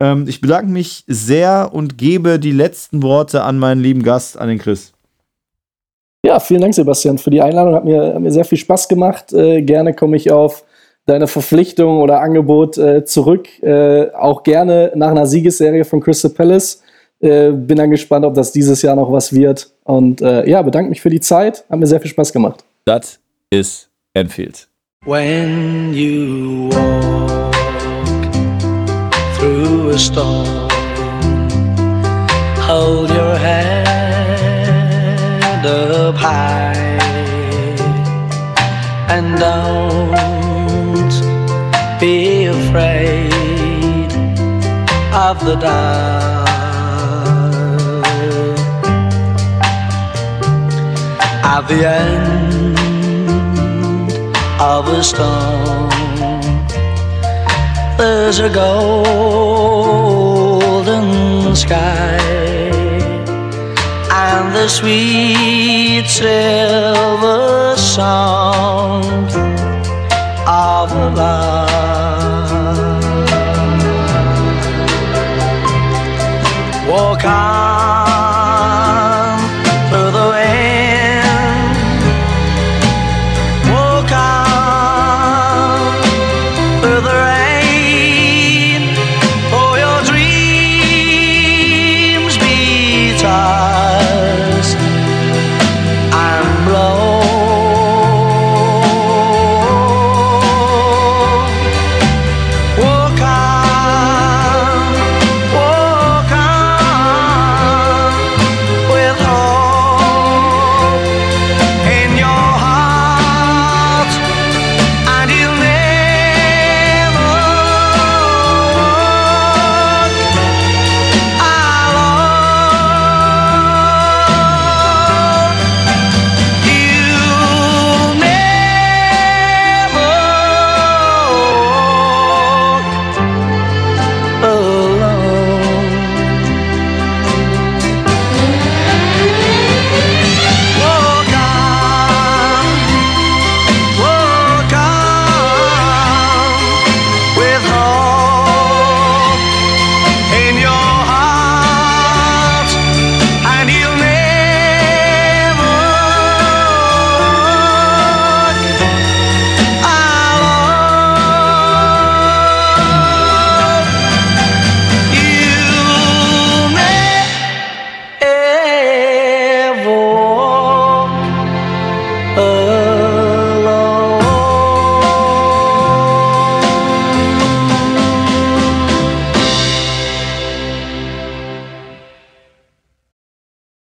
Ähm, 0.00 0.24
ich 0.26 0.40
bedanke 0.40 0.70
mich 0.70 1.04
sehr 1.06 1.70
und 1.72 1.98
gebe 1.98 2.38
die 2.38 2.52
letzten 2.52 3.02
Worte 3.02 3.42
an 3.42 3.58
meinen 3.58 3.80
lieben 3.80 4.02
Gast, 4.02 4.38
an 4.38 4.48
den 4.48 4.58
Chris. 4.58 4.92
Ja, 6.24 6.38
vielen 6.40 6.60
Dank, 6.60 6.74
Sebastian, 6.74 7.18
für 7.18 7.30
die 7.30 7.40
Einladung. 7.40 7.74
Hat 7.74 7.84
mir, 7.84 8.14
hat 8.14 8.20
mir 8.20 8.32
sehr 8.32 8.44
viel 8.44 8.58
Spaß 8.58 8.88
gemacht. 8.88 9.32
Äh, 9.32 9.62
gerne 9.62 9.94
komme 9.94 10.16
ich 10.16 10.30
auf 10.30 10.64
deine 11.06 11.26
Verpflichtung 11.26 12.00
oder 12.00 12.20
Angebot 12.20 12.76
äh, 12.78 13.04
zurück. 13.04 13.48
Äh, 13.62 14.10
auch 14.12 14.42
gerne 14.42 14.92
nach 14.94 15.10
einer 15.10 15.26
Siegesserie 15.26 15.84
von 15.84 16.00
Crystal 16.00 16.30
Palace. 16.30 16.82
Äh, 17.20 17.50
bin 17.52 17.76
dann 17.76 17.90
gespannt, 17.90 18.24
ob 18.24 18.34
das 18.34 18.52
dieses 18.52 18.82
Jahr 18.82 18.96
noch 18.96 19.10
was 19.10 19.34
wird. 19.34 19.70
Und 19.84 20.20
äh, 20.20 20.48
ja, 20.48 20.62
bedanke 20.62 20.90
mich 20.90 21.00
für 21.00 21.10
die 21.10 21.20
Zeit. 21.20 21.64
Hat 21.70 21.78
mir 21.78 21.86
sehr 21.86 22.00
viel 22.00 22.10
Spaß 22.10 22.32
gemacht. 22.32 22.64
Das 22.84 23.18
ist 23.50 23.88
Enfield. 24.14 24.68
When 25.06 25.94
you 25.94 26.68
walk 26.70 27.59
a 29.90 29.98
storm, 29.98 30.68
hold 32.60 33.10
your 33.10 33.36
head 33.36 33.90
up 35.66 36.14
high 36.14 36.74
and 39.08 39.36
don't 39.38 40.10
be 41.98 42.44
afraid 42.44 44.12
of 45.12 45.44
the 45.44 45.56
dark. 45.56 46.48
At 51.42 51.62
the 51.66 51.84
end 51.84 52.78
of 54.60 54.86
a 54.88 55.02
storm. 55.02 55.89
There's 58.00 58.38
a 58.38 58.48
golden 58.48 59.84
sky 61.54 62.16
and 64.10 64.54
the 64.56 64.68
sweet 64.68 66.06
silver 66.08 67.76
sound 67.76 69.30
of 70.48 70.90
love. 71.14 71.69